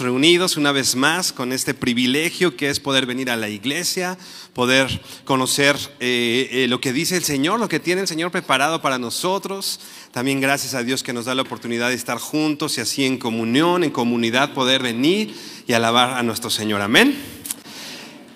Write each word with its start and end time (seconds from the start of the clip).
reunidos 0.00 0.56
una 0.56 0.72
vez 0.72 0.96
más 0.96 1.32
con 1.32 1.52
este 1.52 1.74
privilegio 1.74 2.56
que 2.56 2.68
es 2.68 2.80
poder 2.80 3.06
venir 3.06 3.30
a 3.30 3.36
la 3.36 3.48
iglesia, 3.48 4.18
poder 4.52 5.00
conocer 5.24 5.76
eh, 6.00 6.48
eh, 6.50 6.66
lo 6.68 6.80
que 6.80 6.92
dice 6.92 7.16
el 7.16 7.24
Señor, 7.24 7.60
lo 7.60 7.68
que 7.68 7.80
tiene 7.80 8.00
el 8.00 8.08
Señor 8.08 8.30
preparado 8.30 8.82
para 8.82 8.98
nosotros. 8.98 9.80
También 10.12 10.40
gracias 10.40 10.74
a 10.74 10.82
Dios 10.82 11.02
que 11.02 11.12
nos 11.12 11.26
da 11.26 11.34
la 11.34 11.42
oportunidad 11.42 11.88
de 11.88 11.94
estar 11.94 12.18
juntos 12.18 12.78
y 12.78 12.80
así 12.80 13.04
en 13.04 13.18
comunión, 13.18 13.84
en 13.84 13.90
comunidad, 13.90 14.54
poder 14.54 14.82
venir 14.82 15.34
y 15.66 15.72
alabar 15.72 16.14
a 16.18 16.22
nuestro 16.22 16.50
Señor. 16.50 16.80
Amén. 16.80 17.16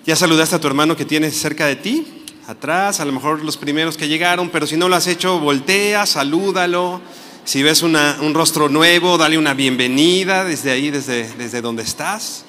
Ya 0.05 0.15
saludaste 0.15 0.55
a 0.55 0.59
tu 0.59 0.67
hermano 0.67 0.95
que 0.95 1.05
tienes 1.05 1.39
cerca 1.39 1.65
de 1.65 1.75
ti, 1.75 2.05
atrás, 2.47 2.99
a 2.99 3.05
lo 3.05 3.11
mejor 3.11 3.43
los 3.43 3.57
primeros 3.57 3.97
que 3.97 4.07
llegaron, 4.07 4.49
pero 4.49 4.67
si 4.67 4.75
no 4.75 4.89
lo 4.89 4.95
has 4.95 5.07
hecho, 5.07 5.39
voltea, 5.39 6.05
salúdalo 6.05 7.01
si 7.45 7.61
ves 7.61 7.81
un 7.83 8.33
rostro 8.33 8.69
nuevo, 8.69 9.17
dale 9.17 9.37
una 9.37 9.53
bienvenida 9.53 10.45
desde 10.45 10.71
ahí, 10.71 10.89
desde, 10.89 11.27
desde 11.33 11.61
donde 11.61 11.83
estás. 11.83 12.45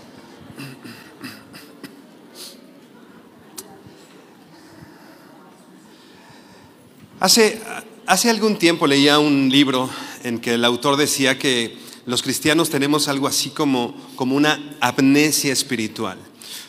Hace, 7.18 7.60
hace 8.06 8.30
algún 8.30 8.56
tiempo 8.56 8.86
leía 8.86 9.18
un 9.18 9.48
libro 9.50 9.90
en 10.22 10.38
que 10.38 10.54
el 10.54 10.64
autor 10.64 10.96
decía 10.96 11.38
que 11.38 11.76
los 12.06 12.22
cristianos 12.22 12.70
tenemos 12.70 13.08
algo 13.08 13.26
así 13.26 13.50
como, 13.50 13.94
como 14.14 14.36
una 14.36 14.76
amnesia 14.80 15.52
espiritual 15.52 16.18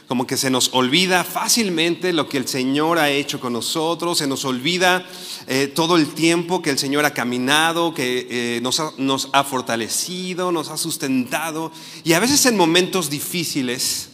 como 0.08 0.28
que 0.28 0.38
se 0.38 0.50
nos 0.50 0.70
olvida 0.74 1.24
fácilmente 1.24 2.14
lo 2.14 2.30
que 2.30 2.38
el 2.38 2.48
Señor 2.48 3.00
ha 3.00 3.10
hecho 3.10 3.40
con 3.40 3.54
nosotros, 3.54 4.20
se 4.20 4.28
nos 4.28 4.46
olvida 4.46 5.06
eh, 5.48 5.68
todo 5.68 5.98
el 5.98 6.14
tiempo 6.14 6.62
que 6.62 6.70
el 6.70 6.80
Señor 6.80 7.06
ha 7.06 7.14
caminado, 7.14 7.94
que 7.94 8.28
eh, 8.30 8.62
nos, 8.62 8.80
ha, 8.80 8.92
nos, 8.98 9.30
ha, 9.34 9.44
fortalecido, 9.44 10.52
nos 10.52 10.70
ha 10.70 10.78
sustentado. 10.78 11.72
Y 12.04 12.14
a 12.14 12.20
veces 12.20 12.46
en 12.46 12.58
momentos 12.58 13.10
difíciles, 13.10 14.10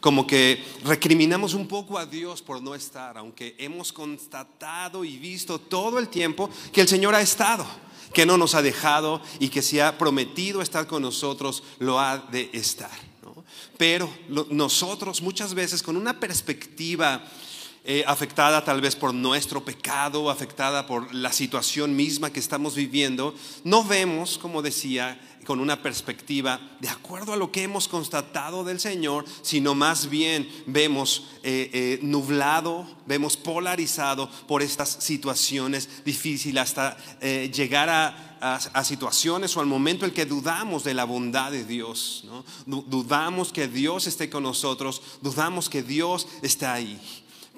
como 0.00 0.26
que 0.26 0.64
recriminamos 0.84 1.54
un 1.54 1.66
poco 1.66 1.98
a 1.98 2.06
Dios 2.06 2.40
por 2.40 2.62
no 2.62 2.74
estar, 2.74 3.18
aunque 3.18 3.54
hemos 3.58 3.92
constatado 3.92 5.04
y 5.04 5.18
visto 5.18 5.58
todo 5.58 5.98
el 5.98 6.08
tiempo 6.08 6.48
que 6.72 6.80
el 6.80 6.88
Señor 6.88 7.14
ha 7.14 7.20
estado 7.20 7.66
que 8.12 8.24
no 8.24 8.38
nos 8.38 8.54
ha 8.54 8.62
dejado 8.62 9.20
y 9.38 9.50
que 9.50 9.60
si 9.60 9.80
ha 9.80 9.98
prometido 9.98 10.62
estar 10.62 10.86
con 10.86 11.02
nosotros, 11.02 11.62
lo 11.78 12.00
ha 12.00 12.16
de 12.16 12.48
estar. 12.54 13.07
Pero 13.78 14.12
nosotros 14.50 15.22
muchas 15.22 15.54
veces 15.54 15.82
con 15.82 15.96
una 15.96 16.20
perspectiva 16.20 17.24
eh, 17.84 18.04
afectada 18.06 18.62
tal 18.64 18.82
vez 18.82 18.96
por 18.96 19.14
nuestro 19.14 19.64
pecado, 19.64 20.28
afectada 20.28 20.84
por 20.86 21.14
la 21.14 21.32
situación 21.32 21.96
misma 21.96 22.30
que 22.30 22.40
estamos 22.40 22.74
viviendo, 22.74 23.34
no 23.64 23.84
vemos, 23.84 24.36
como 24.36 24.60
decía, 24.60 25.18
con 25.48 25.60
una 25.60 25.80
perspectiva 25.80 26.60
de 26.78 26.90
acuerdo 26.90 27.32
a 27.32 27.36
lo 27.36 27.50
que 27.50 27.62
hemos 27.62 27.88
constatado 27.88 28.64
del 28.64 28.78
Señor, 28.78 29.24
sino 29.40 29.74
más 29.74 30.10
bien 30.10 30.46
vemos 30.66 31.24
eh, 31.42 31.70
eh, 31.72 31.98
nublado, 32.02 32.86
vemos 33.06 33.38
polarizado 33.38 34.28
por 34.46 34.60
estas 34.60 34.90
situaciones 34.90 36.04
difíciles 36.04 36.62
hasta 36.62 36.98
eh, 37.22 37.50
llegar 37.50 37.88
a, 37.88 38.84
situaciones 38.84 39.56
o 39.56 39.60
al 39.60 39.66
momento 39.66 40.04
en 40.04 40.12
que 40.12 40.26
dudamos 40.26 40.84
de 40.84 40.92
la 40.92 41.04
bondad 41.04 41.50
de 41.50 41.64
Dios, 41.64 42.24
dudamos 42.66 43.50
que 43.50 43.68
Dios 43.68 44.06
esté 44.06 44.28
con 44.28 44.42
nosotros, 44.42 45.00
dudamos 45.22 45.70
que 45.70 45.82
Dios 45.82 46.28
está 46.42 46.74
ahí 46.74 47.00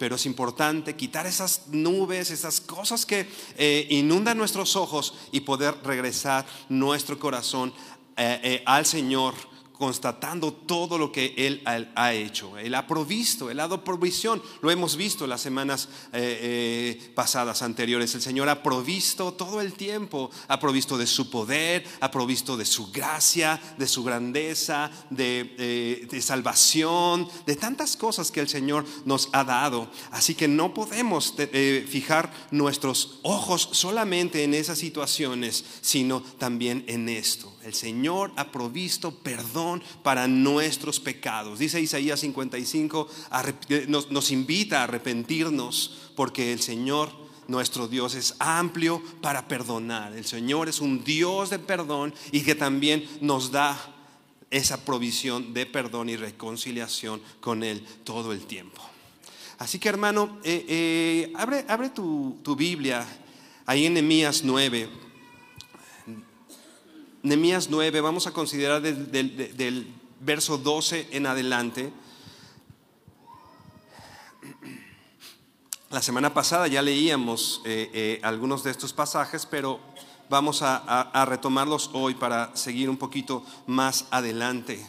pero 0.01 0.17
es 0.17 0.25
importante 0.25 0.97
quitar 0.97 1.27
esas 1.27 1.67
nubes, 1.67 2.31
esas 2.31 2.59
cosas 2.59 3.05
que 3.05 3.29
eh, 3.59 3.87
inundan 3.91 4.39
nuestros 4.39 4.75
ojos 4.75 5.13
y 5.31 5.41
poder 5.41 5.75
regresar 5.85 6.47
nuestro 6.71 7.19
corazón 7.19 7.75
eh, 8.17 8.41
eh, 8.43 8.63
al 8.65 8.87
Señor 8.87 9.35
constatando 9.81 10.53
todo 10.53 10.99
lo 10.99 11.11
que 11.11 11.33
Él 11.39 11.63
ha 11.65 12.13
hecho. 12.13 12.59
Él 12.59 12.75
ha 12.75 12.87
provisto, 12.87 13.51
Él 13.51 13.59
ha 13.61 13.63
dado 13.63 13.83
provisión. 13.83 14.43
Lo 14.61 14.71
hemos 14.71 14.95
visto 14.95 15.27
las 15.27 15.41
semanas 15.41 15.89
eh, 16.13 16.99
eh, 17.01 17.13
pasadas, 17.15 17.63
anteriores. 17.63 18.15
El 18.15 18.21
Señor 18.21 18.51
ha 18.51 18.63
provisto 18.63 19.33
todo 19.33 19.63
el 19.63 19.73
tiempo. 19.73 20.31
Ha 20.49 20.61
provisto 20.61 20.99
de 20.99 21.07
su 21.07 21.31
poder, 21.31 21.87
ha 22.01 22.11
provisto 22.11 22.59
de 22.59 22.67
su 22.67 22.93
gracia, 22.93 23.59
de 23.79 23.89
su 23.89 24.05
grandeza, 24.05 24.91
de, 25.09 25.55
eh, 25.57 26.07
de 26.11 26.21
salvación, 26.21 27.27
de 27.47 27.57
tantas 27.57 27.97
cosas 27.97 28.31
que 28.31 28.41
el 28.41 28.51
Señor 28.51 28.85
nos 29.07 29.31
ha 29.33 29.45
dado. 29.45 29.91
Así 30.11 30.35
que 30.35 30.47
no 30.47 30.75
podemos 30.75 31.35
fijar 31.89 32.31
nuestros 32.51 33.21
ojos 33.23 33.71
solamente 33.73 34.45
en 34.45 34.53
esas 34.53 34.77
situaciones, 34.77 35.65
sino 35.81 36.21
también 36.21 36.85
en 36.87 37.09
esto. 37.09 37.51
El 37.71 37.77
Señor 37.77 38.33
ha 38.35 38.51
provisto 38.51 39.15
perdón 39.15 39.81
para 40.03 40.27
nuestros 40.27 40.99
pecados. 40.99 41.61
Dice 41.61 41.81
Isaías 41.81 42.19
55, 42.19 43.09
nos, 43.87 44.11
nos 44.11 44.33
invita 44.33 44.81
a 44.81 44.85
arrepentirnos 44.85 46.11
porque 46.17 46.53
el 46.53 46.61
Señor 46.61 47.13
nuestro 47.47 47.87
Dios 47.87 48.17
es 48.17 48.35
amplio 48.41 49.01
para 49.21 49.47
perdonar. 49.47 50.15
El 50.15 50.25
Señor 50.25 50.69
es 50.69 50.81
un 50.81 51.05
Dios 51.05 51.49
de 51.49 51.61
perdón 51.61 52.13
y 52.33 52.41
que 52.41 52.57
también 52.57 53.09
nos 53.21 53.53
da 53.53 53.79
esa 54.51 54.85
provisión 54.85 55.55
de 55.55 55.65
perdón 55.65 56.09
y 56.09 56.17
reconciliación 56.17 57.23
con 57.41 57.63
Él 57.63 57.87
todo 58.03 58.33
el 58.33 58.47
tiempo. 58.47 58.83
Así 59.59 59.79
que 59.79 59.89
hermano, 59.89 60.41
eh, 60.43 60.65
eh, 60.69 61.33
abre, 61.37 61.91
tu, 61.91 62.37
tu, 62.43 62.57
Biblia 62.57 63.07
ahí 63.65 63.87
en 63.87 63.95
Nehemías 63.95 64.43
9. 64.43 65.10
Nemías 67.23 67.69
9, 67.69 68.01
vamos 68.01 68.27
a 68.27 68.33
considerar 68.33 68.81
del, 68.81 69.95
verso 70.21 70.57
12 70.57 71.09
en 71.13 71.27
adelante. 71.27 71.93
La 75.91 76.01
semana 76.01 76.33
pasada 76.33 76.67
ya 76.67 76.81
leíamos 76.81 77.61
eh, 77.65 77.91
eh, 77.93 78.21
algunos 78.23 78.65
de 78.65 78.71
estos 78.71 78.95
pasajes, 78.95 79.45
pero 79.45 79.81
vamos 80.31 80.63
a, 80.63 81.27
retomarlos 81.27 81.91
hoy 81.93 82.15
para 82.15 82.57
seguir 82.57 82.89
un 82.89 82.97
poquito 82.97 83.45
más 83.67 84.07
adelante 84.11 84.87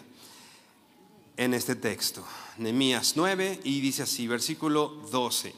en 1.36 1.54
este 1.54 1.76
texto. 1.76 2.24
Nemías 2.58 3.14
9 3.18 3.60
y 3.66 3.82
dice 3.82 4.04
así, 4.04 4.28
versículo 4.28 4.88
12. 5.12 5.54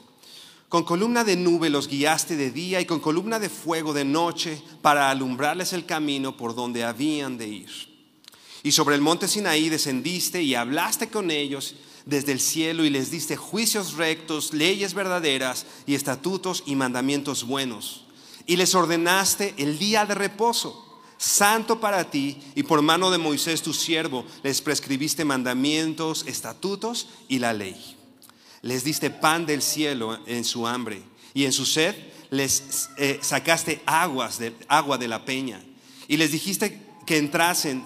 Con 0.74 0.82
columna 0.82 1.22
de 1.22 1.36
nube 1.36 1.70
los 1.70 1.86
guiaste 1.86 2.34
de 2.34 2.50
día 2.50 2.80
y 2.80 2.84
con 2.84 2.98
columna 2.98 3.38
de 3.38 3.48
fuego 3.48 3.92
de 3.92 4.04
noche 4.04 4.60
para 4.82 5.08
alumbrarles 5.08 5.72
el 5.72 5.86
camino 5.86 6.36
por 6.36 6.56
donde 6.56 6.82
habían 6.82 7.38
de 7.38 7.46
ir. 7.46 7.70
Y 8.64 8.72
sobre 8.72 8.96
el 8.96 9.00
monte 9.00 9.28
Sinaí 9.28 9.68
descendiste 9.68 10.42
y 10.42 10.56
hablaste 10.56 11.10
con 11.10 11.30
ellos 11.30 11.76
desde 12.06 12.32
el 12.32 12.40
cielo 12.40 12.84
y 12.84 12.90
les 12.90 13.12
diste 13.12 13.36
juicios 13.36 13.94
rectos, 13.94 14.52
leyes 14.52 14.94
verdaderas 14.94 15.64
y 15.86 15.94
estatutos 15.94 16.64
y 16.66 16.74
mandamientos 16.74 17.44
buenos. 17.44 18.06
Y 18.44 18.56
les 18.56 18.74
ordenaste 18.74 19.54
el 19.58 19.78
día 19.78 20.06
de 20.06 20.16
reposo, 20.16 21.00
santo 21.18 21.78
para 21.78 22.10
ti, 22.10 22.38
y 22.56 22.64
por 22.64 22.82
mano 22.82 23.12
de 23.12 23.18
Moisés 23.18 23.62
tu 23.62 23.72
siervo 23.72 24.24
les 24.42 24.60
prescribiste 24.60 25.24
mandamientos, 25.24 26.24
estatutos 26.26 27.06
y 27.28 27.38
la 27.38 27.52
ley 27.52 27.93
les 28.64 28.82
diste 28.82 29.10
pan 29.10 29.44
del 29.44 29.60
cielo 29.60 30.18
en 30.26 30.42
su 30.42 30.66
hambre 30.66 31.02
y 31.34 31.44
en 31.44 31.52
su 31.52 31.66
sed 31.66 31.94
les 32.30 32.88
eh, 32.96 33.18
sacaste 33.22 33.82
aguas 33.84 34.40
agua 34.68 34.96
de 34.96 35.06
la 35.06 35.26
peña 35.26 35.62
y 36.08 36.16
les 36.16 36.32
dijiste 36.32 36.80
que 37.06 37.18
entrasen 37.18 37.84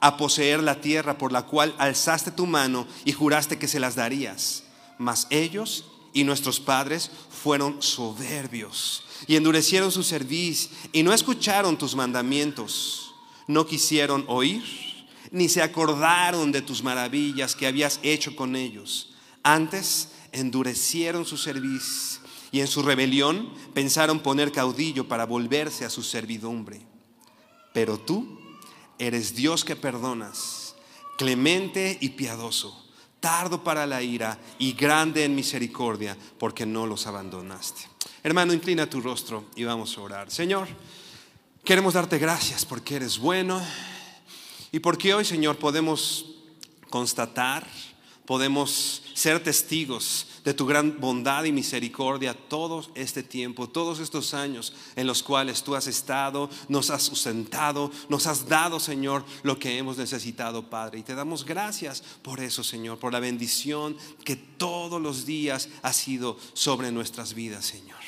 a 0.00 0.18
poseer 0.18 0.62
la 0.62 0.82
tierra 0.82 1.16
por 1.16 1.32
la 1.32 1.46
cual 1.46 1.74
alzaste 1.78 2.30
tu 2.30 2.44
mano 2.44 2.86
y 3.06 3.12
juraste 3.12 3.58
que 3.58 3.68
se 3.68 3.80
las 3.80 3.94
darías. 3.94 4.64
Mas 4.98 5.26
ellos 5.30 5.86
y 6.12 6.24
nuestros 6.24 6.60
padres 6.60 7.10
fueron 7.30 7.80
soberbios 7.80 9.04
y 9.26 9.36
endurecieron 9.36 9.90
su 9.90 10.02
cerviz 10.02 10.68
y 10.92 11.02
no 11.02 11.14
escucharon 11.14 11.78
tus 11.78 11.96
mandamientos, 11.96 13.14
no 13.46 13.66
quisieron 13.66 14.26
oír 14.28 14.62
ni 15.30 15.48
se 15.48 15.62
acordaron 15.62 16.52
de 16.52 16.60
tus 16.60 16.82
maravillas 16.82 17.56
que 17.56 17.66
habías 17.66 17.98
hecho 18.02 18.36
con 18.36 18.54
ellos 18.56 19.11
antes 19.42 20.08
endurecieron 20.32 21.24
su 21.24 21.36
cerviz 21.36 22.20
y 22.50 22.60
en 22.60 22.66
su 22.66 22.82
rebelión 22.82 23.52
pensaron 23.74 24.20
poner 24.20 24.52
caudillo 24.52 25.08
para 25.08 25.26
volverse 25.26 25.84
a 25.84 25.90
su 25.90 26.02
servidumbre. 26.02 26.80
Pero 27.72 27.98
tú 27.98 28.38
eres 28.98 29.34
Dios 29.34 29.64
que 29.64 29.76
perdonas, 29.76 30.74
clemente 31.16 31.98
y 32.00 32.10
piadoso, 32.10 32.86
tardo 33.20 33.64
para 33.64 33.86
la 33.86 34.02
ira 34.02 34.38
y 34.58 34.72
grande 34.72 35.24
en 35.24 35.34
misericordia, 35.34 36.16
porque 36.38 36.66
no 36.66 36.86
los 36.86 37.06
abandonaste. 37.06 37.88
Hermano, 38.22 38.52
inclina 38.52 38.88
tu 38.88 39.00
rostro 39.00 39.44
y 39.56 39.64
vamos 39.64 39.96
a 39.96 40.02
orar. 40.02 40.30
Señor, 40.30 40.68
queremos 41.64 41.94
darte 41.94 42.18
gracias 42.18 42.64
porque 42.64 42.96
eres 42.96 43.18
bueno 43.18 43.60
y 44.70 44.80
porque 44.80 45.14
hoy, 45.14 45.24
Señor, 45.24 45.56
podemos 45.56 46.26
constatar 46.90 47.66
podemos 48.26 49.01
ser 49.14 49.42
testigos 49.42 50.26
de 50.44 50.54
tu 50.54 50.66
gran 50.66 51.00
bondad 51.00 51.44
y 51.44 51.52
misericordia 51.52 52.34
todo 52.34 52.84
este 52.94 53.22
tiempo, 53.22 53.68
todos 53.68 54.00
estos 54.00 54.34
años 54.34 54.72
en 54.96 55.06
los 55.06 55.22
cuales 55.22 55.62
tú 55.62 55.74
has 55.74 55.86
estado, 55.86 56.50
nos 56.68 56.90
has 56.90 57.02
sustentado, 57.02 57.90
nos 58.08 58.26
has 58.26 58.48
dado, 58.48 58.80
Señor, 58.80 59.24
lo 59.42 59.58
que 59.58 59.78
hemos 59.78 59.98
necesitado, 59.98 60.68
Padre. 60.68 60.98
Y 60.98 61.02
te 61.02 61.14
damos 61.14 61.44
gracias 61.44 62.02
por 62.22 62.40
eso, 62.40 62.64
Señor, 62.64 62.98
por 62.98 63.12
la 63.12 63.20
bendición 63.20 63.96
que 64.24 64.36
todos 64.36 65.00
los 65.00 65.26
días 65.26 65.68
ha 65.82 65.92
sido 65.92 66.36
sobre 66.54 66.90
nuestras 66.90 67.34
vidas, 67.34 67.64
Señor. 67.64 68.01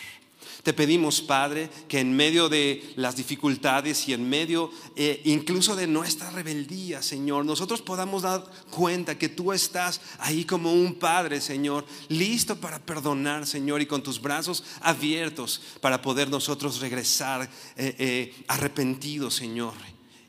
Te 0.64 0.72
pedimos, 0.72 1.20
Padre, 1.20 1.68
que 1.88 2.00
en 2.00 2.16
medio 2.16 2.48
de 2.48 2.94
las 2.96 3.16
dificultades 3.16 4.08
y 4.08 4.14
en 4.14 4.26
medio 4.26 4.70
eh, 4.96 5.20
incluso 5.24 5.76
de 5.76 5.86
nuestra 5.86 6.30
rebeldía, 6.30 7.02
Señor, 7.02 7.44
nosotros 7.44 7.82
podamos 7.82 8.22
dar 8.22 8.42
cuenta 8.70 9.18
que 9.18 9.28
tú 9.28 9.52
estás 9.52 10.00
ahí 10.18 10.46
como 10.46 10.72
un 10.72 10.94
Padre, 10.94 11.42
Señor, 11.42 11.84
listo 12.08 12.56
para 12.56 12.78
perdonar, 12.78 13.46
Señor, 13.46 13.82
y 13.82 13.86
con 13.86 14.02
tus 14.02 14.22
brazos 14.22 14.64
abiertos 14.80 15.60
para 15.82 16.00
poder 16.00 16.30
nosotros 16.30 16.80
regresar 16.80 17.42
eh, 17.76 17.94
eh, 17.98 18.44
arrepentidos, 18.48 19.34
Señor, 19.34 19.74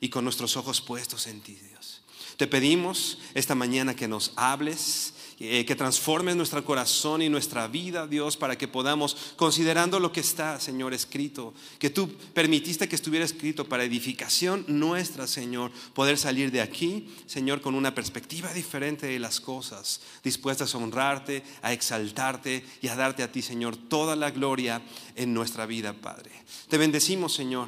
y 0.02 0.10
con 0.10 0.26
nuestros 0.26 0.58
ojos 0.58 0.82
puestos 0.82 1.28
en 1.28 1.40
ti, 1.40 1.54
Dios. 1.54 2.02
Te 2.36 2.48
pedimos 2.48 3.20
esta 3.34 3.56
mañana 3.56 3.96
que 3.96 4.10
nos 4.10 4.34
hables 4.36 5.14
eh, 5.38 5.66
que 5.66 5.76
transformes 5.76 6.38
nuestro 6.38 6.64
corazón 6.64 7.22
y 7.22 7.28
nuestra 7.28 7.68
vida, 7.68 8.08
Dios, 8.08 8.38
para 8.38 8.58
que 8.58 8.70
podamos, 8.70 9.34
considerando 9.36 10.00
lo 10.00 10.14
que 10.14 10.22
está, 10.22 10.62
Señor, 10.62 10.94
escrito, 10.94 11.54
que 11.78 11.90
tú 11.90 12.10
permitiste 12.34 12.88
que 12.88 12.96
estuviera 12.96 13.26
escrito 13.26 13.68
para 13.68 13.84
edificación 13.84 14.64
nuestra, 14.70 15.28
Señor, 15.28 15.72
poder 15.94 16.18
salir 16.18 16.52
de 16.52 16.62
aquí, 16.62 17.10
Señor, 17.26 17.60
con 17.60 17.76
una 17.76 17.94
perspectiva 17.94 18.54
diferente 18.54 19.08
de 19.08 19.20
las 19.20 19.42
cosas, 19.42 20.00
dispuestas 20.24 20.74
a 20.74 20.78
honrarte, 20.78 21.44
a 21.62 21.74
exaltarte 21.74 22.64
y 22.82 22.88
a 22.88 22.96
darte 22.96 23.22
a 23.22 23.32
ti, 23.32 23.42
Señor, 23.42 23.76
toda 23.76 24.16
la 24.16 24.32
gloria 24.32 24.82
en 25.18 25.34
nuestra 25.34 25.66
vida, 25.66 25.92
Padre. 25.92 26.32
Te 26.70 26.78
bendecimos, 26.78 27.34
Señor, 27.34 27.68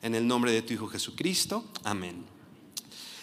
en 0.00 0.14
el 0.14 0.26
nombre 0.26 0.52
de 0.52 0.62
tu 0.62 0.72
Hijo 0.72 0.88
Jesucristo. 0.88 1.64
Amén. 1.84 2.41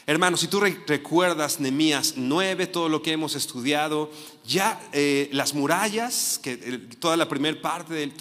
Hermanos, 0.10 0.40
si 0.40 0.48
tú 0.48 0.60
recuerdas 0.60 1.60
Nehemías 1.60 2.16
9, 2.18 2.66
todo 2.66 2.90
lo 2.90 3.04
que 3.04 3.12
hemos 3.12 3.36
estudiado, 3.36 4.10
ya 4.44 4.82
eh, 4.92 5.30
las 5.34 5.54
murallas, 5.54 6.40
que 6.42 6.54
eh, 6.54 6.80
toda 6.98 7.16
la 7.16 7.30
primera 7.30 7.62
parte, 7.62 7.94
del, 7.94 8.12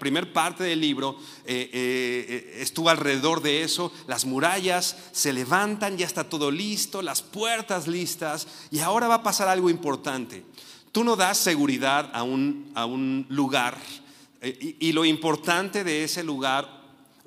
primer 0.00 0.32
parte 0.32 0.64
del 0.64 0.80
libro 0.80 1.16
eh, 1.44 2.56
estuvo 2.58 2.90
alrededor 2.90 3.40
de 3.40 3.62
eso, 3.62 3.92
las 4.08 4.24
murallas 4.24 4.96
se 5.12 5.32
levantan, 5.32 5.96
ya 5.96 6.06
está 6.06 6.28
todo 6.28 6.50
listo, 6.50 7.02
las 7.02 7.22
puertas 7.22 7.86
listas, 7.86 8.48
y 8.72 8.80
ahora 8.80 9.06
va 9.06 9.14
a 9.14 9.22
pasar 9.22 9.46
algo 9.46 9.70
importante. 9.70 10.44
Tú 10.90 11.04
no 11.04 11.14
das 11.14 11.38
seguridad 11.38 12.10
a 12.14 12.24
un, 12.24 12.72
a 12.74 12.84
un 12.84 13.26
lugar, 13.28 13.78
y 14.42 14.90
lo 14.90 15.04
importante 15.04 15.84
de 15.84 16.02
ese 16.02 16.24
lugar 16.24 16.77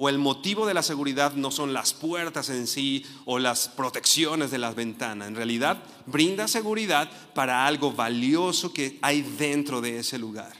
o 0.04 0.10
el 0.10 0.18
motivo 0.18 0.66
de 0.66 0.74
la 0.74 0.82
seguridad 0.82 1.34
no 1.34 1.52
son 1.52 1.74
las 1.74 1.94
puertas 1.94 2.50
en 2.50 2.66
sí 2.66 3.06
o 3.26 3.38
las 3.38 3.68
protecciones 3.68 4.50
de 4.50 4.58
las 4.58 4.74
ventanas. 4.74 5.28
En 5.28 5.36
realidad 5.36 5.78
brinda 6.08 6.48
seguridad 6.48 7.08
para 7.36 7.68
algo 7.68 7.92
valioso 7.92 8.74
que 8.74 8.98
hay 9.04 9.22
dentro 9.22 9.80
de 9.80 10.00
ese 10.00 10.18
lugar. 10.18 10.54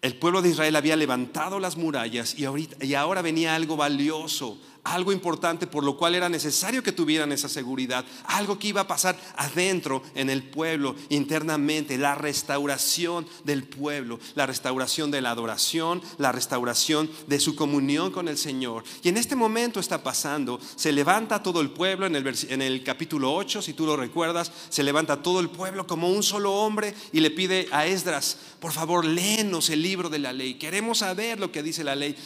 El 0.00 0.16
pueblo 0.16 0.40
de 0.40 0.48
Israel 0.48 0.76
había 0.76 0.96
levantado 0.96 1.60
las 1.60 1.76
murallas 1.76 2.34
y, 2.38 2.94
ahora 2.94 3.20
venía 3.20 3.54
algo 3.54 3.76
valioso, 3.76 4.58
algo 4.84 5.12
importante 5.12 5.66
por 5.66 5.82
lo 5.82 5.96
cual 5.96 6.14
era 6.14 6.28
necesario 6.28 6.82
que 6.82 6.92
tuvieran 6.92 7.32
esa 7.32 7.48
seguridad, 7.48 8.04
algo 8.24 8.58
que 8.58 8.68
iba 8.68 8.82
a 8.82 8.86
pasar 8.86 9.18
adentro 9.36 10.02
en 10.14 10.30
el 10.30 10.42
pueblo, 10.42 10.94
internamente, 11.08 11.98
la 11.98 12.14
restauración 12.14 13.26
del 13.44 13.64
pueblo, 13.64 14.20
la 14.34 14.46
restauración 14.46 15.10
de 15.10 15.22
la 15.22 15.30
adoración, 15.30 16.02
la 16.18 16.32
restauración 16.32 17.10
de 17.26 17.40
su 17.40 17.56
comunión 17.56 18.10
con 18.10 18.28
el 18.28 18.38
Señor. 18.38 18.84
Y 19.02 19.08
en 19.08 19.16
este 19.16 19.36
momento 19.36 19.80
está 19.80 20.02
pasando, 20.02 20.60
se 20.76 20.92
levanta 20.92 21.42
todo 21.42 21.60
el 21.60 21.70
pueblo 21.70 22.06
en 22.06 22.16
el, 22.16 22.34
en 22.48 22.62
el 22.62 22.84
capítulo 22.84 23.34
8, 23.34 23.62
si 23.62 23.72
tú 23.72 23.86
lo 23.86 23.96
recuerdas, 23.96 24.52
se 24.68 24.82
levanta 24.82 25.22
todo 25.22 25.40
el 25.40 25.48
pueblo 25.48 25.86
como 25.86 26.10
un 26.10 26.22
solo 26.22 26.52
hombre 26.52 26.94
y 27.12 27.20
le 27.20 27.30
pide 27.30 27.68
a 27.72 27.86
Esdras, 27.86 28.36
por 28.60 28.72
favor, 28.72 29.04
léenos 29.04 29.70
el 29.70 29.82
libro 29.82 30.10
de 30.10 30.18
la 30.18 30.32
ley, 30.32 30.54
queremos 30.54 30.98
saber 30.98 31.40
lo 31.40 31.50
que 31.50 31.62
dice 31.62 31.84
la 31.84 31.94
ley. 31.94 32.16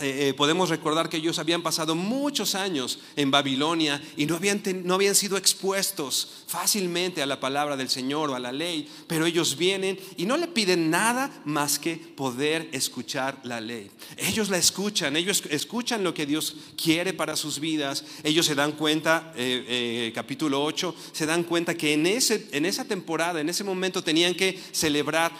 Eh, 0.00 0.30
eh, 0.30 0.34
podemos 0.34 0.70
recordar 0.70 1.08
que 1.08 1.18
ellos 1.18 1.38
habían 1.38 1.62
pasado 1.62 1.94
muchos 1.94 2.56
años 2.56 2.98
en 3.14 3.30
Babilonia 3.30 4.02
y 4.16 4.26
no 4.26 4.34
habían, 4.34 4.60
no 4.82 4.94
habían 4.94 5.14
sido 5.14 5.36
expuestos 5.36 6.42
fácilmente 6.48 7.22
a 7.22 7.26
la 7.26 7.38
palabra 7.38 7.76
del 7.76 7.88
Señor 7.88 8.28
o 8.28 8.34
a 8.34 8.40
la 8.40 8.50
ley, 8.50 8.88
pero 9.06 9.24
ellos 9.24 9.56
vienen 9.56 9.96
y 10.16 10.26
no 10.26 10.36
le 10.36 10.48
piden 10.48 10.90
nada 10.90 11.30
más 11.44 11.78
que 11.78 11.94
poder 11.94 12.68
escuchar 12.72 13.38
la 13.44 13.60
ley. 13.60 13.88
Ellos 14.16 14.48
la 14.48 14.58
escuchan, 14.58 15.14
ellos 15.14 15.44
escuchan 15.48 16.02
lo 16.02 16.12
que 16.12 16.26
Dios 16.26 16.56
quiere 16.76 17.12
para 17.12 17.36
sus 17.36 17.60
vidas, 17.60 18.04
ellos 18.24 18.46
se 18.46 18.56
dan 18.56 18.72
cuenta, 18.72 19.32
eh, 19.36 20.10
capítulo 20.12 20.64
8, 20.64 20.92
se 21.12 21.24
dan 21.24 21.44
cuenta 21.44 21.76
que 21.76 21.92
en, 21.92 22.08
ese, 22.08 22.48
en 22.50 22.66
esa 22.66 22.84
temporada, 22.84 23.40
en 23.40 23.48
ese 23.48 23.62
momento 23.62 24.02
tenían 24.02 24.34
que 24.34 24.58
celebrar 24.72 25.30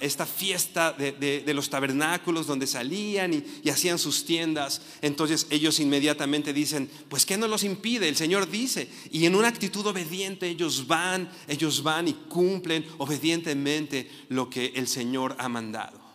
esta 0.00 0.24
fiesta 0.24 0.92
de, 0.92 1.42
los 1.52 1.68
tabernáculos 1.68 2.46
donde 2.46 2.68
salían 2.68 3.34
y, 3.34 3.44
y 3.64 3.70
hacían 3.70 3.87
sus 3.96 4.26
tiendas, 4.26 4.82
entonces 5.00 5.46
ellos 5.48 5.80
inmediatamente 5.80 6.52
dicen, 6.52 6.90
pues 7.08 7.24
¿qué 7.24 7.38
nos 7.38 7.48
los 7.48 7.64
impide? 7.64 8.08
El 8.08 8.16
Señor 8.16 8.50
dice, 8.50 8.88
y 9.10 9.24
en 9.24 9.34
una 9.34 9.48
actitud 9.48 9.86
obediente 9.86 10.48
ellos 10.48 10.86
van, 10.86 11.30
ellos 11.46 11.82
van 11.82 12.08
y 12.08 12.12
cumplen 12.12 12.84
obedientemente 12.98 14.10
lo 14.28 14.50
que 14.50 14.72
el 14.74 14.88
Señor 14.88 15.36
ha 15.38 15.48
mandado. 15.48 16.08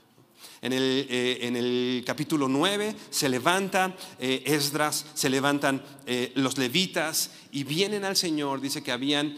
En 0.63 0.71
el, 0.71 1.07
eh, 1.09 1.39
en 1.41 1.57
el, 1.57 2.03
capítulo 2.05 2.47
9 2.47 2.95
se 3.09 3.27
levanta 3.27 3.97
eh, 4.17 4.43
Esdras, 4.45 5.05
se 5.13 5.29
levantan 5.29 5.83
eh, 6.05 6.31
los 6.35 6.57
levitas 6.57 7.31
y 7.51 7.65
vienen 7.65 8.05
al 8.05 8.15
Señor. 8.15 8.61
Dice 8.61 8.81
que 8.81 8.93
habían 8.93 9.37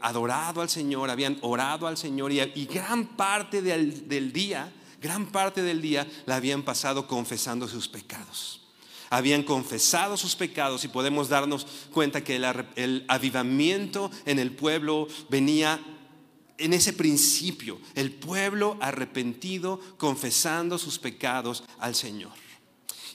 adorado 0.00 0.62
al 0.62 0.70
Señor, 0.70 1.10
habían 1.10 1.36
orado 1.42 1.86
al 1.86 1.98
Señor 1.98 2.32
y, 2.32 2.40
y 2.40 2.64
gran 2.64 3.16
parte 3.16 3.60
del, 3.60 4.08
del 4.08 4.32
día 4.32 4.72
gran 5.04 5.26
parte 5.26 5.62
del 5.62 5.82
día 5.82 6.10
la 6.24 6.36
habían 6.36 6.62
pasado 6.62 7.06
confesando 7.06 7.68
sus 7.68 7.88
pecados. 7.88 8.62
Habían 9.10 9.42
confesado 9.42 10.16
sus 10.16 10.34
pecados 10.34 10.82
y 10.82 10.88
podemos 10.88 11.28
darnos 11.28 11.66
cuenta 11.92 12.24
que 12.24 12.36
el, 12.36 13.04
avivamiento 13.06 14.10
en 14.24 14.38
el 14.38 14.52
pueblo 14.52 15.06
venía 15.28 15.78
en 16.56 16.72
ese 16.72 16.94
principio, 16.94 17.78
el 17.94 18.12
pueblo 18.12 18.78
arrepentido 18.80 19.78
confesando 19.98 20.78
sus 20.78 20.98
pecados 20.98 21.64
al 21.80 21.94
Señor. 21.94 22.32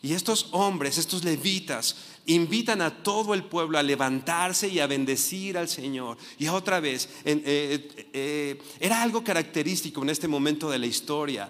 Y 0.03 0.13
estos 0.13 0.49
hombres, 0.51 0.99
estos 0.99 1.23
levitas, 1.23 1.95
invitan 2.27 2.83
a 2.83 3.01
todo 3.01 3.33
el 3.33 3.45
pueblo 3.45 3.79
a 3.79 3.83
levantarse 3.83 4.67
y 4.67 4.79
a 4.79 4.85
bendecir 4.85 5.57
al 5.57 5.67
Señor. 5.67 6.19
Y 6.37 6.49
otra 6.49 6.79
vez, 6.79 7.09
eh, 7.25 7.89
eh, 8.13 8.61
era 8.79 9.01
algo 9.01 9.23
característico 9.23 10.03
en 10.03 10.11
este 10.11 10.27
momento 10.27 10.69
de 10.69 10.77
la 10.77 10.85
historia. 10.85 11.49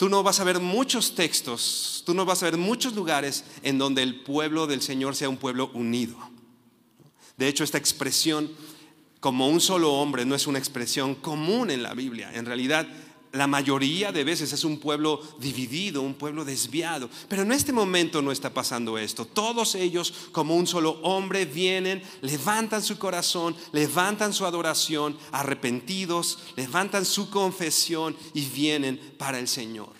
Tú 0.00 0.08
no 0.08 0.22
vas 0.22 0.40
a 0.40 0.44
ver 0.44 0.60
muchos 0.60 1.14
textos, 1.14 2.02
tú 2.06 2.14
no 2.14 2.24
vas 2.24 2.42
a 2.42 2.46
ver 2.46 2.56
muchos 2.56 2.94
lugares 2.94 3.44
en 3.62 3.76
donde 3.76 4.02
el 4.02 4.22
pueblo 4.22 4.66
del 4.66 4.80
Señor 4.80 5.14
sea 5.14 5.28
un 5.28 5.36
pueblo 5.36 5.70
unido. 5.74 6.16
De 7.36 7.46
hecho, 7.48 7.64
esta 7.64 7.76
expresión 7.76 8.50
como 9.20 9.46
un 9.46 9.60
solo 9.60 9.92
hombre 9.92 10.24
no 10.24 10.34
es 10.34 10.46
una 10.46 10.58
expresión 10.58 11.14
común 11.14 11.70
en 11.70 11.82
la 11.82 11.92
Biblia. 11.92 12.30
En 12.32 12.46
realidad, 12.46 12.88
la 13.32 13.46
mayoría 13.46 14.10
de 14.10 14.24
veces 14.24 14.52
es 14.52 14.64
un 14.64 14.80
pueblo 14.80 15.20
dividido, 15.38 16.02
un 16.02 16.14
pueblo 16.14 16.44
desviado. 16.44 17.08
Pero 17.28 17.42
en 17.42 17.52
este 17.52 17.72
momento 17.72 18.22
no 18.22 18.32
está 18.32 18.52
pasando 18.52 18.98
esto. 18.98 19.24
Todos 19.24 19.76
ellos, 19.76 20.12
como 20.32 20.56
un 20.56 20.66
solo 20.66 20.98
hombre, 21.02 21.46
vienen, 21.46 22.02
levantan 22.22 22.82
su 22.82 22.98
corazón, 22.98 23.54
levantan 23.72 24.32
su 24.32 24.46
adoración, 24.46 25.16
arrepentidos, 25.30 26.38
levantan 26.56 27.04
su 27.04 27.30
confesión 27.30 28.16
y 28.34 28.44
vienen 28.46 28.98
para 29.16 29.38
el 29.38 29.46
Señor. 29.46 29.90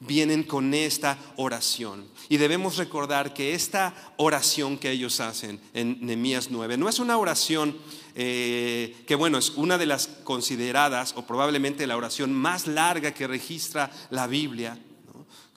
Vienen 0.00 0.42
con 0.42 0.74
esta 0.74 1.16
oración. 1.36 2.08
Y 2.28 2.36
debemos 2.36 2.76
recordar 2.76 3.32
que 3.32 3.54
esta 3.54 3.94
oración 4.16 4.76
que 4.76 4.90
ellos 4.90 5.20
hacen 5.20 5.60
en 5.72 5.98
Nehemías 6.04 6.50
9 6.50 6.76
no 6.76 6.88
es 6.88 6.98
una 6.98 7.16
oración 7.16 7.76
eh, 8.14 8.94
que 9.06 9.14
bueno, 9.14 9.38
es 9.38 9.50
una 9.50 9.78
de 9.78 9.86
las 9.86 10.06
consideradas 10.06 11.14
o 11.16 11.26
probablemente 11.26 11.86
la 11.86 11.96
oración 11.96 12.32
más 12.32 12.66
larga 12.66 13.12
que 13.12 13.26
registra 13.26 13.90
la 14.10 14.26
Biblia. 14.26 14.78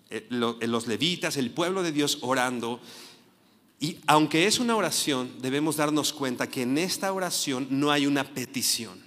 Eh, 0.09 0.27
eh, 0.29 0.67
los 0.67 0.87
levitas, 0.87 1.37
el 1.37 1.51
pueblo 1.51 1.83
de 1.83 1.91
Dios 1.91 2.19
orando. 2.21 2.79
Y 3.79 3.97
aunque 4.07 4.47
es 4.47 4.59
una 4.59 4.75
oración, 4.75 5.31
debemos 5.41 5.75
darnos 5.75 6.13
cuenta 6.13 6.47
que 6.47 6.61
en 6.61 6.77
esta 6.77 7.11
oración 7.11 7.67
no 7.69 7.91
hay 7.91 8.07
una 8.07 8.23
petición. 8.23 9.03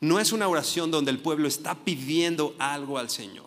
No 0.00 0.20
es 0.20 0.32
una 0.32 0.48
oración 0.48 0.90
donde 0.90 1.10
el 1.10 1.18
pueblo 1.18 1.48
está 1.48 1.74
pidiendo 1.74 2.54
algo 2.58 2.98
al 2.98 3.08
Señor 3.08 3.45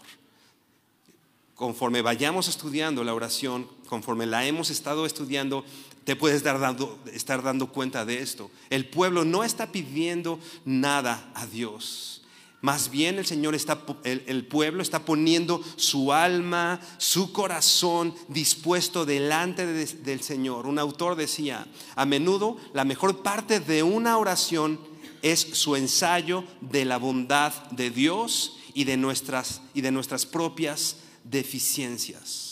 conforme 1.60 2.02
vayamos 2.02 2.48
estudiando 2.48 3.04
la 3.04 3.14
oración, 3.14 3.68
conforme 3.90 4.26
la 4.26 4.46
hemos 4.46 4.70
estado 4.70 5.06
estudiando, 5.06 5.66
te 6.06 6.16
puedes 6.16 6.38
estar 6.38 7.44
dando 7.44 7.68
cuenta 7.68 8.06
de 8.06 8.22
esto. 8.22 8.50
El 8.70 8.88
pueblo 8.88 9.26
no 9.26 9.44
está 9.44 9.70
pidiendo 9.70 10.40
nada 10.64 11.30
a 11.36 11.46
Dios. 11.48 12.22
Más 12.62 12.90
bien 12.90 13.20
el 13.20 13.26
Señor 13.26 13.56
está, 13.56 13.84
el, 14.06 14.48
pueblo 14.48 14.82
está 14.82 15.04
poniendo 15.04 15.62
su 15.76 16.14
alma, 16.14 16.80
su 16.98 17.34
corazón 17.34 18.16
dispuesto 18.30 19.06
delante 19.06 19.66
del 19.68 20.22
Señor. 20.22 20.66
Un 20.66 20.80
autor 20.80 21.18
decía, 21.18 21.68
a 21.98 22.06
menudo 22.06 22.56
la 22.72 22.86
mejor 22.86 23.22
parte 23.22 23.60
de 23.60 23.84
una 23.84 24.18
oración 24.18 24.80
es 25.22 25.42
su 25.42 25.76
ensayo 25.76 26.46
de 26.62 26.86
la 26.86 26.96
bondad 26.96 27.52
de 27.72 27.90
Dios 27.90 28.56
y 28.74 28.86
de 28.86 28.96
nuestras, 28.96 29.62
y 29.74 29.82
de 29.82 29.92
nuestras 29.92 30.26
propias 30.26 30.96
deficiencias. 31.30 32.50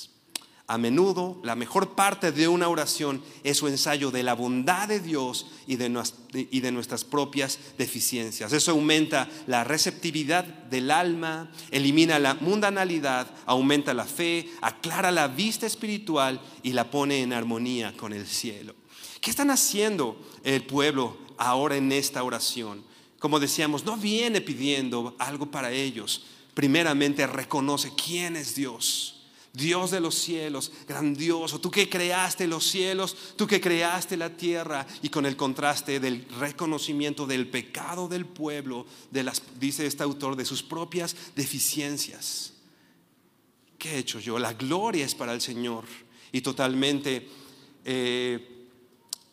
A 0.69 0.77
menudo 0.77 1.39
la 1.43 1.55
mejor 1.55 1.95
parte 1.95 2.33
de 2.33 2.49
una 2.49 2.67
oración 2.67 3.23
es 3.45 3.55
su 3.55 3.69
ensayo 3.69 4.11
de 4.11 4.21
la 4.21 4.33
bondad 4.33 4.89
de 4.89 4.99
Dios 4.99 5.45
y 5.65 5.77
de, 5.77 5.87
nuestras 5.87 7.05
propias 7.05 7.57
deficiencias. 7.77 8.51
Eso 8.51 8.71
aumenta 8.71 9.29
la 9.47 9.63
receptividad 9.63 10.43
del 10.43 10.91
alma, 10.91 11.49
elimina 11.71 12.19
la 12.19 12.33
mundanalidad, 12.33 13.31
aumenta 13.45 13.93
la 13.93 14.03
fe, 14.03 14.49
aclara 14.61 15.09
la 15.09 15.29
vista 15.29 15.65
espiritual 15.65 16.41
y 16.63 16.73
la 16.73 16.91
pone 16.91 17.21
en 17.21 17.31
armonía 17.31 17.95
con 17.95 18.11
el 18.11 18.27
cielo. 18.27 18.75
¿Qué 19.21 19.29
están 19.29 19.51
haciendo 19.51 20.21
el 20.43 20.65
pueblo 20.65 21.17
ahora 21.37 21.77
en 21.77 21.93
esta 21.93 22.23
oración? 22.23 22.83
Como 23.19 23.39
decíamos, 23.39 23.85
no 23.85 23.95
viene 23.95 24.41
pidiendo 24.41 25.15
algo 25.17 25.49
para 25.49 25.71
ellos. 25.71 26.25
Primeramente 26.57 27.27
reconoce 27.27 27.91
quién 27.95 28.35
es 28.35 28.55
Dios 28.55 29.13
Dios 29.53 29.89
de 29.89 29.99
los 29.99 30.13
cielos, 30.13 30.71
grandioso, 30.87 31.59
tú 31.59 31.71
que 31.71 31.89
creaste 31.89 32.45
los 32.45 32.63
cielos, 32.63 33.15
tú 33.35 33.47
que 33.47 33.59
creaste 33.59 34.15
la 34.15 34.29
tierra, 34.29 34.85
y 35.01 35.09
con 35.09 35.25
el 35.25 35.35
contraste 35.35 35.99
del 35.99 36.27
reconocimiento 36.39 37.25
del 37.25 37.47
pecado 37.47 38.07
del 38.07 38.27
pueblo, 38.27 38.85
de 39.09 39.23
las, 39.23 39.41
dice 39.59 39.87
este 39.87 40.03
autor, 40.03 40.35
de 40.35 40.45
sus 40.45 40.61
propias 40.61 41.15
deficiencias. 41.35 42.53
¿Qué 43.79 43.95
he 43.95 43.97
hecho 43.97 44.19
yo? 44.19 44.37
La 44.37 44.53
gloria 44.53 45.05
es 45.05 45.15
para 45.15 45.33
el 45.33 45.41
Señor 45.41 45.85
y 46.31 46.41
totalmente 46.41 47.27
eh, 47.83 48.67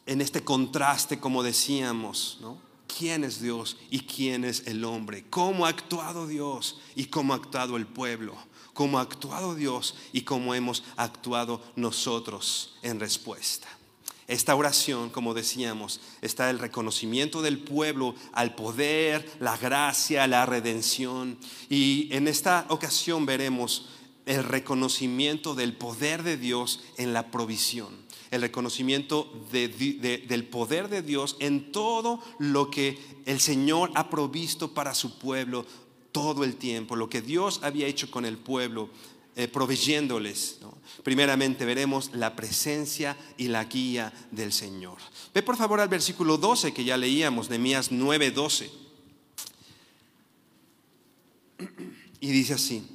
en 0.07 0.23
este 0.23 0.43
contraste, 0.43 1.21
como 1.21 1.43
decíamos, 1.43 2.38
¿no? 2.40 2.63
¿Quién 2.96 3.24
es 3.24 3.40
Dios 3.40 3.76
y 3.90 4.00
quién 4.00 4.44
es 4.44 4.66
el 4.66 4.84
hombre? 4.84 5.24
¿Cómo 5.30 5.66
ha 5.66 5.70
actuado 5.70 6.26
Dios 6.26 6.80
y 6.94 7.06
cómo 7.06 7.32
ha 7.32 7.36
actuado 7.36 7.76
el 7.76 7.86
pueblo? 7.86 8.36
cómo 8.74 8.98
ha 8.98 9.02
actuado 9.02 9.54
Dios 9.54 9.94
y 10.12 10.22
cómo 10.22 10.54
hemos 10.54 10.82
actuado 10.96 11.62
nosotros 11.76 12.74
en 12.82 13.00
respuesta. 13.00 13.68
Esta 14.26 14.56
oración, 14.56 15.10
como 15.10 15.34
decíamos, 15.34 16.00
está 16.22 16.50
el 16.50 16.58
reconocimiento 16.58 17.40
del 17.40 17.58
pueblo 17.58 18.14
al 18.32 18.54
poder, 18.54 19.30
la 19.38 19.56
gracia, 19.56 20.26
la 20.26 20.46
redención. 20.46 21.38
Y 21.68 22.08
en 22.10 22.26
esta 22.26 22.66
ocasión 22.68 23.26
veremos 23.26 23.86
el 24.26 24.42
reconocimiento 24.42 25.54
del 25.54 25.74
poder 25.76 26.22
de 26.22 26.38
Dios 26.38 26.80
en 26.96 27.12
la 27.12 27.30
provisión, 27.30 27.94
el 28.34 28.42
reconocimiento 28.42 29.32
del 29.52 30.44
poder 30.50 30.88
de 30.88 31.02
Dios 31.02 31.36
en 31.38 31.70
todo 31.70 32.20
lo 32.38 32.68
que 32.68 32.98
el 33.26 33.38
Señor 33.38 33.92
ha 33.94 34.10
provisto 34.10 34.74
para 34.74 34.92
su 34.94 35.18
pueblo 35.18 35.64
todo 36.10 36.42
el 36.42 36.56
tiempo, 36.56 36.96
lo 36.96 37.08
que 37.08 37.22
Dios 37.22 37.60
había 37.62 37.86
hecho 37.86 38.10
con 38.10 38.24
el 38.24 38.36
pueblo, 38.36 38.90
eh, 39.36 39.46
proveyéndoles. 39.46 40.58
Primeramente 41.04 41.64
veremos 41.64 42.10
la 42.12 42.34
presencia 42.34 43.16
y 43.36 43.48
la 43.48 43.64
guía 43.64 44.12
del 44.32 44.52
Señor. 44.52 44.98
Ve 45.32 45.42
por 45.42 45.56
favor 45.56 45.80
al 45.80 45.88
versículo 45.88 46.36
12 46.36 46.74
que 46.74 46.84
ya 46.84 46.96
leíamos, 46.96 47.50
Mías 47.50 47.92
9, 47.92 48.30
12. 48.32 48.70
Y 52.20 52.28
dice 52.28 52.54
así, 52.54 52.93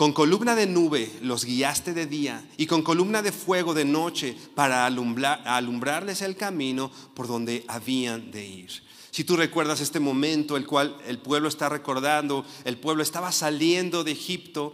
con 0.00 0.14
columna 0.14 0.54
de 0.54 0.66
nube 0.66 1.12
los 1.20 1.44
guiaste 1.44 1.92
de 1.92 2.06
día 2.06 2.42
y 2.56 2.64
con 2.64 2.80
columna 2.80 3.20
de 3.20 3.32
fuego 3.32 3.74
de 3.74 3.84
noche 3.84 4.34
para 4.54 4.86
alumbrarles 4.86 6.22
el 6.22 6.36
camino 6.36 6.90
por 7.12 7.26
donde 7.26 7.66
habían 7.68 8.30
de 8.30 8.46
ir. 8.46 8.70
Si 9.10 9.24
tú 9.24 9.36
recuerdas 9.36 9.82
este 9.82 10.00
momento, 10.00 10.56
el 10.56 10.64
cual 10.64 10.96
el 11.06 11.18
pueblo 11.18 11.50
está 11.50 11.68
recordando, 11.68 12.46
el 12.64 12.78
pueblo 12.78 13.02
estaba 13.02 13.30
saliendo 13.30 14.02
de 14.02 14.12
Egipto 14.12 14.72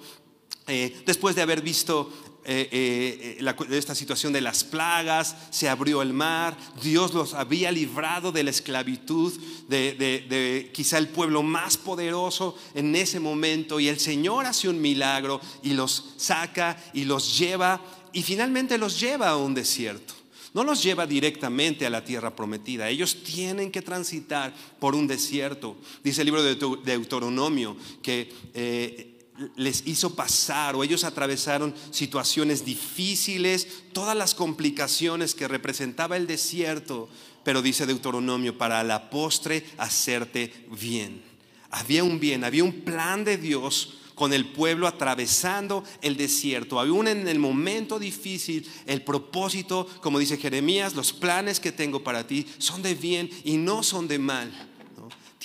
eh, 0.68 0.97
después 1.06 1.35
de 1.35 1.42
haber 1.42 1.61
visto 1.61 2.09
eh, 2.49 3.38
eh, 3.41 3.76
esta 3.76 3.95
situación 3.95 4.33
de 4.33 4.41
las 4.41 4.62
plagas, 4.62 5.37
se 5.50 5.69
abrió 5.69 6.00
el 6.00 6.12
mar, 6.12 6.57
Dios 6.81 7.12
los 7.12 7.35
había 7.35 7.73
librado 7.73 8.31
de 8.31 8.45
la 8.45 8.50
esclavitud 8.50 9.33
de, 9.69 9.95
de, 9.95 10.71
quizá 10.73 10.99
el 10.99 11.09
pueblo 11.09 11.43
más 11.43 11.76
poderoso 11.76 12.57
en 12.75 12.95
ese 12.95 13.19
momento 13.19 13.81
y 13.81 13.88
el 13.88 13.99
Señor 13.99 14.47
hace 14.47 14.69
un 14.69 14.81
milagro 14.81 15.41
y 15.65 15.73
los 15.73 16.15
saca 16.17 16.81
y 16.95 17.05
los 17.05 17.37
lleva 17.37 17.81
y 18.12 18.23
finalmente 18.23 18.79
los 18.79 19.00
lleva 19.00 19.31
a 19.31 19.37
un 19.37 19.53
desierto 19.53 20.15
no 20.55 20.65
los 20.65 20.83
lleva 20.83 21.07
directamente 21.07 21.85
a 21.85 21.91
la 21.91 22.03
tierra 22.03 22.35
prometida. 22.35 22.88
Ellos 22.88 23.23
tienen 23.23 23.71
que 23.71 23.83
transitar 23.83 24.55
por 24.81 24.95
un 24.95 25.07
desierto. 25.07 25.76
Dice 26.03 26.23
el 26.23 26.26
libro 26.26 26.43
de 26.43 26.55
Deuteronomio 26.55 27.76
que 28.00 28.33
eh, 28.55 29.15
les 29.57 29.87
hizo 29.87 30.14
pasar 30.14 30.75
o 30.75 30.85
ellos 30.85 31.05
atravesaron 31.05 31.75
situaciones 31.90 32.64
difíciles, 32.64 33.69
todas 33.93 34.16
las 34.16 34.35
complicaciones 34.35 35.35
que 35.35 35.49
representaba 35.49 36.16
el 36.16 36.26
desierto, 36.26 37.09
pero 37.45 37.62
dice 37.62 37.87
Deuteronomio, 37.87 38.57
para 38.57 38.83
la 38.83 39.11
postre 39.11 39.64
hacerte 39.78 40.52
bien. 40.81 41.23
Había 41.71 42.05
un 42.05 42.19
bien, 42.19 42.45
había 42.45 42.64
un 42.64 42.81
plan 42.81 43.25
de 43.25 43.37
Dios 43.37 43.99
con 44.14 44.33
el 44.33 44.47
pueblo 44.47 44.87
atravesando 44.87 45.85
el 46.00 46.16
desierto. 46.16 46.81
Aún 46.81 47.07
en 47.07 47.28
el 47.28 47.38
momento 47.38 47.99
difícil, 47.99 48.66
el 48.87 49.02
propósito, 49.02 49.87
como 50.00 50.19
dice 50.19 50.38
Jeremías, 50.38 50.95
los 50.95 51.12
planes 51.12 51.61
que 51.61 51.71
tengo 51.71 52.02
para 52.02 52.26
ti 52.26 52.47
son 52.59 52.83
de 52.83 52.95
bien 52.95 53.31
y 53.45 53.59
no 53.59 53.83
son 53.83 54.09
de 54.09 54.19
mal. 54.19 54.75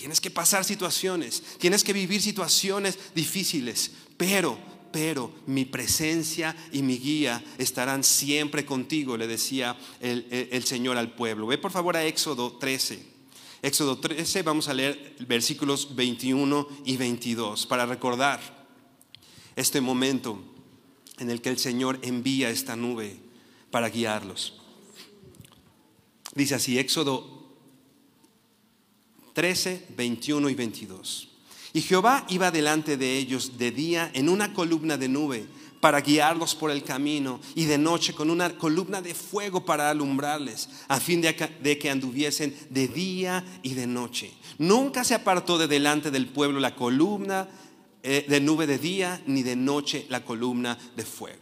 Tienes 0.01 0.20
que 0.20 0.31
pasar 0.31 0.65
situaciones, 0.65 1.43
tienes 1.60 1.84
que 1.84 1.93
vivir 1.93 2.24
situaciones 2.24 2.98
difíciles, 3.13 3.91
pero, 4.17 4.58
pero 4.91 5.31
mi 5.46 5.63
presencia 5.63 6.55
y 6.72 6.81
mi 6.81 6.98
guía 6.98 7.43
estarán 7.60 8.03
siempre 8.03 8.65
contigo, 8.65 9.15
le 9.15 9.27
decía 9.27 9.77
el, 10.00 10.25
el 10.51 10.63
Señor 10.63 10.98
al 10.98 11.13
pueblo. 11.13 11.46
Ve 11.46 11.60
por 11.60 11.70
favor 11.70 11.96
a 11.96 12.03
Éxodo 12.03 12.53
13. 12.53 13.05
Éxodo 13.62 14.00
13, 14.00 14.41
vamos 14.41 14.70
a 14.70 14.74
leer 14.74 15.17
versículos 15.27 15.96
21 15.96 16.67
y 16.84 16.98
22 16.98 17.67
para 17.67 17.86
recordar 17.86 18.39
este 19.55 19.81
momento 19.81 20.41
en 21.20 21.29
el 21.29 21.43
que 21.43 21.50
el 21.50 21.60
Señor 21.60 22.00
envía 22.01 22.50
esta 22.50 22.75
nube 22.75 23.20
para 23.70 23.89
guiarlos. 23.89 24.60
Dice 26.34 26.55
así, 26.55 26.79
Éxodo 26.79 27.40
13, 29.33 29.85
21 29.95 30.50
y 30.50 30.55
22. 30.55 31.27
Y 31.73 31.81
Jehová 31.81 32.25
iba 32.29 32.51
delante 32.51 32.97
de 32.97 33.17
ellos 33.17 33.57
de 33.57 33.71
día 33.71 34.11
en 34.13 34.29
una 34.29 34.53
columna 34.53 34.97
de 34.97 35.07
nube 35.07 35.47
para 35.79 36.01
guiarlos 36.01 36.53
por 36.53 36.69
el 36.69 36.83
camino 36.83 37.39
y 37.55 37.65
de 37.65 37.77
noche 37.77 38.13
con 38.13 38.29
una 38.29 38.57
columna 38.57 39.01
de 39.01 39.15
fuego 39.15 39.65
para 39.65 39.89
alumbrarles, 39.89 40.69
a 40.88 41.00
fin 41.00 41.21
de 41.21 41.35
que, 41.35 41.89
anduviesen 41.89 42.55
de 42.69 42.88
día 42.88 43.43
y 43.63 43.73
de 43.73 43.88
noche. 43.88 44.31
Nunca 44.59 45.03
se 45.03 45.15
apartó 45.15 45.57
de 45.57 45.67
delante 45.67 46.11
del 46.11 46.27
pueblo 46.27 46.59
la 46.59 46.75
columna 46.75 47.50
eh, 48.03 48.25
de 48.27 48.39
nube 48.39 48.67
de 48.67 48.77
día 48.77 49.21
ni 49.25 49.43
de 49.43 49.55
noche 49.55 50.05
la 50.09 50.23
columna 50.23 50.77
de 50.95 51.03
fuego. 51.03 51.40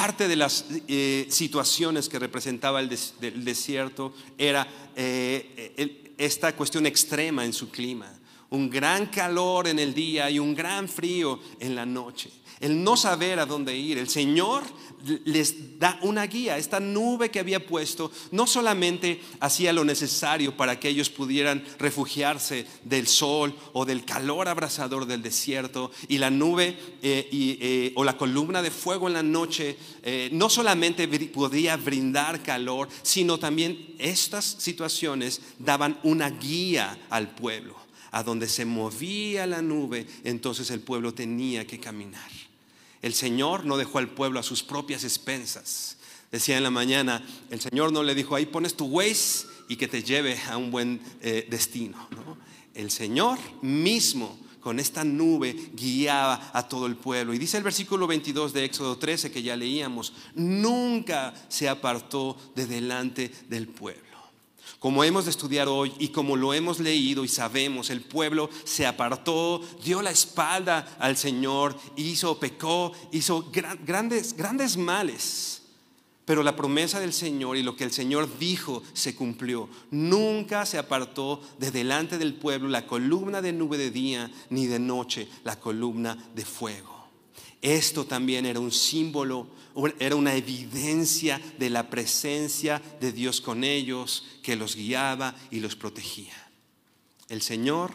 Parte 0.00 0.26
de 0.26 0.36
las 0.36 0.64
eh, 0.88 1.26
situaciones 1.30 2.08
que 2.08 2.18
representaba 2.18 2.80
el, 2.80 2.88
desierto 2.88 4.12
era 4.36 4.66
eh, 4.96 6.14
esta 6.18 6.54
cuestión 6.56 6.84
extrema 6.86 7.44
en 7.44 7.52
su 7.52 7.70
clima. 7.70 8.12
Un 8.50 8.68
gran 8.68 9.06
calor 9.06 9.68
en 9.68 9.78
el 9.78 9.94
día 9.94 10.28
y 10.30 10.40
un 10.40 10.54
gran 10.54 10.88
frío 10.88 11.38
en 11.60 11.76
la 11.76 11.86
noche 11.86 12.30
el 12.64 12.82
no 12.82 12.96
saber 12.96 13.38
a 13.40 13.44
dónde 13.44 13.76
ir. 13.76 13.98
El 13.98 14.08
Señor 14.08 14.62
les 15.26 15.78
da 15.78 15.98
una 16.00 16.26
guía. 16.26 16.56
Esta 16.56 16.80
nube 16.80 17.30
que 17.30 17.38
había 17.38 17.66
puesto 17.66 18.10
no 18.30 18.46
solamente 18.46 19.20
hacía 19.40 19.74
lo 19.74 19.84
necesario 19.84 20.56
para 20.56 20.80
que 20.80 20.88
ellos 20.88 21.10
pudieran 21.10 21.62
refugiarse 21.78 22.66
del 22.82 23.06
sol 23.06 23.54
o 23.74 23.84
del 23.84 24.06
calor 24.06 24.48
abrasador 24.48 25.04
del 25.04 25.20
desierto, 25.20 25.90
y 26.08 26.16
la 26.16 26.30
nube 26.30 26.78
eh, 27.02 27.28
eh, 27.32 27.92
o 27.96 28.02
la 28.02 28.16
columna 28.16 28.62
de 28.62 28.70
fuego 28.70 29.08
en 29.08 29.12
la 29.12 29.22
noche 29.22 29.76
eh, 30.02 30.30
no 30.32 30.48
solamente 30.48 31.06
podía 31.28 31.76
brindar 31.76 32.42
calor, 32.42 32.88
sino 33.02 33.38
también 33.38 33.94
estas 33.98 34.56
situaciones 34.58 35.42
daban 35.58 35.98
una 36.02 36.30
guía 36.30 36.98
al 37.10 37.34
pueblo. 37.34 37.76
A 38.10 38.22
donde 38.22 38.48
se 38.48 38.64
movía 38.64 39.44
la 39.44 39.60
nube, 39.60 40.06
entonces 40.22 40.70
el 40.70 40.78
pueblo 40.78 41.12
tenía 41.12 41.66
que 41.66 41.80
caminar. 41.80 42.33
El 43.04 43.12
Señor 43.12 43.66
no 43.66 43.76
dejó 43.76 43.98
al 43.98 44.08
pueblo 44.08 44.40
a 44.40 44.42
sus 44.42 44.62
propias 44.62 45.04
expensas. 45.04 45.98
Decía 46.32 46.56
en 46.56 46.62
la 46.62 46.70
mañana, 46.70 47.22
el 47.50 47.60
Señor 47.60 47.92
no 47.92 48.02
le 48.02 48.14
dijo, 48.14 48.34
ahí 48.34 48.46
pones 48.46 48.76
tu 48.76 48.86
Waze 48.86 49.46
y 49.68 49.76
que 49.76 49.88
te 49.88 50.02
lleve 50.02 50.40
a 50.48 50.56
un 50.56 50.70
buen 50.70 51.02
eh, 51.20 51.46
destino. 51.50 52.08
El 52.72 52.90
Señor 52.90 53.38
mismo 53.60 54.38
con 54.58 54.80
esta 54.80 55.04
nube 55.04 55.54
guiaba 55.74 56.50
a 56.54 56.66
todo 56.66 56.86
el 56.86 56.96
pueblo. 56.96 57.34
Y 57.34 57.38
dice 57.38 57.58
el 57.58 57.62
versículo 57.62 58.06
22 58.06 58.54
de 58.54 58.64
Éxodo 58.64 58.96
13 58.96 59.30
que 59.30 59.42
ya 59.42 59.54
leíamos, 59.54 60.14
nunca 60.34 61.34
se 61.50 61.68
apartó 61.68 62.38
de 62.56 62.64
delante 62.64 63.30
del 63.50 63.68
pueblo. 63.68 64.03
Como 64.84 65.02
hemos 65.02 65.24
de 65.24 65.30
estudiar 65.30 65.66
hoy 65.66 65.94
y 65.98 66.08
como 66.08 66.36
lo 66.36 66.52
hemos 66.52 66.78
leído 66.78 67.24
y 67.24 67.28
sabemos, 67.28 67.88
el 67.88 68.02
pueblo 68.02 68.50
se 68.64 68.86
apartó, 68.86 69.62
dio 69.82 70.02
la 70.02 70.10
espalda 70.10 70.94
al 70.98 71.16
Señor, 71.16 71.74
hizo, 71.96 72.38
pecó, 72.38 72.92
hizo 73.10 73.50
grandes, 73.86 74.36
grandes 74.36 74.76
males. 74.76 75.62
Pero 76.26 76.42
la 76.42 76.54
promesa 76.54 77.00
del 77.00 77.14
Señor 77.14 77.56
y 77.56 77.62
lo 77.62 77.76
que 77.76 77.84
el 77.84 77.92
Señor 77.92 78.28
dijo 78.38 78.82
se 78.92 79.14
cumplió. 79.14 79.70
Nunca 79.90 80.66
se 80.66 80.76
apartó 80.76 81.40
de 81.58 81.70
delante 81.70 82.18
del 82.18 82.34
pueblo 82.34 82.68
la 82.68 82.86
columna 82.86 83.40
de 83.40 83.54
nube 83.54 83.78
de 83.78 83.90
día, 83.90 84.30
ni 84.50 84.66
de 84.66 84.80
noche 84.80 85.30
la 85.44 85.58
columna 85.58 86.18
de 86.34 86.44
fuego. 86.44 86.93
Esto 87.64 88.04
también 88.04 88.44
era 88.44 88.60
un 88.60 88.70
símbolo, 88.70 89.46
era 89.98 90.16
una 90.16 90.34
evidencia 90.34 91.40
de 91.58 91.70
la 91.70 91.88
presencia 91.88 92.82
de 93.00 93.10
Dios 93.10 93.40
con 93.40 93.64
ellos, 93.64 94.26
que 94.42 94.54
los 94.54 94.76
guiaba 94.76 95.34
y 95.50 95.60
los 95.60 95.74
protegía. 95.74 96.34
El 97.30 97.40
Señor, 97.40 97.90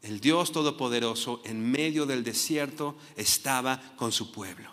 el 0.00 0.20
Dios 0.20 0.52
Todopoderoso, 0.52 1.42
en 1.44 1.70
medio 1.70 2.06
del 2.06 2.24
desierto, 2.24 2.96
estaba 3.14 3.94
con 3.96 4.10
su 4.10 4.32
pueblo 4.32 4.72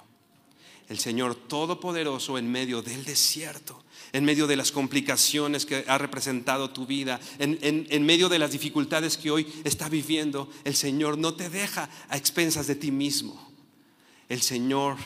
el 0.89 0.97
Señor 0.97 1.35
Todopoderoso 1.35 2.39
en 2.39 2.51
medio 2.51 2.81
del 2.81 3.05
desierto, 3.05 3.83
en 4.11 4.25
medio 4.25 4.47
de 4.47 4.55
las 4.55 4.71
complicaciones 4.71 5.67
que 5.67 5.85
ha 5.87 5.99
representado 5.99 6.71
tu 6.71 6.87
vida, 6.87 7.19
en, 7.37 8.05
medio 8.05 8.27
de 8.27 8.39
las 8.39 8.51
dificultades 8.51 9.15
que 9.15 9.29
hoy 9.29 9.47
está 9.63 9.87
viviendo, 9.87 10.49
el 10.63 10.75
Señor 10.75 11.19
no 11.19 11.35
te 11.35 11.49
deja 11.49 11.89
a 12.09 12.17
expensas 12.17 12.65
de 12.65 12.75
ti 12.75 12.91
mismo. 12.91 13.48
El 14.29 14.41
Señor 14.41 14.97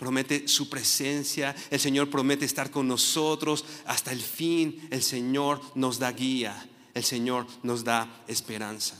promete 0.00 0.48
su 0.48 0.70
presencia, 0.70 1.54
el 1.70 1.78
Señor 1.78 2.08
promete 2.08 2.46
estar 2.46 2.70
con 2.70 2.88
nosotros 2.88 3.66
hasta 3.84 4.12
el 4.12 4.22
fin, 4.22 4.88
el 4.90 5.02
Señor 5.02 5.60
nos 5.74 5.98
da 5.98 6.10
guía, 6.12 6.66
el 6.94 7.04
Señor 7.04 7.46
nos 7.62 7.84
da 7.84 8.24
esperanza. 8.26 8.98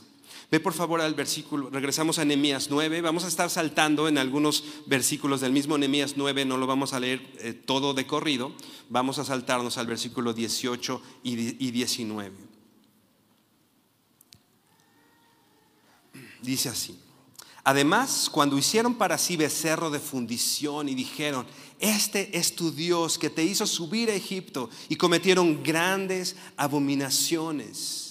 Ve 0.51 0.61
por 0.61 0.75
favor 0.75 1.01
al 1.01 1.15
versículo, 1.15 1.71
regresamos 1.71 2.19
a 2.19 2.25
Nehemías 2.27 2.69
9, 2.69 3.01
vamos 3.01 3.25
a 3.25 3.29
estar 3.29 3.49
saltando 3.49 4.09
en 4.09 4.19
algunos 4.19 4.63
versículos 4.87 5.41
del 5.41 5.53
mismo 5.53 5.79
Nehemías 5.79 6.15
9, 6.17 6.45
no 6.45 6.59
lo 6.59 6.67
vamos 6.67 6.93
a 6.93 7.01
leer 7.01 7.23
eh, 7.39 7.55
todo 7.55 7.95
de 7.95 8.07
corrido, 8.07 8.53
vamos 8.91 9.19
a 9.19 9.25
saltarnos 9.25 9.79
al 9.79 9.87
versículo 9.87 10.35
18 10.35 11.03
y 11.23 11.71
19. 11.71 12.37
Dice 16.43 16.69
así. 16.69 16.99
Además, 17.65 18.29
cuando 18.31 18.57
hicieron 18.59 18.95
para 18.95 19.19
sí 19.19 19.37
becerro 19.37 19.91
de 19.91 20.01
fundición 20.01 20.89
y 20.89 20.95
dijeron, 20.95 21.47
este 21.79 22.37
es 22.37 22.55
tu 22.55 22.73
Dios 22.73 23.19
que 23.19 23.31
te 23.31 23.45
hizo 23.45 23.67
subir 23.67 24.11
a 24.11 24.15
Egipto 24.15 24.71
y 24.89 24.97
cometieron 24.97 25.63
grandes 25.63 26.37
abominaciones 26.57 28.11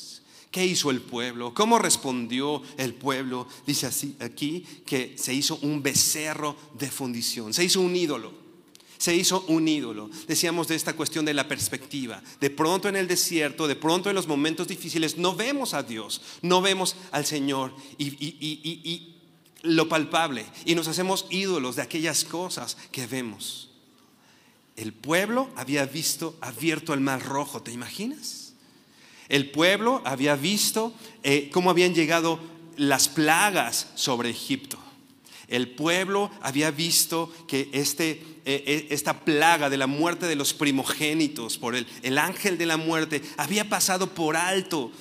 ¿Qué 0.51 0.65
hizo 0.65 0.89
el 0.89 1.01
pueblo? 1.01 1.53
¿Cómo 1.53 1.77
respondió 1.77 2.63
el 2.77 2.96
pueblo? 2.96 3.48
Dice 3.68 3.86
así 3.86 4.15
aquí 4.20 4.65
que 4.86 5.15
se 5.15 5.34
hizo 5.34 5.60
un 5.62 5.84
becerro 5.84 6.56
de 6.77 6.89
fundición, 6.89 7.53
se 7.53 7.63
hizo 7.63 7.82
un 7.82 7.96
ídolo. 7.96 8.50
Se 8.98 9.15
hizo 9.15 9.46
un 9.48 9.65
ídolo. 9.65 10.10
Decíamos 10.27 10.68
de 10.68 10.75
esta 10.75 10.94
cuestión 10.94 11.24
de 11.24 11.34
la 11.34 11.48
perspectiva. 11.48 12.22
De 12.41 12.50
pronto 12.50 12.89
en 12.89 12.98
el 12.98 13.08
desierto, 13.08 13.65
de 13.65 13.77
pronto 13.77 14.10
en 14.10 14.15
los 14.15 14.27
momentos 14.27 14.68
difíciles, 14.68 15.18
no 15.18 15.34
vemos 15.36 15.74
a 15.74 15.84
Dios, 15.84 16.22
no 16.41 16.62
vemos 16.62 16.98
al 17.12 17.25
Señor 17.25 17.74
y, 17.98 18.08
y 18.08 19.18
lo 19.62 19.89
palpable. 19.89 20.46
Y 20.66 20.75
nos 20.75 20.88
hacemos 20.88 21.25
ídolos 21.30 21.75
de 21.75 21.82
aquellas 21.82 22.24
cosas 22.24 22.78
que 22.92 23.08
vemos. 23.08 23.70
El 24.75 24.94
pueblo 24.94 25.50
había 25.56 25.86
visto 25.86 26.38
abierto 26.39 26.94
el 26.94 27.01
mar 27.01 27.25
rojo, 27.25 27.62
¿te 27.62 27.72
imaginas? 27.72 28.54
El 29.28 29.51
pueblo 29.51 30.01
había 30.06 30.36
visto 30.36 30.94
eh, 31.24 31.50
cómo 31.51 31.70
habían 31.70 31.94
llegado 31.94 32.39
las 32.78 33.10
plagas 33.10 33.88
sobre 33.95 34.30
Egipto. 34.30 34.80
El 35.50 35.67
pueblo 35.67 36.32
había 36.41 36.72
visto 36.72 37.34
que 37.48 37.69
este, 37.74 38.12
eh, 38.45 38.63
eh, 38.65 38.88
esta 38.91 39.26
plaga 39.26 39.69
de 39.69 39.78
la 39.78 39.88
muerte 39.88 40.28
de 40.28 40.36
los 40.36 40.54
primogénitos 40.54 41.58
por 41.58 41.76
el, 41.76 41.86
el 42.04 42.17
ángel 42.17 42.58
de 42.58 42.65
la 42.65 42.78
muerte 42.78 43.22
había 43.36 43.67
pasado 43.67 44.13
por 44.13 44.38
alto 44.38 44.91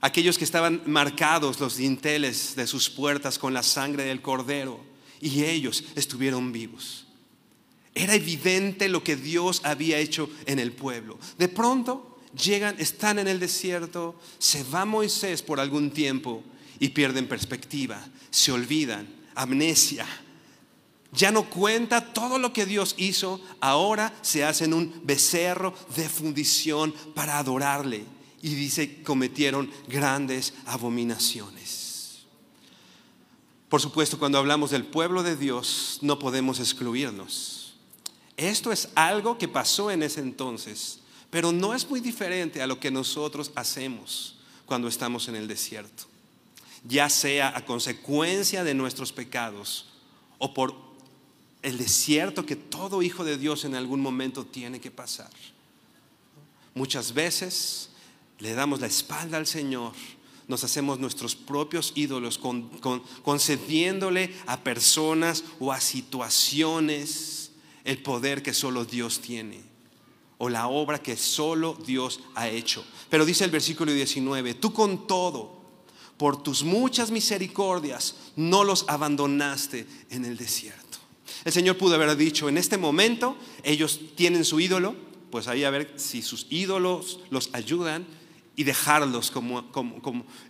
aquellos 0.00 0.38
que 0.38 0.44
estaban 0.44 0.82
marcados 0.86 1.60
los 1.60 1.76
dinteles 1.76 2.56
de 2.56 2.66
sus 2.66 2.88
puertas 2.88 3.38
con 3.38 3.54
la 3.54 3.62
sangre 3.62 4.04
del 4.04 4.22
cordero 4.22 4.80
y 5.20 5.44
ellos 5.44 5.84
estuvieron 5.94 6.52
vivos. 6.52 7.06
Era 7.94 8.14
evidente 8.14 8.88
lo 8.88 9.02
que 9.02 9.16
Dios 9.16 9.60
había 9.64 9.98
hecho 9.98 10.30
en 10.46 10.58
el 10.58 10.72
pueblo. 10.72 11.18
De 11.38 11.48
pronto 11.48 12.18
llegan, 12.40 12.76
están 12.78 13.18
en 13.18 13.28
el 13.28 13.40
desierto, 13.40 14.18
se 14.38 14.62
va 14.64 14.84
Moisés 14.84 15.42
por 15.42 15.60
algún 15.60 15.90
tiempo 15.90 16.42
y 16.78 16.90
pierden 16.90 17.28
perspectiva, 17.28 18.02
se 18.30 18.52
olvidan, 18.52 19.08
amnesia. 19.34 20.06
Ya 21.12 21.32
no 21.32 21.50
cuenta 21.50 22.12
todo 22.12 22.38
lo 22.38 22.52
que 22.52 22.66
Dios 22.66 22.94
hizo, 22.96 23.40
ahora 23.60 24.14
se 24.22 24.44
hacen 24.44 24.72
un 24.72 25.00
becerro 25.02 25.74
de 25.96 26.08
fundición 26.08 26.94
para 27.14 27.38
adorarle. 27.38 28.04
Y 28.42 28.54
dice, 28.54 29.02
cometieron 29.02 29.70
grandes 29.88 30.54
abominaciones. 30.66 32.24
Por 33.68 33.80
supuesto, 33.80 34.18
cuando 34.18 34.38
hablamos 34.38 34.70
del 34.70 34.84
pueblo 34.84 35.22
de 35.22 35.36
Dios, 35.36 35.98
no 36.02 36.18
podemos 36.18 36.58
excluirnos. 36.58 37.74
Esto 38.36 38.72
es 38.72 38.88
algo 38.94 39.38
que 39.38 39.46
pasó 39.46 39.90
en 39.90 40.02
ese 40.02 40.20
entonces 40.20 41.00
pero 41.30 41.52
no 41.52 41.74
es 41.74 41.88
muy 41.88 42.00
diferente 42.00 42.60
a 42.60 42.66
lo 42.66 42.80
que 42.80 42.90
nosotros 42.90 43.52
hacemos 43.54 44.36
cuando 44.66 44.88
estamos 44.88 45.28
en 45.28 45.36
el 45.36 45.46
desierto, 45.46 46.04
ya 46.84 47.08
sea 47.08 47.56
a 47.56 47.64
consecuencia 47.64 48.64
de 48.64 48.74
nuestros 48.74 49.12
pecados 49.12 49.86
o 50.38 50.52
por 50.52 50.74
el 51.62 51.78
desierto 51.78 52.46
que 52.46 52.56
todo 52.56 53.02
hijo 53.02 53.24
de 53.24 53.38
Dios 53.38 53.64
en 53.64 53.74
algún 53.74 54.00
momento 54.00 54.44
tiene 54.44 54.80
que 54.80 54.90
pasar. 54.90 55.30
Muchas 56.74 57.12
veces 57.14 57.89
le 58.40 58.54
damos 58.54 58.80
la 58.80 58.86
espalda 58.86 59.36
al 59.36 59.46
Señor, 59.46 59.92
nos 60.48 60.64
hacemos 60.64 60.98
nuestros 60.98 61.36
propios 61.36 61.92
ídolos, 61.94 62.40
concediéndole 63.22 64.34
a 64.46 64.60
personas 64.60 65.44
o 65.60 65.72
a 65.72 65.80
situaciones 65.80 67.52
el 67.84 68.02
poder 68.02 68.42
que 68.42 68.52
solo 68.52 68.84
Dios 68.84 69.20
tiene 69.20 69.70
o 70.42 70.48
la 70.48 70.68
obra 70.68 71.02
que 71.02 71.18
solo 71.18 71.76
Dios 71.86 72.20
ha 72.34 72.48
hecho. 72.48 72.82
Pero 73.10 73.26
dice 73.26 73.44
el 73.44 73.50
versículo 73.50 73.92
19, 73.92 74.54
tú 74.54 74.72
con 74.72 75.06
todo, 75.06 75.60
por 76.16 76.42
tus 76.42 76.64
muchas 76.64 77.10
misericordias, 77.10 78.16
no 78.36 78.64
los 78.64 78.86
abandonaste 78.88 79.86
en 80.08 80.24
el 80.24 80.38
desierto. 80.38 80.98
El 81.44 81.52
Señor 81.52 81.76
pudo 81.76 81.94
haber 81.94 82.16
dicho, 82.16 82.48
en 82.48 82.56
este 82.56 82.78
momento 82.78 83.36
ellos 83.62 84.00
tienen 84.16 84.46
su 84.46 84.60
ídolo, 84.60 84.96
pues 85.30 85.46
ahí 85.46 85.64
a 85.64 85.70
ver 85.70 85.92
si 85.96 86.22
sus 86.22 86.46
ídolos 86.48 87.20
los 87.28 87.50
ayudan 87.52 88.06
y 88.56 88.64
dejarlos 88.64 89.30
como, 89.30 89.60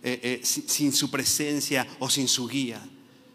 eh, 0.03 0.19
eh, 0.23 0.41
sin 0.43 0.91
su 0.91 1.09
presencia 1.09 1.87
o 1.99 2.09
sin 2.09 2.27
su 2.27 2.47
guía 2.47 2.81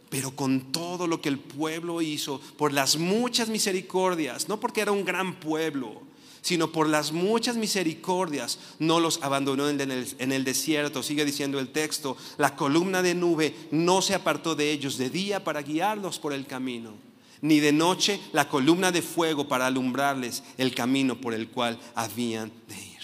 pero 0.09 0.31
con 0.31 0.72
todo 0.72 1.07
lo 1.07 1.20
que 1.20 1.29
el 1.29 1.38
pueblo 1.38 2.00
hizo, 2.00 2.40
por 2.57 2.72
las 2.72 2.96
muchas 2.96 3.48
misericordias, 3.48 4.48
no 4.48 4.61
porque 4.61 4.81
era 4.81 4.92
un 4.92 5.05
gran 5.05 5.40
pueblo, 5.40 6.00
sino 6.46 6.70
por 6.70 6.88
las 6.88 7.11
muchas 7.11 7.57
misericordias 7.57 8.61
no 8.79 9.00
los 9.00 9.20
abandonó 9.22 9.68
en 9.68 9.81
el, 9.81 10.44
desierto. 10.44 11.02
Sigue 11.02 11.24
diciendo 11.24 11.59
el 11.59 11.70
texto, 11.70 12.16
la 12.38 12.55
columna 12.55 13.02
de 13.02 13.16
nube 13.16 13.52
no 13.72 14.00
se 14.00 14.14
apartó 14.14 14.55
de 14.55 14.70
ellos 14.70 14.96
de 14.96 15.11
día 15.11 15.42
para 15.42 15.62
guiarlos 15.62 16.20
por 16.20 16.33
el 16.33 16.46
camino, 16.46 16.92
ni 17.40 17.59
de 17.59 17.72
noche 17.72 18.20
la 18.33 18.48
columna 18.48 18.92
de 18.92 19.02
fuego 19.02 19.48
para 19.48 19.66
alumbrarles 19.66 20.44
el 20.57 20.72
camino 20.72 21.20
por 21.20 21.35
el 21.35 21.48
cual 21.48 21.81
habían 21.96 22.52
de 22.68 22.76
ir. 22.76 22.95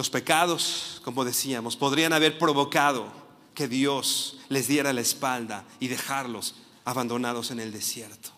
Los 0.00 0.08
pecados, 0.08 1.02
como 1.04 1.26
decíamos, 1.26 1.76
podrían 1.76 2.14
haber 2.14 2.38
provocado 2.38 3.12
que 3.52 3.68
Dios 3.68 4.38
les 4.48 4.66
diera 4.66 4.94
la 4.94 5.02
espalda 5.02 5.66
y 5.78 5.88
dejarlos 5.88 6.54
abandonados 6.86 7.50
en 7.50 7.60
el 7.60 7.70
desierto. 7.70 8.30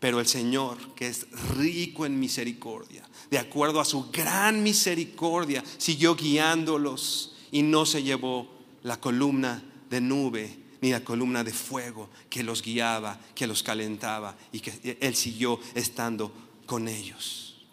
Pero 0.00 0.18
el 0.18 0.26
Señor, 0.26 0.76
que 0.96 1.06
es 1.06 1.30
rico 1.56 2.04
en 2.04 2.18
misericordia, 2.18 3.04
de 3.30 3.38
acuerdo 3.38 3.80
a 3.80 3.84
su 3.84 4.10
gran 4.10 4.64
misericordia, 4.64 5.62
siguió 5.78 6.16
guiándolos 6.16 7.36
y 7.52 7.62
no 7.62 7.86
se 7.86 8.02
llevó 8.02 8.50
la 8.82 8.98
columna 8.98 9.62
de 9.88 10.00
nube 10.00 10.58
ni 10.80 10.90
la 10.90 11.04
columna 11.04 11.44
de 11.44 11.52
fuego 11.52 12.10
que 12.28 12.42
los 12.42 12.60
guiaba, 12.60 13.20
que 13.36 13.46
los 13.46 13.62
calentaba 13.62 14.36
y 14.50 14.58
que 14.58 14.98
Él 15.00 15.14
siguió 15.14 15.60
estando 15.76 16.32
con 16.66 16.88
ellos. 16.88 17.64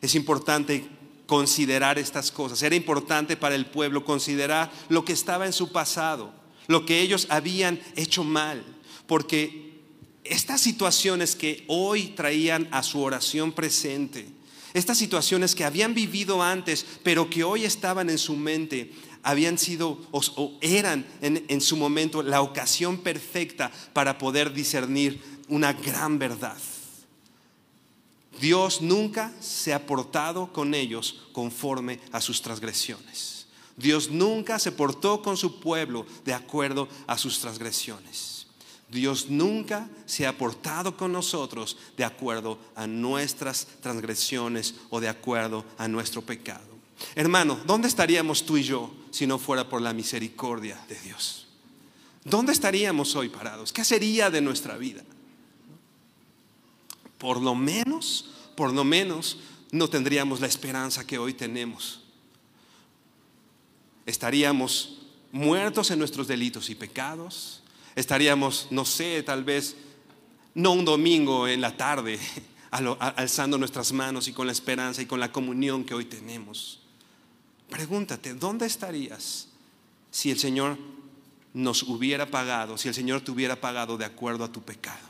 Es 0.00 0.16
importante 0.16 1.05
considerar 1.26 1.98
estas 1.98 2.30
cosas. 2.30 2.62
Era 2.62 2.76
importante 2.76 3.36
para 3.36 3.54
el 3.54 3.66
pueblo 3.66 4.04
considerar 4.04 4.70
lo 4.88 5.04
que 5.04 5.12
estaba 5.12 5.46
en 5.46 5.52
su 5.52 5.72
pasado, 5.72 6.32
lo 6.68 6.86
que 6.86 7.00
ellos 7.00 7.26
habían 7.30 7.80
hecho 7.96 8.24
mal, 8.24 8.64
porque 9.06 9.66
estas 10.24 10.60
situaciones 10.60 11.36
que 11.36 11.64
hoy 11.68 12.08
traían 12.08 12.68
a 12.70 12.82
su 12.82 13.00
oración 13.00 13.52
presente, 13.52 14.26
estas 14.74 14.98
situaciones 14.98 15.54
que 15.54 15.64
habían 15.64 15.94
vivido 15.94 16.42
antes, 16.42 16.84
pero 17.02 17.30
que 17.30 17.44
hoy 17.44 17.64
estaban 17.64 18.10
en 18.10 18.18
su 18.18 18.36
mente, 18.36 18.92
habían 19.22 19.58
sido 19.58 20.00
o, 20.12 20.58
eran 20.60 21.06
en, 21.20 21.60
su 21.60 21.76
momento 21.76 22.22
la 22.22 22.42
ocasión 22.42 22.98
perfecta 22.98 23.72
para 23.92 24.18
poder 24.18 24.52
discernir 24.52 25.20
una 25.48 25.72
gran 25.72 26.18
verdad. 26.18 26.56
Dios 28.40 28.82
nunca 28.82 29.32
se 29.40 29.72
ha 29.72 29.86
portado 29.86 30.52
con 30.52 30.74
ellos 30.74 31.26
conforme 31.32 32.00
a 32.12 32.20
sus 32.20 32.42
transgresiones. 32.42 33.46
Dios 33.76 34.10
nunca 34.10 34.58
se 34.58 34.72
portó 34.72 35.22
con 35.22 35.36
su 35.36 35.60
pueblo 35.60 36.06
de 36.24 36.34
acuerdo 36.34 36.88
a 37.06 37.18
sus 37.18 37.40
transgresiones. 37.40 38.46
Dios 38.88 39.28
nunca 39.28 39.88
se 40.06 40.26
ha 40.26 40.38
portado 40.38 40.96
con 40.96 41.12
nosotros 41.12 41.76
de 41.96 42.04
acuerdo 42.04 42.58
a 42.74 42.86
nuestras 42.86 43.66
transgresiones 43.80 44.74
o 44.90 45.00
de 45.00 45.08
acuerdo 45.08 45.64
a 45.76 45.88
nuestro 45.88 46.22
pecado. 46.22 46.76
Hermano, 47.14 47.58
¿dónde 47.66 47.88
estaríamos 47.88 48.46
tú 48.46 48.56
y 48.56 48.62
yo 48.62 48.94
si 49.10 49.26
no 49.26 49.38
fuera 49.38 49.68
por 49.68 49.82
la 49.82 49.92
misericordia 49.92 50.80
de 50.88 50.98
Dios? 51.00 51.46
¿Dónde 52.24 52.52
estaríamos 52.52 53.14
hoy 53.16 53.28
parados? 53.28 53.72
¿Qué 53.72 53.84
sería 53.84 54.30
de 54.30 54.40
nuestra 54.40 54.76
vida? 54.76 55.02
Por 57.18 57.40
lo 57.40 57.54
menos, 57.54 58.30
por 58.56 58.72
lo 58.72 58.84
menos, 58.84 59.38
no 59.72 59.88
tendríamos 59.88 60.40
la 60.40 60.46
esperanza 60.46 61.06
que 61.06 61.18
hoy 61.18 61.34
tenemos. 61.34 62.00
Estaríamos 64.04 64.98
muertos 65.32 65.90
en 65.90 65.98
nuestros 65.98 66.28
delitos 66.28 66.70
y 66.70 66.74
pecados. 66.74 67.62
Estaríamos, 67.94 68.68
no 68.70 68.84
sé, 68.84 69.22
tal 69.22 69.44
vez, 69.44 69.76
no 70.54 70.72
un 70.72 70.84
domingo 70.84 71.48
en 71.48 71.60
la 71.60 71.76
tarde, 71.76 72.18
alzando 72.70 73.58
nuestras 73.58 73.92
manos 73.92 74.28
y 74.28 74.32
con 74.32 74.46
la 74.46 74.52
esperanza 74.52 75.02
y 75.02 75.06
con 75.06 75.20
la 75.20 75.32
comunión 75.32 75.84
que 75.84 75.94
hoy 75.94 76.04
tenemos. 76.04 76.80
Pregúntate, 77.68 78.34
¿dónde 78.34 78.66
estarías 78.66 79.48
si 80.10 80.30
el 80.30 80.38
Señor 80.38 80.78
nos 81.52 81.82
hubiera 81.82 82.30
pagado, 82.30 82.78
si 82.78 82.88
el 82.88 82.94
Señor 82.94 83.22
te 83.22 83.30
hubiera 83.30 83.60
pagado 83.60 83.96
de 83.96 84.04
acuerdo 84.04 84.44
a 84.44 84.52
tu 84.52 84.62
pecado? 84.62 85.05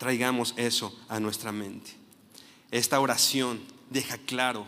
Traigamos 0.00 0.54
eso 0.56 0.98
a 1.10 1.20
nuestra 1.20 1.52
mente. 1.52 1.90
Esta 2.70 2.98
oración 2.98 3.60
deja 3.90 4.16
claro 4.16 4.64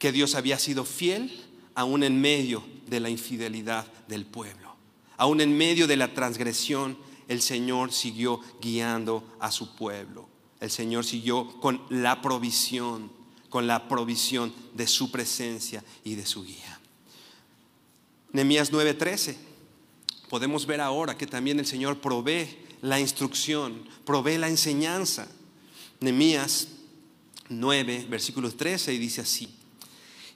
que 0.00 0.10
Dios 0.10 0.34
había 0.34 0.58
sido 0.58 0.84
fiel 0.84 1.30
aún 1.76 2.02
en 2.02 2.20
medio 2.20 2.64
de 2.88 2.98
la 2.98 3.08
infidelidad 3.08 3.86
del 4.08 4.26
pueblo. 4.26 4.74
Aún 5.16 5.40
en 5.40 5.56
medio 5.56 5.86
de 5.86 5.96
la 5.96 6.12
transgresión, 6.12 6.98
el 7.28 7.40
Señor 7.40 7.92
siguió 7.92 8.40
guiando 8.60 9.22
a 9.38 9.52
su 9.52 9.76
pueblo. 9.76 10.28
El 10.58 10.72
Señor 10.72 11.04
siguió 11.04 11.60
con 11.60 11.80
la 11.88 12.20
provisión 12.20 13.14
con 13.48 13.68
la 13.68 13.86
provisión 13.88 14.52
de 14.74 14.88
su 14.88 15.12
presencia 15.12 15.84
y 16.02 16.16
de 16.16 16.26
su 16.26 16.44
guía. 16.44 16.80
Nehemías 18.32 18.72
9:13. 18.72 19.36
Podemos 20.28 20.66
ver 20.66 20.80
ahora 20.80 21.16
que 21.16 21.28
también 21.28 21.60
el 21.60 21.66
Señor 21.66 22.00
provee 22.00 22.65
la 22.86 23.00
instrucción, 23.00 23.84
provee 24.04 24.38
la 24.38 24.48
enseñanza. 24.48 25.28
Nehemías 26.00 26.68
9, 27.48 28.06
versículo 28.08 28.50
13 28.50 28.94
y 28.94 28.98
dice 28.98 29.22
así: 29.22 29.48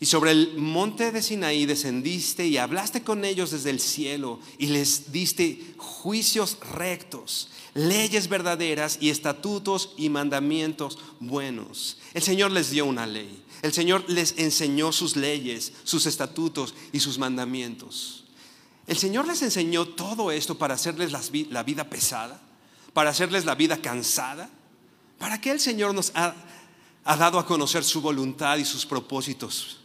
y 0.02 0.06
sobre 0.06 0.30
el 0.30 0.56
monte 0.56 1.12
de 1.12 1.22
Sinaí 1.22 1.66
descendiste 1.66 2.46
y 2.46 2.56
hablaste 2.56 3.02
con 3.02 3.26
ellos 3.26 3.50
desde 3.50 3.68
el 3.68 3.80
cielo 3.80 4.40
y 4.56 4.68
les 4.68 5.12
diste 5.12 5.62
juicios 5.76 6.56
rectos, 6.72 7.50
leyes 7.74 8.28
verdaderas 8.28 8.96
y 8.98 9.10
estatutos 9.10 9.92
y 9.98 10.08
mandamientos 10.08 10.98
buenos. 11.20 11.98
El 12.14 12.22
Señor 12.22 12.50
les 12.50 12.70
dio 12.70 12.86
una 12.86 13.06
ley. 13.06 13.42
El 13.60 13.74
Señor 13.74 14.02
les 14.08 14.38
enseñó 14.38 14.90
sus 14.90 15.16
leyes, 15.16 15.74
sus 15.84 16.06
estatutos 16.06 16.74
y 16.92 17.00
sus 17.00 17.18
mandamientos. 17.18 18.19
El 18.90 18.98
Señor 18.98 19.24
les 19.28 19.40
enseñó 19.42 19.86
todo 19.86 20.32
esto 20.32 20.58
para 20.58 20.74
hacerles 20.74 21.12
la 21.12 21.62
vida 21.62 21.88
pesada, 21.88 22.40
para 22.92 23.10
hacerles 23.10 23.44
la 23.44 23.54
vida 23.54 23.80
cansada. 23.80 24.50
¿Para 25.16 25.40
qué 25.40 25.52
el 25.52 25.60
Señor 25.60 25.94
nos 25.94 26.10
ha, 26.16 26.34
dado 27.04 27.38
a 27.38 27.46
conocer 27.46 27.84
su 27.84 28.00
voluntad 28.00 28.56
y 28.56 28.64
sus 28.64 28.84
propósitos? 28.84 29.76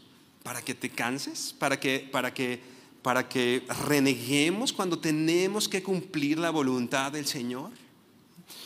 para 0.41 0.63
que 0.63 0.73
te 0.73 0.89
canses, 0.89 1.53
para 1.57 1.79
que, 1.79 1.99
para 1.99 2.33
que, 2.33 2.59
para 3.03 3.29
que 3.29 3.63
reneguemos 3.85 4.73
cuando 4.73 4.97
tenemos 4.97 5.69
que 5.69 5.83
cumplir 5.83 6.39
la 6.39 6.49
voluntad 6.49 7.11
del 7.11 7.27
Señor. 7.27 7.69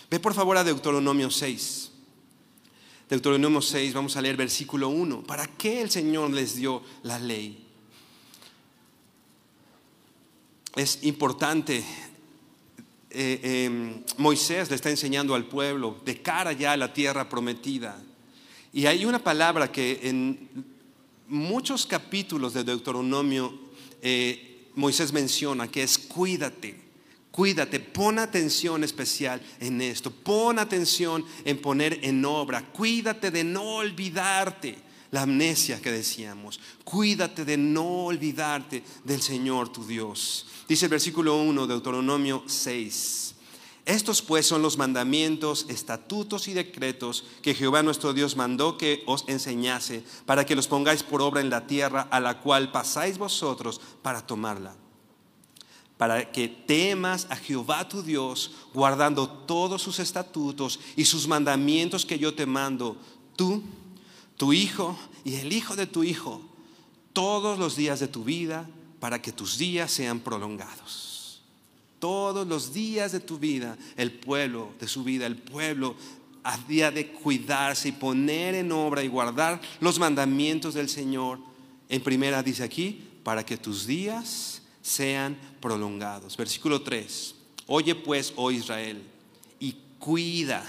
Ve 0.10 0.22
por 0.22 0.34
favor 0.34 0.56
a 0.56 0.64
Deuteronomio 0.64 1.30
6. 1.30 1.92
Deuteronomio 3.10 3.62
6, 3.62 3.94
vamos 3.94 4.16
a 4.16 4.22
leer 4.22 4.38
versículo 4.38 4.88
1. 4.88 5.24
¿Para 5.24 5.48
qué 5.48 5.82
el 5.82 5.90
Señor 5.90 6.32
les 6.32 6.56
dio 6.56 6.82
la 7.04 7.20
ley? 7.20 7.69
Es 10.80 11.00
importante 11.02 11.84
eh, 13.10 13.66
em, 13.66 14.02
Moisés 14.16 14.70
le 14.70 14.78
está 14.78 14.90
enseñando 14.90 15.36
al 15.36 15.44
pueblo 15.44 16.00
de 16.06 16.22
cara 16.22 16.54
ya 16.54 16.72
a 16.72 16.78
la 16.78 16.94
tierra 16.94 17.28
prometida. 17.28 18.02
Y 18.72 18.86
hay 18.86 19.04
una 19.04 19.22
palabra 19.22 19.74
que 19.74 20.00
en 20.04 20.48
muchos 21.28 21.86
capítulos 21.86 22.54
de 22.54 22.64
Deuteronomio 22.64 23.60
eh, 24.02 24.70
Moisés 24.76 25.12
menciona 25.12 25.68
que 25.68 25.84
es 25.84 25.98
cuídate, 25.98 26.80
cuídate, 27.30 27.82
pon 27.82 28.18
atención 28.18 28.86
especial 28.86 29.42
en 29.60 29.82
esto, 29.82 30.12
pon 30.12 30.60
atención 30.60 31.26
en 31.44 31.58
poner 31.58 32.00
en 32.04 32.24
obra, 32.24 32.64
cuídate 32.72 33.32
de 33.32 33.44
no 33.44 33.64
olvidarte 33.64 34.78
la 35.12 35.24
amnesia 35.24 35.82
que 35.82 35.92
decíamos, 35.92 36.62
cuídate 36.86 37.44
de 37.44 37.58
no 37.58 38.06
olvidarte 38.06 38.82
del 39.04 39.22
Señor 39.22 39.74
tu 39.74 39.86
Dios. 39.86 40.46
Dice 40.70 40.86
el 40.86 40.92
versículo 40.92 41.36
1 41.36 41.66
de 41.66 41.74
Deuteronomio 41.74 42.44
6. 42.46 43.34
Estos 43.86 44.22
pues 44.22 44.46
son 44.46 44.62
los 44.62 44.78
mandamientos, 44.78 45.66
estatutos 45.68 46.48
y 46.48 46.54
decretos 46.54 47.24
que 47.42 47.56
Jehová 47.56 47.82
nuestro 47.82 48.14
Dios 48.14 48.36
mandó 48.36 48.78
que 48.78 49.02
os 49.08 49.24
enseñase 49.28 50.04
para 50.28 50.46
que 50.46 50.56
los 50.56 50.68
pongáis 50.68 51.02
por 51.02 51.24
obra 51.24 51.42
en 51.42 51.50
la 51.50 51.66
tierra 51.66 52.08
a 52.12 52.20
la 52.20 52.40
cual 52.40 52.72
pasáis 52.72 53.18
vosotros 53.18 53.82
para 54.04 54.28
tomarla. 54.28 54.76
Para 55.98 56.32
que 56.32 56.48
temas 56.48 57.26
a 57.32 57.36
Jehová 57.36 57.90
tu 57.90 58.04
Dios, 58.04 58.52
guardando 58.72 59.28
todos 59.28 59.82
sus 59.82 59.98
estatutos 59.98 60.80
y 60.96 61.06
sus 61.06 61.28
mandamientos 61.28 62.06
que 62.06 62.20
yo 62.20 62.36
te 62.36 62.46
mando, 62.46 62.96
tú, 63.36 63.64
tu 64.38 64.54
hijo 64.54 64.96
y 65.24 65.38
el 65.38 65.52
hijo 65.52 65.76
de 65.76 65.88
tu 65.88 66.04
hijo, 66.04 66.44
todos 67.12 67.58
los 67.58 67.76
días 67.76 68.00
de 68.00 68.08
tu 68.08 68.24
vida, 68.24 68.70
para 69.00 69.22
que 69.22 69.32
tus 69.32 69.58
días 69.58 69.92
sean 69.92 70.20
prolongados 70.20 71.10
todos 72.00 72.48
los 72.48 72.74
días 72.74 73.12
de 73.12 73.20
tu 73.20 73.38
vida, 73.38 73.78
el 73.98 74.12
pueblo 74.12 74.74
de 74.80 74.88
su 74.88 75.04
vida, 75.04 75.26
el 75.26 75.38
pueblo 75.38 75.96
había 76.44 76.90
de 76.92 77.08
cuidarse 77.12 77.90
y 77.90 77.92
poner 77.92 78.56
en 78.56 78.72
obra 78.72 79.04
y 79.04 79.08
guardar 79.08 79.62
los 79.82 80.00
mandamientos 80.00 80.74
del 80.74 80.90
Señor. 80.90 81.40
En 81.90 82.02
primera 82.02 82.42
dice 82.42 82.64
aquí, 82.64 83.04
para 83.24 83.46
que 83.46 83.58
tus 83.58 83.86
días 83.86 84.62
sean 84.82 85.38
prolongados. 85.60 86.38
Versículo 86.38 86.82
3. 86.82 87.36
Oye 87.68 87.94
pues, 87.94 88.34
oh 88.36 88.50
Israel, 88.50 89.04
y 89.60 89.76
cuida, 90.00 90.64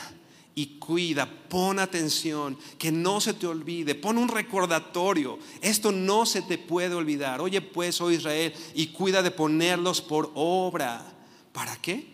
y 0.54 0.78
cuida, 0.78 1.30
pon 1.48 1.78
atención, 1.78 2.58
que 2.78 2.90
no 2.92 3.20
se 3.20 3.34
te 3.34 3.46
olvide, 3.46 3.94
pon 3.94 4.18
un 4.18 4.28
recordatorio, 4.28 5.38
esto 5.60 5.92
no 5.92 6.26
se 6.26 6.42
te 6.42 6.58
puede 6.58 6.94
olvidar. 6.94 7.40
Oye 7.40 7.60
pues, 7.60 8.00
oh 8.00 8.10
Israel, 8.10 8.52
y 8.74 8.88
cuida 8.88 9.22
de 9.22 9.30
ponerlos 9.30 10.00
por 10.00 10.30
obra 10.34 11.16
¿Para 11.52 11.76
qué? 11.76 12.06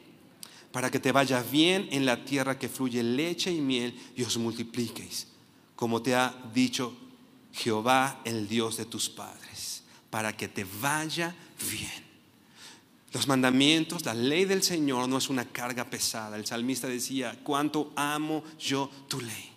Para 0.72 0.90
que 0.90 0.99
te 0.99 1.12
vaya 1.12 1.42
bien 1.42 1.88
en 1.90 2.07
la 2.07 2.25
tierra 2.25 2.59
que 2.59 2.68
fluye 2.68 3.03
leche 3.03 3.51
y 3.51 3.61
miel 3.61 3.99
y 4.14 4.22
os 4.22 4.37
multipliquéis, 4.37 5.29
como 5.75 6.03
te 6.03 6.14
ha 6.14 6.35
dicho 6.55 6.94
Jehová, 7.53 8.20
el 8.25 8.49
Dios 8.49 8.77
de 8.77 8.85
tus 8.85 9.09
padres, 9.09 9.83
para 10.11 10.37
que 10.37 10.49
te 10.49 10.66
vaya 10.81 11.35
bien. 11.70 12.06
Los 13.12 13.29
mandamientos, 13.29 14.05
la 14.05 14.14
ley 14.14 14.45
del 14.45 14.62
Señor 14.62 15.09
no 15.09 15.19
es 15.19 15.29
una 15.29 15.45
carga 15.45 15.85
pesada. 15.85 16.37
El 16.37 16.47
salmista 16.47 16.88
decía, 16.88 17.38
cuánto 17.42 17.92
amo 17.97 18.42
yo 18.59 18.90
tu 19.09 19.21
ley. 19.21 19.53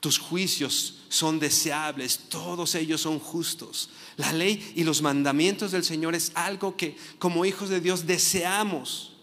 Tus 0.00 0.18
juicios 0.18 1.00
son 1.08 1.40
deseables, 1.40 2.18
todos 2.28 2.74
ellos 2.76 3.00
son 3.00 3.18
justos. 3.18 3.90
La 4.16 4.32
ley 4.32 4.72
y 4.76 4.84
los 4.84 5.02
mandamientos 5.02 5.72
del 5.72 5.84
Señor 5.84 6.14
es 6.14 6.30
algo 6.34 6.76
que 6.76 6.96
como 7.18 7.44
hijos 7.44 7.68
de 7.68 7.80
Dios 7.80 8.06
deseamos. 8.06 9.14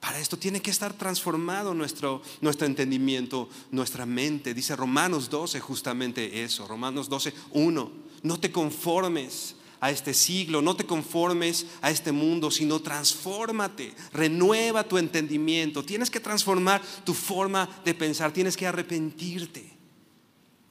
Para 0.00 0.18
esto 0.18 0.36
tiene 0.36 0.60
que 0.60 0.70
estar 0.70 0.92
transformado 0.92 1.72
nuestro, 1.72 2.20
nuestro 2.40 2.66
entendimiento, 2.66 3.48
nuestra 3.70 4.04
mente. 4.04 4.52
Dice 4.52 4.74
Romanos 4.74 5.30
12 5.30 5.60
justamente 5.60 6.42
eso, 6.42 6.66
Romanos 6.66 7.08
12, 7.08 7.32
1. 7.52 7.92
No 8.22 8.40
te 8.40 8.50
conformes 8.50 9.54
a 9.84 9.90
este 9.90 10.14
siglo, 10.14 10.62
no 10.62 10.74
te 10.74 10.86
conformes 10.86 11.66
a 11.82 11.90
este 11.90 12.10
mundo, 12.10 12.50
sino 12.50 12.80
transfórmate, 12.80 13.92
renueva 14.14 14.82
tu 14.82 14.96
entendimiento. 14.96 15.84
Tienes 15.84 16.10
que 16.10 16.20
transformar 16.20 16.80
tu 17.04 17.12
forma 17.12 17.68
de 17.84 17.92
pensar, 17.92 18.32
tienes 18.32 18.56
que 18.56 18.66
arrepentirte. 18.66 19.76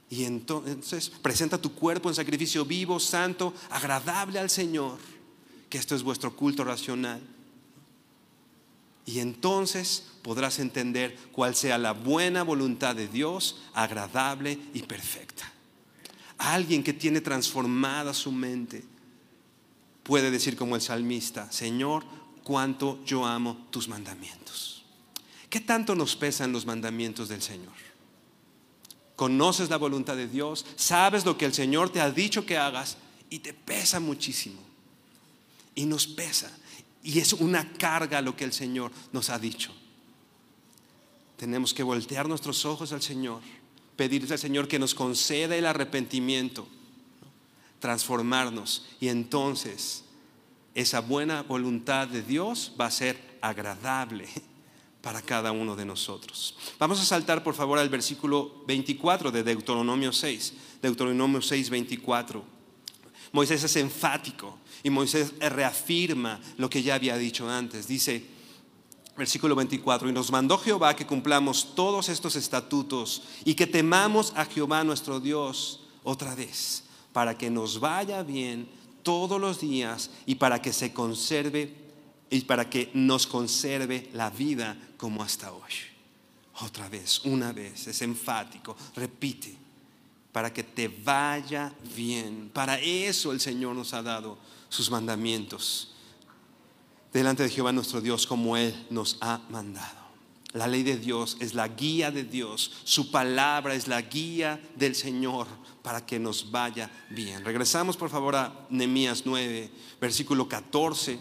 Y 0.10 0.24
entonces 0.24 1.12
presenta 1.22 1.62
tu 1.62 1.76
cuerpo 1.76 2.10
en 2.10 2.16
sacrificio 2.16 2.66
vivo, 2.66 3.00
santo, 3.00 3.54
agradable 3.70 4.40
al 4.40 4.50
Señor, 4.50 4.98
que 5.70 5.78
esto 5.78 5.96
es 5.96 6.02
vuestro 6.02 6.36
culto 6.36 6.64
racional. 6.64 7.22
Y 9.06 9.20
entonces 9.20 10.08
podrás 10.24 10.58
entender 10.58 11.16
cuál 11.32 11.54
sea 11.54 11.78
la 11.78 11.94
buena 11.94 12.42
voluntad 12.42 12.96
de 12.96 13.08
Dios, 13.08 13.62
agradable 13.76 14.58
y 14.74 14.82
perfecta. 14.82 15.54
Alguien 16.40 16.82
que 16.82 16.94
tiene 16.94 17.22
transformada 17.22 18.12
su 18.16 18.32
mente 18.32 18.92
puede 20.04 20.32
decir 20.32 20.56
como 20.56 20.76
el 20.76 20.82
salmista, 20.82 21.52
Señor, 21.52 22.04
cuánto 22.44 23.04
yo 23.06 23.26
amo 23.26 23.68
tus 23.72 23.88
mandamientos. 23.88 24.84
¿Qué 25.50 25.60
tanto 25.60 25.96
nos 25.96 26.16
pesan 26.16 26.52
los 26.52 26.66
mandamientos 26.66 27.30
del 27.30 27.42
Señor? 27.42 27.74
Conoces 29.16 29.70
la 29.70 29.78
voluntad 29.78 30.16
de 30.16 30.28
Dios, 30.28 30.66
sabes 30.76 31.26
lo 31.26 31.38
que 31.38 31.46
el 31.46 31.54
Señor 31.54 31.90
te 31.90 32.02
ha 32.02 32.10
dicho 32.12 32.46
que 32.46 32.58
hagas 32.58 32.98
y 33.30 33.40
te 33.40 33.54
pesa 33.54 34.00
muchísimo. 34.00 34.60
Y 35.76 35.86
nos 35.86 36.08
pesa. 36.08 36.52
Y 37.04 37.20
es 37.20 37.34
una 37.34 37.72
carga 37.74 38.22
lo 38.22 38.36
que 38.36 38.44
el 38.44 38.54
Señor 38.54 38.92
nos 39.12 39.30
ha 39.30 39.40
dicho. 39.40 39.72
Tenemos 41.38 41.74
que 41.74 41.84
voltear 41.84 42.28
nuestros 42.28 42.66
ojos 42.66 42.94
al 42.94 43.02
Señor, 43.02 43.42
pedirle 43.96 44.34
al 44.34 44.40
Señor 44.40 44.68
que 44.68 44.80
nos 44.80 44.96
conceda 44.96 45.56
el 45.56 45.66
arrepentimiento, 45.66 46.68
transformarnos 47.84 48.86
y 49.02 49.10
entonces 49.10 50.06
esa 50.74 51.02
buena 51.02 51.44
voluntad 51.44 52.08
de 52.08 52.22
Dios 52.22 52.72
va 52.80 52.86
a 52.86 52.92
ser 52.92 53.20
agradable 53.42 54.30
para 55.02 55.22
cada 55.22 55.52
uno 55.52 55.76
de 55.76 55.84
nosotros. 55.84 56.56
Vamos 56.80 57.02
a 57.02 57.04
saltar 57.04 57.44
por 57.44 57.56
favor 57.56 57.78
al 57.78 57.90
versículo 57.90 58.64
24 58.68 59.32
de 59.32 59.44
Deuteronomio 59.44 60.14
6, 60.14 60.54
Deuteronomio 60.82 61.42
6, 61.42 61.70
24. 61.70 62.42
Moisés 63.34 63.62
es 63.66 63.76
enfático 63.76 64.58
y 64.82 64.90
Moisés 64.90 65.34
reafirma 65.42 66.40
lo 66.56 66.70
que 66.70 66.84
ya 66.84 66.96
había 66.96 67.18
dicho 67.18 67.50
antes. 67.50 67.86
Dice, 67.86 68.26
versículo 69.18 69.56
24, 69.56 70.08
y 70.08 70.14
nos 70.14 70.32
mandó 70.32 70.58
Jehová 70.58 70.96
que 70.96 71.06
cumplamos 71.06 71.76
todos 71.76 72.08
estos 72.08 72.38
estatutos 72.38 73.24
y 73.44 73.56
que 73.56 73.68
temamos 73.68 74.32
a 74.38 74.46
Jehová 74.46 74.86
nuestro 74.86 75.20
Dios 75.20 75.82
otra 76.06 76.34
vez, 76.34 76.83
para 77.14 77.38
que 77.38 77.50
nos 77.50 77.80
vaya 77.80 78.24
bien 78.24 78.68
todos 79.04 79.40
los 79.40 79.62
días 79.62 80.10
y 80.26 80.36
para 80.36 80.62
que 80.62 80.74
se 80.74 80.92
conserve 80.92 81.74
y 82.30 82.42
para 82.42 82.70
que 82.70 82.90
nos 82.94 83.28
conserve 83.28 84.10
la 84.14 84.30
vida 84.30 84.78
como 84.98 85.24
hasta 85.24 85.54
hoy. 85.54 85.72
Otra 86.62 86.90
vez, 86.90 87.22
una 87.26 87.52
vez, 87.52 87.88
es 87.88 88.02
enfático, 88.02 88.76
repite, 88.96 89.56
para 90.32 90.52
que 90.52 90.64
te 90.64 90.88
vaya 90.88 91.74
bien. 91.96 92.50
Para 92.54 92.80
eso 92.80 93.32
el 93.32 93.40
Señor 93.40 93.76
nos 93.76 93.94
ha 93.94 94.02
dado 94.02 94.38
sus 94.70 94.90
mandamientos 94.90 95.94
delante 97.14 97.44
de 97.44 97.50
Jehová 97.50 97.72
nuestro 97.72 98.02
Dios 98.02 98.26
como 98.26 98.58
Él 98.58 98.74
nos 98.90 99.18
ha 99.22 99.40
mandado. 99.50 100.04
La 100.54 100.68
ley 100.68 100.84
de 100.84 100.98
Dios 100.98 101.38
es 101.40 101.54
la 101.54 101.68
guía 101.68 102.12
de 102.12 102.24
Dios, 102.24 102.72
su 102.84 103.12
palabra 103.12 103.76
es 103.76 103.88
la 103.88 104.02
guía 104.02 104.62
del 104.76 104.96
Señor 104.96 105.48
para 105.84 106.04
que 106.04 106.18
nos 106.18 106.50
vaya 106.50 106.90
bien. 107.12 107.46
Regresamos 107.46 107.96
por 107.96 108.10
favor 108.10 108.36
a 108.36 108.66
Nehemías 108.72 109.24
9, 109.26 109.70
versículo 110.02 110.50
14. 110.50 111.20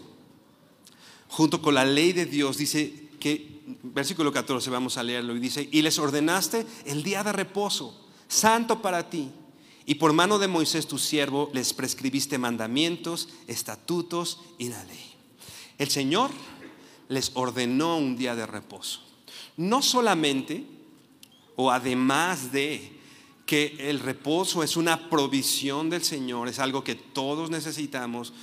Junto 1.27 1.61
con 1.61 1.75
la 1.75 1.85
ley 1.85 2.13
de 2.13 2.25
Dios 2.25 2.57
dice 2.57 3.09
que, 3.19 3.61
versículo 3.83 4.31
14, 4.31 4.71
vamos 4.71 4.97
a 4.97 5.03
leerlo, 5.03 5.35
y 5.35 5.39
dice, 5.39 5.69
y 5.71 5.81
les 5.83 5.99
ordenaste 5.99 6.65
el 6.85 7.03
día 7.03 7.23
de 7.23 7.31
reposo, 7.31 8.07
santo 8.27 8.81
para 8.81 9.09
ti 9.09 9.29
y 9.85 9.95
por 9.95 10.13
mano 10.13 10.39
de 10.39 10.47
Moisés 10.47 10.87
tu 10.87 10.97
siervo 10.97 11.49
les 11.53 11.73
prescribiste 11.73 12.37
mandamientos, 12.37 13.29
estatutos 13.47 14.39
y 14.57 14.69
la 14.69 14.83
ley. 14.85 15.13
El 15.77 15.89
Señor 15.89 16.31
les 17.09 17.31
ordenó 17.33 17.97
un 17.97 18.15
día 18.15 18.35
de 18.35 18.45
reposo. 18.45 19.01
No 19.57 19.81
solamente, 19.81 20.65
o 21.55 21.69
además 21.69 22.51
de 22.51 22.92
que 23.53 23.75
el 23.87 23.99
reposo 23.99 24.63
es 24.63 24.75
una 24.77 25.11
provisión 25.11 25.87
del 25.87 26.03
Señor, 26.03 26.47
es 26.47 26.57
algo 26.57 26.83
que 26.83 26.95
todos 26.95 27.51
necesitamos, 27.51 28.33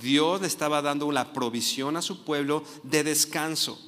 Dios 0.00 0.40
le 0.40 0.46
estaba 0.46 0.80
dando 0.80 1.04
una 1.04 1.34
provisión 1.34 1.98
a 1.98 2.00
su 2.00 2.24
pueblo 2.24 2.64
de 2.82 3.04
descanso 3.04 3.78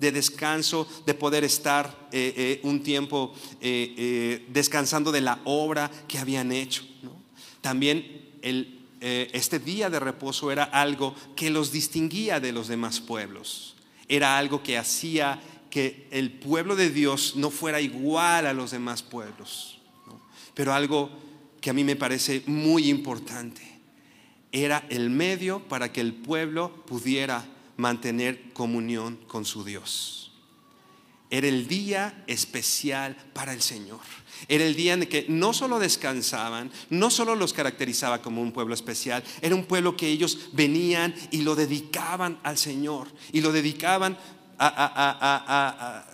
de 0.00 0.10
descanso, 0.10 0.88
de 1.06 1.14
poder 1.14 1.44
estar 1.44 2.08
eh, 2.10 2.34
eh, 2.36 2.60
un 2.64 2.82
tiempo 2.82 3.34
eh, 3.60 4.46
descansando 4.48 5.12
de 5.12 5.20
la 5.20 5.38
obra 5.44 5.88
que 6.08 6.18
habían 6.18 6.50
hecho. 6.50 6.82
También 7.60 8.32
este 9.00 9.60
día 9.60 9.90
de 9.90 10.00
reposo 10.00 10.50
era 10.50 10.64
algo 10.64 11.14
que 11.36 11.50
los 11.50 11.70
distinguía 11.70 12.40
de 12.40 12.50
los 12.50 12.66
demás 12.66 12.98
pueblos. 12.98 13.76
Era 14.08 14.38
algo 14.38 14.60
que 14.60 14.76
hacía 14.76 15.40
que 15.70 16.08
el 16.10 16.32
pueblo 16.32 16.74
de 16.74 16.90
Dios 16.90 17.36
no 17.36 17.50
fuera 17.50 17.80
igual 17.80 18.46
a 18.46 18.54
los 18.54 18.72
demás 18.72 19.04
pueblos. 19.04 19.79
Pero 20.60 20.74
algo 20.74 21.08
que 21.58 21.70
a 21.70 21.72
mí 21.72 21.84
me 21.84 21.96
parece 21.96 22.42
muy 22.44 22.90
importante. 22.90 23.62
Era 24.52 24.84
el 24.90 25.08
medio 25.08 25.66
para 25.68 25.90
que 25.90 26.02
el 26.02 26.12
pueblo 26.12 26.84
pudiera 26.84 27.46
mantener 27.78 28.52
comunión 28.52 29.16
con 29.26 29.46
su 29.46 29.64
Dios. 29.64 30.32
Era 31.30 31.48
el 31.48 31.66
día 31.66 32.24
especial 32.26 33.16
para 33.32 33.54
el 33.54 33.62
Señor. 33.62 34.00
Era 34.48 34.66
el 34.66 34.76
día 34.76 34.92
en 34.92 35.06
que 35.06 35.24
no 35.30 35.54
solo 35.54 35.78
descansaban, 35.78 36.70
no 36.90 37.10
solo 37.10 37.36
los 37.36 37.54
caracterizaba 37.54 38.20
como 38.20 38.42
un 38.42 38.52
pueblo 38.52 38.74
especial, 38.74 39.24
era 39.40 39.54
un 39.54 39.64
pueblo 39.64 39.96
que 39.96 40.08
ellos 40.08 40.50
venían 40.52 41.14
y 41.30 41.40
lo 41.40 41.56
dedicaban 41.56 42.38
al 42.42 42.58
Señor 42.58 43.08
y 43.32 43.40
lo 43.40 43.50
dedicaban 43.50 44.18
a, 44.58 46.04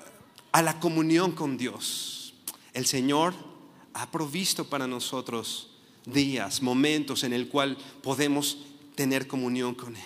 a 0.53 0.63
la 0.63 0.79
comunión 0.79 1.33
con 1.33 1.59
Dios. 1.59 2.33
El 2.73 2.87
Señor 2.87 3.46
ha 3.97 4.11
provisto 4.11 4.69
para 4.69 4.87
nosotros 4.87 5.71
días, 6.05 6.61
momentos 6.61 7.25
en 7.25 7.33
el 7.33 7.49
cual 7.49 7.79
podemos 8.03 8.59
tener 8.95 9.27
comunión 9.27 9.75
con 9.75 9.97
Él. 9.97 10.03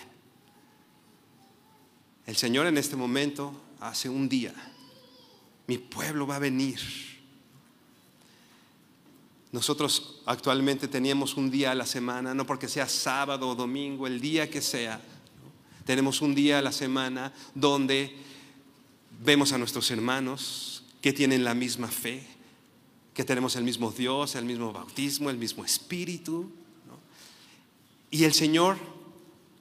El 2.27 2.37
Señor 2.37 2.67
en 2.67 2.79
este 2.79 2.95
momento 2.95 3.53
hace 3.81 4.09
un 4.09 4.29
día, 4.29 4.55
mi 5.67 5.79
pueblo 5.79 6.27
va 6.27 6.37
a 6.37 6.39
venir. 6.39 6.79
Nosotros 9.51 10.21
actualmente 10.25 10.87
teníamos 10.87 11.37
un 11.37 11.51
día 11.51 11.73
a 11.73 11.75
la 11.75 11.87
semana, 11.87 12.33
no 12.33 12.47
porque 12.47 12.69
sea 12.69 12.89
sábado 12.89 13.49
o 13.49 13.57
domingo, 13.57 14.07
el 14.07 14.21
día 14.21 14.49
que 14.49 14.63
sea. 14.63 15.01
Tenemos 15.85 16.23
un 16.23 16.37
día 16.37 16.61
a 16.61 16.63
la 16.63 16.71
semana 16.71 17.33
donde 17.57 18.15
vemos 19.25 19.53
a 19.53 19.59
nuestros 19.59 19.91
hermanos 19.91 20.85
que 21.03 21.13
tienen 21.13 21.43
la 21.43 21.55
misma 21.55 21.89
fe, 21.89 22.25
que 23.15 23.25
tenemos 23.25 23.57
el 23.57 23.65
mismo 23.65 23.91
Dios, 23.91 24.35
el 24.35 24.45
mismo 24.45 24.73
bautismo, 24.73 25.31
el 25.31 25.37
mismo 25.37 25.65
espíritu. 25.65 26.51
Y 28.11 28.25
el 28.25 28.35
Señor 28.35 28.77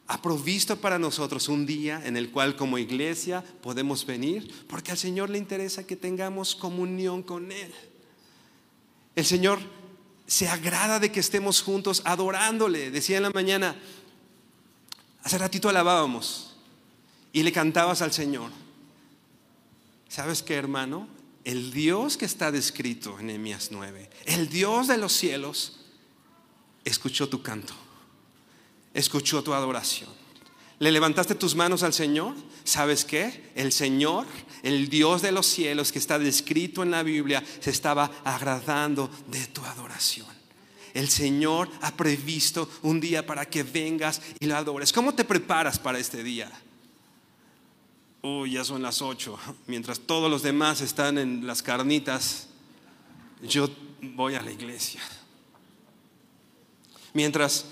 ha 0.08 0.22
provisto 0.22 0.76
para 0.78 0.98
nosotros 0.98 1.50
un 1.50 1.66
día 1.66 2.02
en 2.04 2.18
el 2.18 2.32
cual 2.32 2.56
como 2.56 2.78
iglesia 2.78 3.44
podemos 3.62 4.06
venir, 4.06 4.66
porque 4.68 4.92
al 4.92 4.98
Señor 4.98 5.30
le 5.30 5.38
interesa 5.38 5.86
que 5.86 5.96
tengamos 5.96 6.56
comunión 6.56 7.22
con 7.22 7.52
Él. 7.52 7.72
El 9.16 9.26
Señor 9.26 9.60
se 10.26 10.48
agrada 10.48 11.00
de 11.00 11.12
que 11.12 11.20
estemos 11.20 11.62
juntos 11.62 12.02
adorándole. 12.06 12.92
Decía 12.92 13.18
en 13.18 13.24
la 13.24 13.30
mañana, 13.32 13.76
hace 15.24 15.38
ratito 15.38 15.70
alabábamos 15.70 16.56
y 17.34 17.44
le 17.44 17.52
cantabas 17.52 18.02
al 18.02 18.14
Señor. 18.14 18.52
¿Sabes 20.08 20.42
qué, 20.42 20.56
hermano? 20.56 21.08
El 21.44 21.72
Dios 21.72 22.18
que 22.18 22.26
está 22.26 22.52
descrito 22.52 23.18
en 23.20 23.28
Nehemías 23.28 23.70
9, 23.72 24.10
el 24.26 24.50
Dios 24.50 24.88
de 24.88 24.98
los 24.98 25.14
cielos, 25.14 25.80
escuchó 26.84 27.30
tu 27.30 27.42
canto 27.42 27.74
escuchó 28.94 29.44
tu 29.44 29.54
adoración. 29.54 30.10
¿Le 30.80 30.92
levantaste 30.92 31.36
tus 31.36 31.56
manos 31.56 31.84
al 31.84 31.94
Señor? 31.94 32.36
¿Sabes 32.64 33.04
qué? 33.04 33.52
El 33.56 33.74
Señor, 33.74 34.26
el 34.64 34.88
Dios 34.88 35.22
de 35.22 35.32
los 35.32 35.46
cielos 35.46 35.92
que 35.92 36.00
está 36.00 36.18
descrito 36.18 36.84
en 36.84 36.92
la 36.92 37.04
Biblia, 37.04 37.44
se 37.60 37.70
estaba 37.70 38.10
agradando 38.24 39.10
de 39.28 39.46
tu 39.48 39.64
adoración. 39.66 40.28
El 40.94 41.10
Señor 41.10 41.70
ha 41.82 41.96
previsto 41.96 42.70
un 42.82 43.00
día 43.00 43.26
para 43.26 43.46
que 43.46 43.64
vengas 43.64 44.22
y 44.40 44.46
lo 44.46 44.56
adores. 44.56 44.94
¿Cómo 44.94 45.14
te 45.14 45.26
preparas 45.26 45.78
para 45.78 46.00
este 46.00 46.24
día? 46.24 46.50
Uy, 48.22 48.52
ya 48.52 48.64
son 48.64 48.82
las 48.82 49.02
ocho. 49.02 49.38
Mientras 49.68 50.00
todos 50.00 50.30
los 50.30 50.44
demás 50.44 50.82
están 50.82 51.18
en 51.18 51.48
las 51.48 51.64
carnitas, 51.64 52.48
yo 53.42 53.70
voy 54.02 54.36
a 54.36 54.42
la 54.42 54.52
iglesia. 54.52 55.02
Mientras 57.14 57.66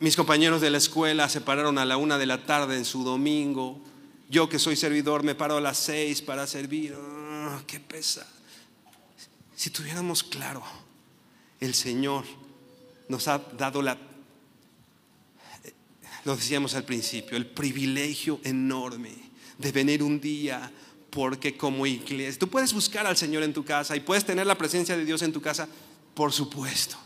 mis 0.00 0.16
compañeros 0.16 0.60
de 0.60 0.70
la 0.70 0.78
escuela 0.78 1.28
se 1.28 1.40
pararon 1.40 1.78
a 1.78 1.84
la 1.84 1.96
una 1.96 2.18
de 2.18 2.26
la 2.26 2.44
tarde 2.44 2.76
en 2.76 2.84
su 2.84 3.04
domingo. 3.04 3.80
Yo 4.28 4.48
que 4.48 4.58
soy 4.58 4.76
servidor 4.76 5.22
me 5.22 5.34
paro 5.34 5.58
a 5.58 5.60
las 5.60 5.78
seis 5.78 6.22
para 6.22 6.46
servir. 6.46 6.96
Ah, 6.98 7.62
¡Qué 7.66 7.78
pesa! 7.78 8.26
Si 9.54 9.70
tuviéramos 9.70 10.22
claro, 10.22 10.62
el 11.60 11.74
Señor 11.74 12.24
nos 13.08 13.28
ha 13.28 13.38
dado 13.38 13.80
la, 13.80 13.96
lo 16.24 16.36
decíamos 16.36 16.74
al 16.74 16.84
principio, 16.84 17.36
el 17.36 17.46
privilegio 17.46 18.40
enorme 18.42 19.25
de 19.58 19.72
venir 19.72 20.02
un 20.02 20.20
día 20.20 20.70
porque 21.10 21.56
como 21.56 21.86
iglesia, 21.86 22.38
tú 22.38 22.48
puedes 22.48 22.74
buscar 22.74 23.06
al 23.06 23.16
Señor 23.16 23.42
en 23.42 23.54
tu 23.54 23.64
casa 23.64 23.96
y 23.96 24.00
puedes 24.00 24.24
tener 24.24 24.46
la 24.46 24.58
presencia 24.58 24.96
de 24.96 25.04
Dios 25.04 25.22
en 25.22 25.32
tu 25.32 25.40
casa, 25.40 25.68
por 26.14 26.32
supuesto, 26.32 26.96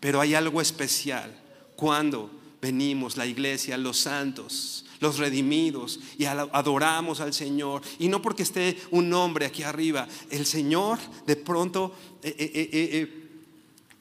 pero 0.00 0.20
hay 0.20 0.34
algo 0.34 0.60
especial 0.60 1.34
cuando 1.76 2.30
venimos, 2.60 3.16
la 3.16 3.26
iglesia, 3.26 3.76
los 3.76 3.98
santos, 3.98 4.84
los 5.00 5.18
redimidos, 5.18 6.00
y 6.18 6.24
adoramos 6.24 7.20
al 7.20 7.34
Señor. 7.34 7.82
Y 7.98 8.08
no 8.08 8.22
porque 8.22 8.42
esté 8.42 8.78
un 8.90 9.12
hombre 9.12 9.46
aquí 9.46 9.62
arriba, 9.62 10.08
el 10.30 10.46
Señor 10.46 10.98
de 11.26 11.36
pronto 11.36 11.94
eh, 12.22 12.34
eh, 12.38 12.68
eh, 12.72 13.28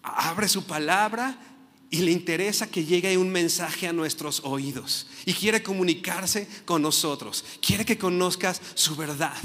abre 0.01 0.47
su 0.47 0.65
palabra 0.65 1.52
y 1.93 1.97
le 1.97 2.11
interesa 2.11 2.71
que 2.71 2.83
llegue 2.83 3.15
un 3.19 3.29
mensaje 3.29 3.87
a 3.87 3.93
nuestros 3.93 4.41
oídos. 4.45 5.05
Y 5.27 5.33
quiere 5.35 5.61
comunicarse 5.61 6.47
con 6.65 6.81
nosotros. 6.81 7.45
Quiere 7.61 7.85
que 7.85 7.99
conozcas 7.99 8.59
su 8.73 8.95
verdad. 8.95 9.37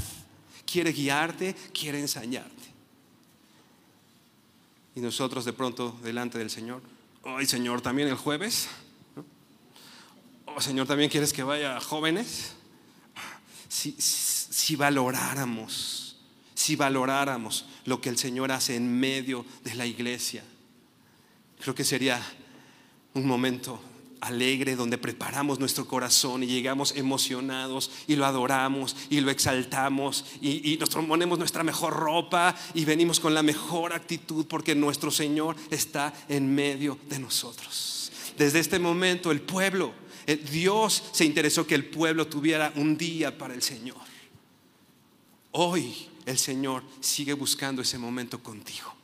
Quiere 0.64 0.92
guiarte, 0.92 1.54
quiere 1.78 2.00
enseñarte. 2.00 2.62
Y 4.94 5.00
nosotros 5.00 5.44
de 5.44 5.52
pronto 5.52 5.94
delante 6.02 6.38
del 6.38 6.48
Señor 6.48 6.80
Ay, 7.22 7.44
Señor, 7.44 7.82
también 7.82 8.08
el 8.08 8.14
jueves. 8.14 8.68
Oh, 10.46 10.58
Señor, 10.62 10.86
también 10.86 11.10
quieres 11.10 11.34
que 11.34 11.42
vaya 11.42 11.76
a 11.76 11.80
jóvenes. 11.82 12.54
Si 13.68 14.74
valoráramos, 14.74 16.16
si 16.54 16.76
valoráramos 16.76 17.66
lo 17.84 18.00
que 18.00 18.08
el 18.08 18.16
Señor 18.16 18.52
hace 18.52 18.76
en 18.76 18.98
medio 18.98 19.44
de 19.64 19.74
la 19.74 19.84
iglesia, 19.84 20.42
creo 21.60 21.74
que 21.74 21.84
sería 21.84 22.20
un 23.14 23.26
momento 23.26 23.80
alegre 24.20 24.76
donde 24.76 24.98
preparamos 24.98 25.58
nuestro 25.58 25.86
corazón 25.86 26.42
y 26.42 26.46
llegamos 26.46 26.94
emocionados 26.96 27.90
y 28.06 28.16
lo 28.16 28.26
adoramos 28.26 28.96
y 29.10 29.20
lo 29.20 29.30
exaltamos 29.30 30.24
y, 30.40 30.72
y, 30.72 30.76
nos 30.76 30.90
ponemos 30.90 31.38
nuestra 31.38 31.62
mejor 31.62 31.94
ropa 31.94 32.54
y 32.74 32.84
venimos 32.84 33.20
con 33.20 33.34
la 33.34 33.42
mejor 33.42 33.92
actitud 33.92 34.46
porque 34.46 34.74
nuestro 34.74 35.10
Señor 35.10 35.56
está 35.70 36.12
en 36.28 36.52
medio 36.54 36.98
de 37.08 37.18
nosotros. 37.18 38.12
Desde 38.36 38.60
este 38.60 38.78
momento 38.78 39.30
el 39.30 39.40
pueblo, 39.40 39.92
eh, 40.26 40.36
Dios 40.36 41.04
se 41.12 41.24
interesó 41.24 41.66
que 41.66 41.74
el 41.74 41.86
pueblo 41.86 42.26
tuviera 42.26 42.72
un 42.76 42.96
día 42.96 43.36
para 43.36 43.54
el 43.54 43.62
Señor. 43.62 43.96
Hoy 45.52 46.08
el 46.26 46.38
Señor 46.38 46.82
sigue 47.00 47.32
buscando 47.32 47.82
ese 47.82 47.98
momento 47.98 48.42
contigo. 48.42 48.94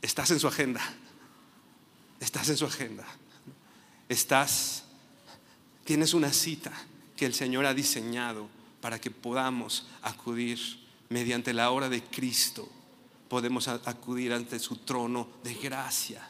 Estás 0.00 0.30
en 0.30 0.40
su 0.40 0.48
agenda. 0.48 0.80
Estás 2.22 2.48
en 2.48 2.56
su 2.56 2.64
agenda 2.64 3.06
estás, 4.12 4.84
tienes 5.84 6.14
una 6.14 6.32
cita 6.32 6.72
que 7.16 7.26
el 7.26 7.34
Señor 7.34 7.66
ha 7.66 7.74
diseñado 7.74 8.48
para 8.80 9.00
que 9.00 9.10
podamos 9.10 9.86
acudir 10.02 10.58
mediante 11.08 11.52
la 11.52 11.70
hora 11.70 11.88
de 11.88 12.02
Cristo, 12.02 12.68
podemos 13.28 13.68
acudir 13.68 14.32
ante 14.32 14.58
su 14.58 14.76
trono 14.76 15.28
de 15.42 15.54
gracia. 15.54 16.28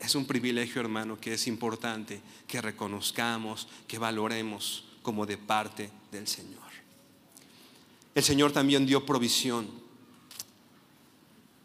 Es 0.00 0.14
un 0.14 0.26
privilegio, 0.26 0.80
hermano, 0.80 1.18
que 1.20 1.34
es 1.34 1.46
importante 1.46 2.20
que 2.46 2.60
reconozcamos, 2.60 3.68
que 3.86 3.98
valoremos 3.98 4.84
como 5.02 5.26
de 5.26 5.38
parte 5.38 5.90
del 6.10 6.26
Señor. 6.26 6.60
El 8.14 8.24
Señor 8.24 8.52
también 8.52 8.84
dio 8.84 9.06
provisión 9.06 9.68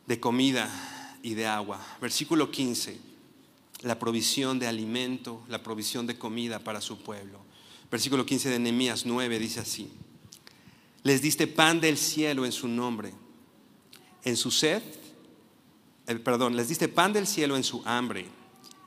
de 0.05 0.19
comida 0.19 0.69
y 1.23 1.33
de 1.33 1.47
agua. 1.47 1.83
Versículo 1.99 2.51
15 2.51 3.06
la 3.81 3.99
provisión 3.99 4.59
de 4.59 4.67
alimento, 4.67 5.43
la 5.47 5.63
provisión 5.63 6.07
de 6.07 6.17
comida 6.17 6.59
para 6.59 6.81
su 6.81 6.97
pueblo. 6.97 7.39
Versículo 7.91 8.25
15 8.25 8.49
de 8.49 8.59
Nehemías 8.59 9.05
9 9.05 9.39
dice 9.39 9.59
así: 9.59 9.89
Les 11.03 11.21
diste 11.21 11.47
pan 11.47 11.79
del 11.79 11.97
cielo 11.97 12.45
en 12.45 12.51
su 12.51 12.67
nombre, 12.67 13.13
en 14.23 14.35
su 14.35 14.51
sed, 14.51 14.81
eh, 16.07 16.15
perdón, 16.15 16.55
les 16.55 16.69
diste 16.69 16.87
pan 16.87 17.13
del 17.13 17.27
cielo 17.27 17.55
en 17.55 17.63
su 17.63 17.81
hambre, 17.85 18.25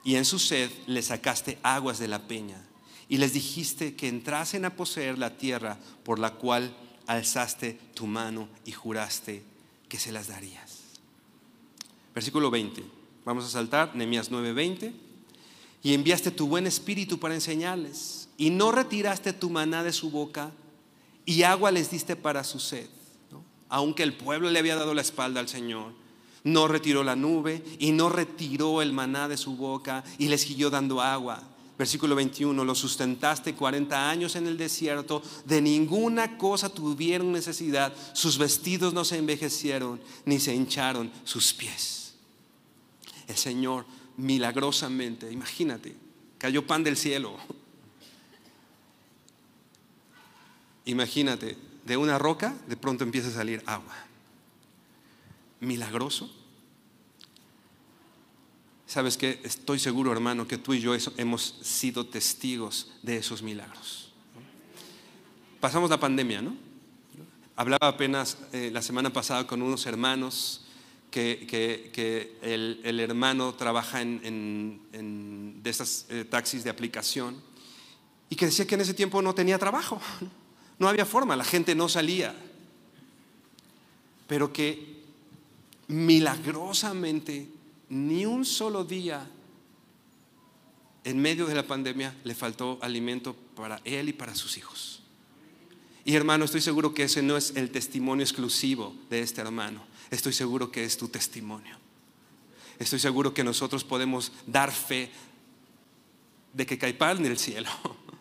y 0.05 0.17
en 0.17 0.25
su 0.25 0.39
sed 0.39 0.71
les 0.87 1.07
sacaste 1.07 1.59
aguas 1.63 1.99
de 1.99 2.09
la 2.09 2.27
peña, 2.27 2.63
y 3.09 3.19
les 3.19 3.33
dijiste 3.33 3.95
que 3.95 4.09
entrasen 4.09 4.65
a 4.65 4.77
poseer 4.77 5.19
la 5.19 5.37
tierra 5.37 5.79
por 6.05 6.19
la 6.19 6.35
cual 6.35 6.75
alzaste 7.07 7.79
tu 7.95 8.07
mano 8.07 8.49
y 8.65 8.73
juraste 8.73 9.43
que 9.89 9.99
se 9.99 10.13
las 10.13 10.29
darías. 10.29 10.79
Versículo 12.15 12.51
20. 12.51 13.00
Vamos 13.31 13.45
a 13.45 13.49
saltar, 13.49 13.95
Nehemías 13.95 14.33
9:20. 14.33 14.93
Y 15.85 15.95
enviaste 15.95 16.33
tu 16.33 16.49
buen 16.49 16.67
espíritu 16.67 17.21
para 17.21 17.33
enseñarles, 17.33 18.29
y 18.37 18.51
no 18.51 18.73
retiraste 18.73 19.33
tu 19.33 19.51
maná 19.51 19.85
de 19.85 19.93
su 19.93 20.11
boca, 20.11 20.51
y 21.25 21.45
agua 21.45 21.71
les 21.71 21.93
diste 21.93 22.17
para 22.17 22.43
su 22.43 22.59
sed. 22.59 22.89
Aunque 23.69 24.03
el 24.03 24.15
pueblo 24.15 24.51
le 24.51 24.59
había 24.59 24.75
dado 24.75 24.95
la 24.95 25.03
espalda 25.03 25.39
al 25.39 25.47
Señor, 25.47 25.93
no 26.43 26.67
retiró 26.67 27.05
la 27.05 27.15
nube 27.15 27.63
y 27.79 27.93
no 27.93 28.09
retiró 28.09 28.83
el 28.83 28.93
maná 28.93 29.29
de 29.29 29.37
su 29.37 29.55
boca 29.55 30.03
y 30.19 30.27
les 30.27 30.41
siguió 30.41 30.69
dando 30.69 31.01
agua. 31.01 31.41
Versículo 31.79 32.17
21, 32.17 32.65
lo 32.65 32.75
sustentaste 32.75 33.55
40 33.55 34.11
años 34.11 34.35
en 34.35 34.49
el 34.49 34.59
desierto, 34.59 35.23
de 35.45 35.63
ninguna 35.63 36.37
cosa 36.37 36.69
tuvieron 36.69 37.31
necesidad, 37.31 37.95
sus 38.13 38.39
vestidos 38.39 38.93
no 38.93 39.05
se 39.05 39.19
envejecieron, 39.19 40.01
ni 40.25 40.41
se 40.41 40.53
hincharon 40.53 41.13
sus 41.23 41.55
pies 41.55 42.00
el 43.31 43.37
Señor 43.37 43.87
milagrosamente, 44.17 45.31
imagínate, 45.33 45.95
cayó 46.39 46.67
pan 46.67 46.85
del 46.85 46.97
cielo. 46.97 47.37
Imagínate, 50.85 51.57
de 51.85 51.97
una 51.97 52.19
roca 52.19 52.55
de 52.67 52.77
pronto 52.77 53.05
empieza 53.05 53.29
a 53.29 53.33
salir 53.33 53.63
agua. 53.67 53.95
Milagroso. 55.61 56.31
Sabes 58.87 59.17
que 59.17 59.41
estoy 59.45 59.79
seguro, 59.79 60.11
hermano, 60.11 60.49
que 60.49 60.59
tú 60.59 60.75
y 60.75 60.81
yo 60.81 60.95
hemos 61.17 61.59
sido 61.63 62.07
testigos 62.07 62.91
de 63.03 63.19
esos 63.19 63.43
milagros. 63.43 64.13
Pasamos 65.61 65.91
la 65.91 66.01
pandemia, 66.01 66.43
¿no? 66.43 66.57
Hablaba 67.55 67.89
apenas 67.89 68.39
eh, 68.53 68.71
la 68.73 68.83
semana 68.83 69.13
pasada 69.13 69.47
con 69.47 69.63
unos 69.63 69.85
hermanos 69.87 70.65
que, 71.11 72.39
el, 72.43 73.01
hermano 73.01 73.55
trabaja 73.55 74.01
en, 74.01 74.81
de 75.63 75.71
esas 75.71 76.07
eh, 76.09 76.25
taxis 76.25 76.65
de 76.65 76.71
aplicación 76.71 77.43
y 78.29 78.37
que 78.37 78.47
decía 78.47 78.67
que 78.67 78.77
en 78.77 78.83
ese 78.83 78.95
tiempo 78.95 79.21
no 79.21 79.35
tenía 79.35 79.59
trabajo, 79.59 80.01
no 80.79 80.89
había 80.89 81.05
forma, 81.05 81.37
la 81.37 81.45
gente 81.45 81.75
no 81.75 81.89
salía, 81.89 82.35
pero 84.27 84.53
que 84.53 85.01
milagrosamente 85.89 87.49
ni 87.89 88.25
un 88.25 88.45
solo 88.45 88.85
día 88.85 89.29
en 91.03 91.19
medio 91.19 91.47
de 91.47 91.55
la 91.55 91.67
pandemia 91.67 92.15
le 92.23 92.35
faltó 92.35 92.79
alimento 92.83 93.35
para 93.57 93.81
él 93.85 94.11
y 94.11 94.13
para 94.13 94.35
sus 94.35 94.57
hijos. 94.57 95.03
Y 96.05 96.15
hermano, 96.15 96.45
estoy 96.45 96.61
seguro 96.61 96.95
que 96.95 97.05
ese 97.05 97.23
no 97.23 97.37
es 97.37 97.57
el 97.57 97.71
testimonio 97.71 98.23
exclusivo 98.23 98.95
de 99.11 99.21
este 99.21 99.41
hermano 99.41 99.90
estoy 100.11 100.33
seguro 100.33 100.71
que 100.71 100.85
es 100.85 100.97
tu 100.97 101.09
testimonio. 101.09 101.77
Estoy 102.79 102.99
seguro 102.99 103.35
que 103.35 103.45
nosotros 103.45 103.85
podemos 103.85 104.33
dar 104.47 104.73
fe 104.73 105.11
de 106.53 106.67
que 106.67 106.79
cae 106.79 106.95
pan 106.95 107.19
en 107.19 107.27
el 107.27 107.39
cielo, 107.39 107.69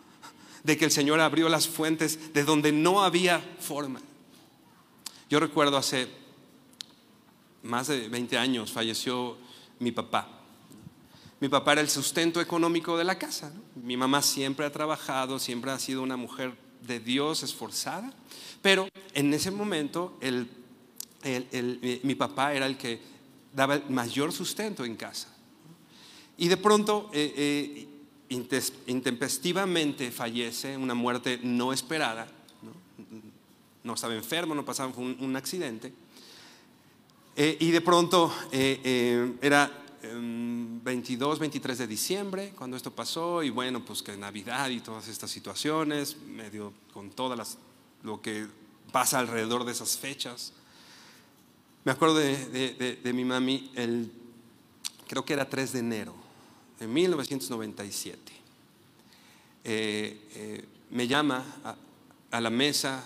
de 0.64 0.76
que 0.76 0.84
el 0.84 0.90
Señor 0.90 1.20
abrió 1.20 1.48
las 1.48 1.66
fuentes 1.66 2.32
de 2.32 2.44
donde 2.44 2.70
no 2.70 3.02
había 3.02 3.40
forma. 3.60 4.00
Yo 5.28 5.40
recuerdo 5.40 5.76
hace 5.76 6.08
más 7.62 7.88
de 7.88 8.08
20 8.08 8.38
años 8.38 8.72
falleció 8.72 9.36
mi 9.78 9.92
papá. 9.92 10.28
Mi 11.40 11.48
papá 11.48 11.72
era 11.72 11.80
el 11.80 11.88
sustento 11.88 12.40
económico 12.40 12.98
de 12.98 13.04
la 13.04 13.18
casa. 13.18 13.52
Mi 13.74 13.96
mamá 13.96 14.20
siempre 14.20 14.66
ha 14.66 14.72
trabajado, 14.72 15.38
siempre 15.38 15.70
ha 15.70 15.78
sido 15.78 16.02
una 16.02 16.16
mujer 16.16 16.52
de 16.82 17.00
Dios 17.00 17.42
esforzada, 17.42 18.12
pero 18.60 18.88
en 19.14 19.32
ese 19.32 19.50
momento 19.50 20.18
mi 22.02 22.14
papá 22.14 22.54
era 22.54 22.66
el 22.66 22.76
que 22.76 23.00
daba 23.52 23.74
el 23.74 23.90
mayor 23.90 24.32
sustento 24.32 24.84
en 24.84 24.96
casa. 24.96 25.28
Y 26.40 26.48
de 26.48 26.56
pronto, 26.56 27.10
eh, 27.12 27.34
eh, 27.36 27.88
intempestivamente 28.86 30.10
fallece, 30.10 30.76
una 30.76 30.94
muerte 30.94 31.38
no 31.42 31.72
esperada, 31.72 32.28
no, 33.82 33.94
estaba 33.94 34.14
enfermo, 34.14 34.54
no 34.54 34.64
pasaba 34.64 34.92
un, 34.96 35.36
accidente. 35.36 35.92
Eh, 37.36 37.58
y 37.60 37.70
de 37.70 37.80
pronto 37.82 38.32
era 38.52 39.70
22, 40.02 41.36
em, 41.36 41.40
23 41.40 41.78
de 41.78 41.86
diciembre 41.86 42.52
cuando 42.56 42.76
esto 42.76 42.90
pasó, 42.90 43.42
y 43.42 43.50
bueno, 43.50 43.84
pues 43.84 44.02
que 44.02 44.16
Navidad 44.16 44.70
y 44.70 44.80
todas 44.80 45.08
estas 45.08 45.30
situaciones, 45.30 46.16
medio 46.22 46.72
con 46.94 47.10
todas 47.10 47.58
lo 48.02 48.22
que 48.22 48.46
pasa 48.92 49.18
alrededor 49.18 49.64
de 49.64 49.72
esas 49.72 49.98
fechas. 49.98 50.54
Me 51.82 51.92
acuerdo 51.92 52.16
de, 52.16 53.12
mi 53.14 53.24
mami, 53.24 53.70
el, 53.74 54.12
creo 55.08 55.24
que 55.24 55.32
era 55.32 55.48
3 55.48 55.72
de 55.72 55.78
enero 55.78 56.14
de 56.78 56.86
1997. 56.86 58.20
Eh, 59.64 60.28
eh, 60.34 60.64
me 60.90 61.08
llama 61.08 61.42
a, 62.30 62.40
la 62.40 62.50
mesa 62.50 63.02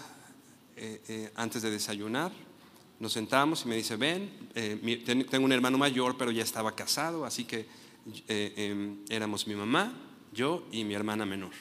eh, 0.77 1.31
antes 1.37 1.62
de 1.62 1.70
desayunar, 1.70 2.33
nos 2.99 3.12
sentamos 3.12 3.64
y 3.64 3.68
me 3.68 3.77
dice, 3.77 3.95
ven, 3.95 4.29
tengo 5.31 5.45
un 5.45 5.53
hermano 5.53 5.79
mayor, 5.79 6.16
pero 6.18 6.33
ya 6.33 6.43
estaba 6.43 6.75
casado, 6.75 7.25
así 7.25 7.45
que 7.45 7.68
em, 8.27 8.99
éramos 9.09 9.47
mi 9.47 9.55
mamá, 9.55 9.93
yo 10.33 10.66
y 10.72 10.83
mi 10.83 10.95
hermana 10.95 11.25
menor. 11.25 11.53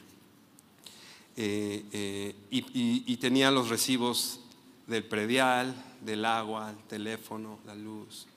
y 1.37 3.17
tenía 3.17 3.51
los 3.51 3.69
recibos 3.69 4.42
del 4.93 5.03
predial, 5.03 5.73
del 6.01 6.23
agua, 6.23 6.69
el 6.69 6.77
teléfono, 6.87 7.59
la 7.65 7.73
luz. 7.73 8.27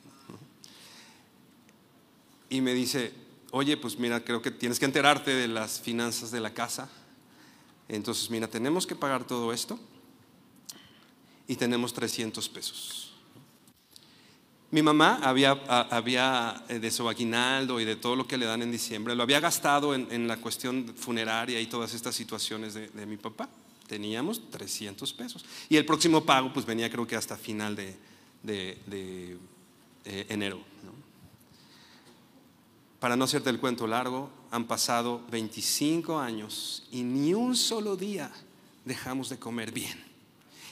Y 2.48 2.60
me 2.62 2.72
dice, 2.72 3.12
oye, 3.50 3.76
pues 3.76 3.98
mira, 3.98 4.24
creo 4.24 4.40
que 4.40 4.50
tienes 4.50 4.78
que 4.78 4.86
enterarte 4.86 5.34
de 5.34 5.48
las 5.48 5.80
finanzas 5.80 6.30
de 6.30 6.40
la 6.40 6.54
casa. 6.54 6.88
Entonces, 7.88 8.30
mira, 8.30 8.48
tenemos 8.48 8.86
que 8.86 8.96
pagar 8.96 9.24
todo 9.24 9.52
esto 9.52 9.78
y 11.46 11.56
tenemos 11.56 11.92
300 11.92 12.48
pesos. 12.48 13.12
Mi 14.70 14.82
mamá 14.82 15.20
había, 15.22 15.50
había 15.90 16.64
eh, 16.68 16.78
de 16.78 16.90
su 16.90 17.08
aguinaldo 17.08 17.80
y 17.80 17.84
de 17.84 17.96
todo 17.96 18.16
lo 18.16 18.26
que 18.26 18.36
le 18.36 18.46
dan 18.46 18.62
en 18.62 18.72
diciembre, 18.72 19.14
lo 19.14 19.22
había 19.22 19.40
gastado 19.40 19.94
en, 19.94 20.26
la 20.26 20.38
cuestión 20.38 20.92
funeraria 20.96 21.60
y 21.60 21.66
todas 21.66 21.94
estas 21.94 22.14
situaciones 22.14 22.74
de 22.74 23.06
mi 23.06 23.16
papá 23.16 23.48
teníamos 23.86 24.50
300 24.50 25.12
pesos. 25.12 25.44
Y 25.68 25.76
el 25.76 25.84
próximo 25.84 26.24
pago 26.24 26.52
pues 26.52 26.66
venía 26.66 26.90
creo 26.90 27.06
que 27.06 27.16
hasta 27.16 27.36
final 27.36 27.76
de, 27.76 27.96
de, 28.42 29.38
eh, 30.04 30.26
enero. 30.28 30.60
Para 33.00 33.16
no 33.16 33.24
hacerte 33.24 33.50
el 33.50 33.60
cuento 33.60 33.86
largo, 33.86 34.30
han 34.50 34.66
pasado 34.66 35.22
25 35.30 36.18
años 36.18 36.84
y 36.90 37.02
ni 37.02 37.34
un 37.34 37.54
solo 37.54 37.96
día 37.96 38.32
dejamos 38.84 39.28
de 39.28 39.38
comer 39.38 39.70
bien. 39.70 40.04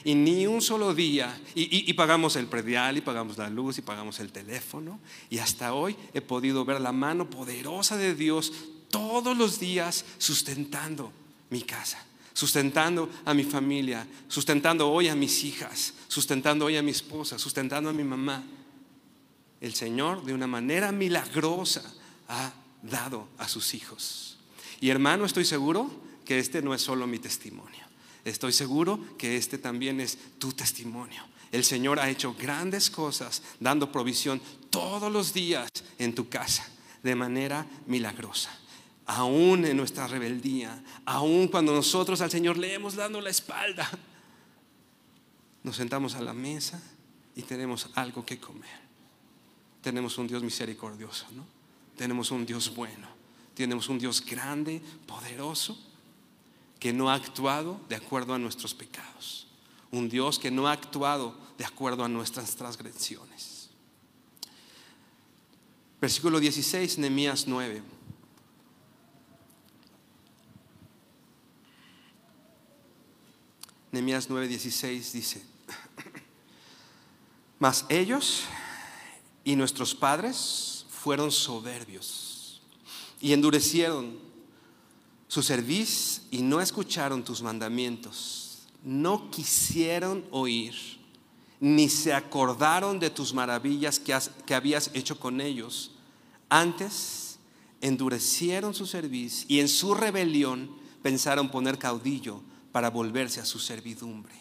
Y 0.03 0.13
ni 0.13 0.45
un 0.45 0.61
solo 0.61 0.93
día, 0.93 1.35
y, 1.55 1.89
y, 1.89 1.93
pagamos 1.93 2.35
el 2.35 2.45
predial, 2.45 2.95
y 2.95 3.01
pagamos 3.01 3.39
la 3.39 3.49
luz, 3.49 3.79
y 3.79 3.81
pagamos 3.81 4.19
el 4.19 4.31
teléfono. 4.31 4.99
Y 5.31 5.39
hasta 5.39 5.73
hoy 5.73 5.95
he 6.13 6.21
podido 6.21 6.63
ver 6.63 6.79
la 6.79 6.91
mano 6.91 7.27
poderosa 7.27 7.97
de 7.97 8.13
Dios 8.13 8.53
todos 8.91 9.35
los 9.35 9.59
días 9.59 10.05
sustentando 10.19 11.11
mi 11.49 11.63
casa 11.63 12.05
sustentando 12.35 13.09
a 13.23 13.33
mi 13.33 13.45
familia, 13.45 14.05
sustentando 14.27 14.91
hoy 14.91 15.07
a 15.07 15.15
mis 15.15 15.43
hijas, 15.45 15.93
sustentando 16.09 16.65
hoy 16.65 16.75
a 16.75 16.83
mi 16.83 16.91
esposa, 16.91 17.39
sustentando 17.39 17.89
a 17.89 17.93
mi 17.93 18.03
mamá. 18.03 18.43
El 19.61 19.73
Señor 19.73 20.23
de 20.25 20.33
una 20.33 20.45
manera 20.45 20.91
milagrosa 20.91 21.81
ha 22.27 22.51
dado 22.83 23.29
a 23.37 23.47
sus 23.47 23.73
hijos. 23.73 24.37
Y 24.81 24.89
hermano, 24.89 25.25
estoy 25.25 25.45
seguro 25.45 25.89
que 26.25 26.37
este 26.37 26.61
no 26.61 26.73
es 26.73 26.81
solo 26.81 27.07
mi 27.07 27.19
testimonio. 27.19 27.85
Estoy 28.25 28.51
seguro 28.51 28.99
que 29.17 29.37
este 29.37 29.57
también 29.57 30.01
es 30.01 30.17
tu 30.37 30.51
testimonio. 30.51 31.23
El 31.53 31.63
Señor 31.63 32.01
ha 32.01 32.09
hecho 32.09 32.35
grandes 32.37 32.89
cosas 32.89 33.43
dando 33.61 33.93
provisión 33.93 34.41
todos 34.69 35.09
los 35.09 35.33
días 35.33 35.69
en 35.99 36.13
tu 36.13 36.27
casa 36.27 36.67
de 37.01 37.15
manera 37.15 37.65
milagrosa 37.87 38.51
aún 39.05 39.65
en 39.65 39.77
nuestra 39.77 40.07
rebeldía, 40.07 40.83
aún 41.05 41.47
cuando 41.47 41.73
nosotros 41.73 42.21
al 42.21 42.31
Señor 42.31 42.57
le 42.57 42.73
hemos 42.73 42.95
dado 42.95 43.21
la 43.21 43.29
espalda, 43.29 43.89
nos 45.63 45.75
sentamos 45.75 46.15
a 46.15 46.21
la 46.21 46.33
mesa 46.33 46.81
y 47.35 47.43
tenemos 47.43 47.89
algo 47.95 48.25
que 48.25 48.39
comer. 48.39 48.85
Tenemos 49.81 50.17
un 50.17 50.27
Dios 50.27 50.41
misericordioso, 50.43 51.25
¿no? 51.35 51.45
Tenemos 51.95 52.31
un 52.31 52.45
Dios 52.45 52.73
bueno, 52.75 53.07
tenemos 53.53 53.87
un 53.89 53.99
Dios 53.99 54.25
grande, 54.25 54.81
poderoso, 55.05 55.77
que 56.79 56.91
no 56.93 57.09
ha 57.09 57.13
actuado 57.13 57.79
de 57.87 57.95
acuerdo 57.95 58.33
a 58.33 58.39
nuestros 58.39 58.73
pecados. 58.73 59.47
Un 59.91 60.09
Dios 60.09 60.39
que 60.39 60.51
no 60.51 60.67
ha 60.67 60.73
actuado 60.73 61.37
de 61.57 61.65
acuerdo 61.65 62.03
a 62.03 62.09
nuestras 62.09 62.55
transgresiones. 62.55 63.69
Versículo 66.01 66.39
16, 66.39 66.97
Nehemías 66.99 67.47
9. 67.47 67.94
Nehemías 73.95 74.29
9:16 74.29 75.11
dice, 75.13 75.41
mas 77.59 77.85
ellos 77.87 78.41
y 79.45 79.55
nuestros 79.55 79.95
padres 79.95 80.85
fueron 80.89 81.31
soberbios 81.31 82.61
y 83.21 83.31
endurecieron 83.31 84.19
su 85.29 85.41
cerviz 85.41 86.23
y 86.29 86.41
no 86.41 86.59
escucharon 86.59 87.23
tus 87.23 87.41
mandamientos, 87.41 88.67
no 88.83 89.31
quisieron 89.31 90.25
oír, 90.29 90.75
ni 91.61 91.87
se 91.87 92.11
acordaron 92.13 92.99
de 92.99 93.09
tus 93.09 93.33
maravillas 93.33 93.97
que, 93.97 94.13
que 94.45 94.55
habías 94.55 94.91
hecho 94.93 95.17
con 95.17 95.39
ellos. 95.39 95.91
Antes 96.49 97.39
endurecieron 97.79 98.73
su 98.73 98.87
cerviz 98.87 99.45
y 99.47 99.61
en 99.61 99.69
su 99.69 99.93
rebelión 99.93 100.69
pensaron 101.01 101.47
poner 101.47 101.77
caudillo 101.77 102.41
para 102.75 102.89
volverse 102.89 103.39
a 103.39 103.45
su 103.45 103.57
servidumbre. 103.57 104.35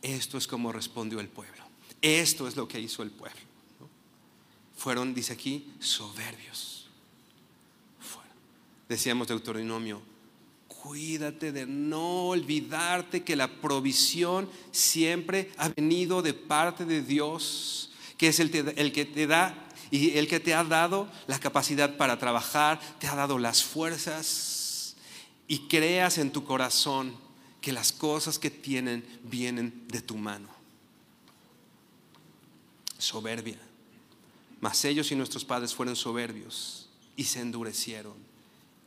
Esto 0.00 0.38
es 0.38 0.46
como 0.46 0.70
respondió 0.70 1.18
el 1.18 1.26
pueblo. 1.26 1.64
Esto 2.00 2.46
es 2.46 2.54
lo 2.54 2.68
que 2.68 2.78
hizo 2.78 3.02
el 3.02 3.10
pueblo. 3.10 3.40
Fueron, 4.76 5.12
dice 5.12 5.32
aquí, 5.32 5.72
soberbios. 5.80 6.86
Fueron. 7.98 8.30
Decíamos 8.88 9.26
Deuteronomio, 9.26 10.02
cuídate 10.68 11.50
de 11.50 11.66
no 11.66 12.28
olvidarte 12.28 13.24
que 13.24 13.34
la 13.34 13.48
provisión 13.48 14.48
siempre 14.70 15.50
ha 15.56 15.68
venido 15.70 16.22
de 16.22 16.32
parte 16.32 16.84
de 16.84 17.02
Dios, 17.02 17.90
que 18.16 18.28
es 18.28 18.38
el, 18.38 18.54
el, 18.76 18.92
que 18.92 19.04
te 19.04 19.26
da 19.26 19.68
y 19.90 20.16
el 20.16 20.28
que 20.28 20.38
te 20.38 20.54
ha 20.54 20.62
dado 20.62 21.10
la 21.26 21.40
capacidad 21.40 21.96
para 21.96 22.20
trabajar, 22.20 22.78
te 23.00 23.08
ha 23.08 23.16
dado 23.16 23.40
las 23.40 23.64
fuerzas 23.64 24.61
y 25.52 25.68
creas 25.68 26.16
en 26.16 26.32
tu 26.32 26.44
corazón 26.44 27.14
que 27.60 27.72
las 27.72 27.92
cosas 27.92 28.38
que 28.38 28.48
tienen 28.48 29.04
vienen 29.22 29.84
de 29.86 30.00
tu 30.00 30.16
mano. 30.16 30.48
Soberbia. 32.96 33.58
Mas 34.62 34.82
ellos 34.86 35.12
y 35.12 35.14
nuestros 35.14 35.44
padres 35.44 35.74
fueron 35.74 35.94
soberbios 35.94 36.88
y 37.16 37.24
se 37.24 37.40
endurecieron 37.40 38.14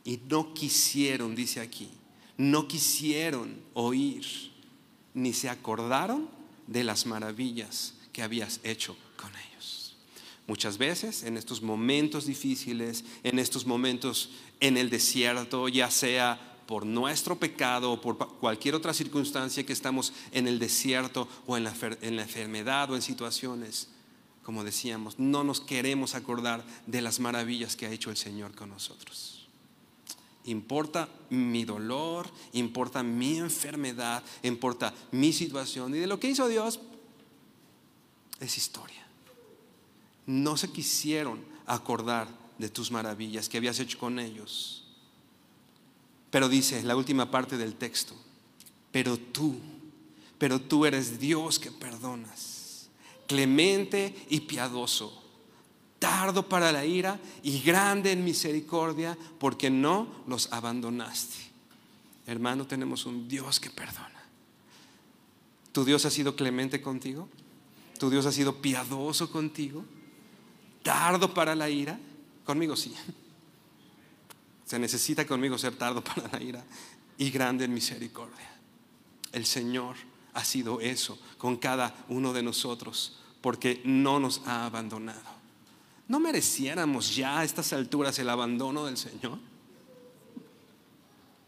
y 0.04 0.20
no 0.28 0.56
quisieron, 0.56 1.36
dice 1.36 1.62
aquí, 1.62 1.88
no 2.36 2.68
quisieron 2.68 3.62
oír 3.76 4.26
ni 5.14 5.34
se 5.34 5.50
acordaron 5.50 6.28
de 6.66 6.84
las 6.84 7.06
maravillas 7.06 7.94
que 8.12 8.24
habías 8.24 8.60
hecho 8.64 8.98
con 9.18 9.30
ellos. 9.36 9.98
Muchas 10.48 10.80
veces 10.80 11.22
en 11.22 11.38
estos 11.38 11.62
momentos 11.62 12.26
difíciles, 12.26 13.04
en 13.22 13.38
estos 13.38 13.68
momentos 13.68 14.32
en 14.62 14.78
el 14.78 14.90
desierto, 14.90 15.68
ya 15.70 15.92
sea 15.92 16.54
por 16.66 16.86
nuestro 16.86 17.38
pecado 17.38 17.92
o 17.92 18.02
por 18.02 18.18
cualquier 18.18 18.76
otra 18.76 18.94
circunstancia 18.94 19.66
que 19.66 19.74
estamos 19.74 20.14
en 20.32 20.48
el 20.48 20.60
desierto 20.60 21.28
o 21.46 21.58
en 21.58 21.64
la, 21.64 21.74
en 22.02 22.16
la 22.16 22.24
enfermedad 22.24 22.92
o 22.92 22.96
en 22.96 23.02
situaciones, 23.02 23.90
como 24.44 24.64
decíamos, 24.64 25.20
no 25.20 25.44
nos 25.44 25.62
queremos 25.62 26.16
acordar 26.16 26.64
de 26.88 27.02
las 27.02 27.20
maravillas 27.20 27.76
que 27.76 27.86
ha 27.86 27.92
hecho 27.92 28.10
el 28.10 28.18
Señor 28.18 28.56
con 28.56 28.70
nosotros. 28.70 29.48
Importa 30.46 31.10
mi 31.32 31.66
dolor, 31.66 32.30
importa 32.54 33.02
mi 33.02 33.38
enfermedad, 33.38 34.24
importa 34.44 34.94
mi 35.12 35.34
situación. 35.34 35.96
Y 35.96 36.00
de 36.00 36.08
lo 36.08 36.20
que 36.20 36.30
hizo 36.30 36.48
Dios 36.48 36.80
es 38.40 38.58
historia. 38.58 39.08
No 40.28 40.56
se 40.58 40.72
quisieron 40.72 41.44
acordar 41.66 42.28
de 42.60 42.70
tus 42.70 42.92
maravillas 42.92 43.50
que 43.50 43.58
habías 43.58 43.80
hecho 43.80 43.98
con 43.98 44.20
ellos. 44.20 44.85
Pero 46.36 46.50
dice 46.50 46.84
la 46.84 46.98
última 46.98 47.32
parte 47.32 47.56
del 47.56 47.76
texto, 47.76 48.14
pero 48.92 49.16
tú, 49.16 49.56
pero 50.38 50.60
tú 50.60 50.86
eres 50.86 51.18
Dios 51.18 51.60
que 51.60 51.72
perdonas, 51.72 52.90
clemente 53.26 54.14
y 54.30 54.42
piadoso, 54.42 55.24
tardo 55.98 56.50
para 56.50 56.74
la 56.74 56.84
ira 56.84 57.22
y 57.42 57.62
grande 57.62 58.12
en 58.12 58.26
misericordia, 58.26 59.18
porque 59.40 59.70
no 59.70 60.10
los 60.28 60.52
abandonaste. 60.52 61.38
Hermano, 62.28 62.68
tenemos 62.68 63.06
un 63.06 63.30
Dios 63.30 63.62
que 63.62 63.70
perdona. 63.70 64.22
¿Tu 65.72 65.86
Dios 65.86 66.04
ha 66.04 66.12
sido 66.12 66.36
clemente 66.36 66.82
contigo? 66.82 67.30
¿Tu 67.98 68.10
Dios 68.10 68.26
ha 68.26 68.34
sido 68.34 68.62
piadoso 68.62 69.32
contigo? 69.32 69.86
¿Tardo 70.84 71.34
para 71.34 71.56
la 71.56 71.70
ira? 71.70 71.98
Conmigo 72.44 72.76
sí. 72.76 72.94
Se 74.66 74.80
necesita 74.80 75.26
conmigo 75.26 75.58
ser 75.58 75.76
tardo 75.76 76.04
para 76.04 76.28
la 76.28 76.42
ira 76.42 76.64
y 77.18 77.30
grande 77.30 77.66
en 77.66 77.74
misericordia. 77.74 78.52
El 79.32 79.46
Señor 79.46 79.96
ha 80.34 80.44
sido 80.44 80.82
eso 80.82 81.18
con 81.38 81.58
cada 81.58 81.96
uno 82.10 82.34
de 82.34 82.44
nosotros 82.44 83.20
porque 83.42 83.82
no 83.86 84.20
nos 84.20 84.42
ha 84.46 84.66
abandonado. 84.66 85.36
¿No 86.08 86.20
mereciéramos 86.20 87.16
ya 87.16 87.40
a 87.40 87.44
estas 87.44 87.74
alturas 87.74 88.18
el 88.20 88.30
abandono 88.30 88.86
del 88.86 88.98
Señor? 88.98 89.40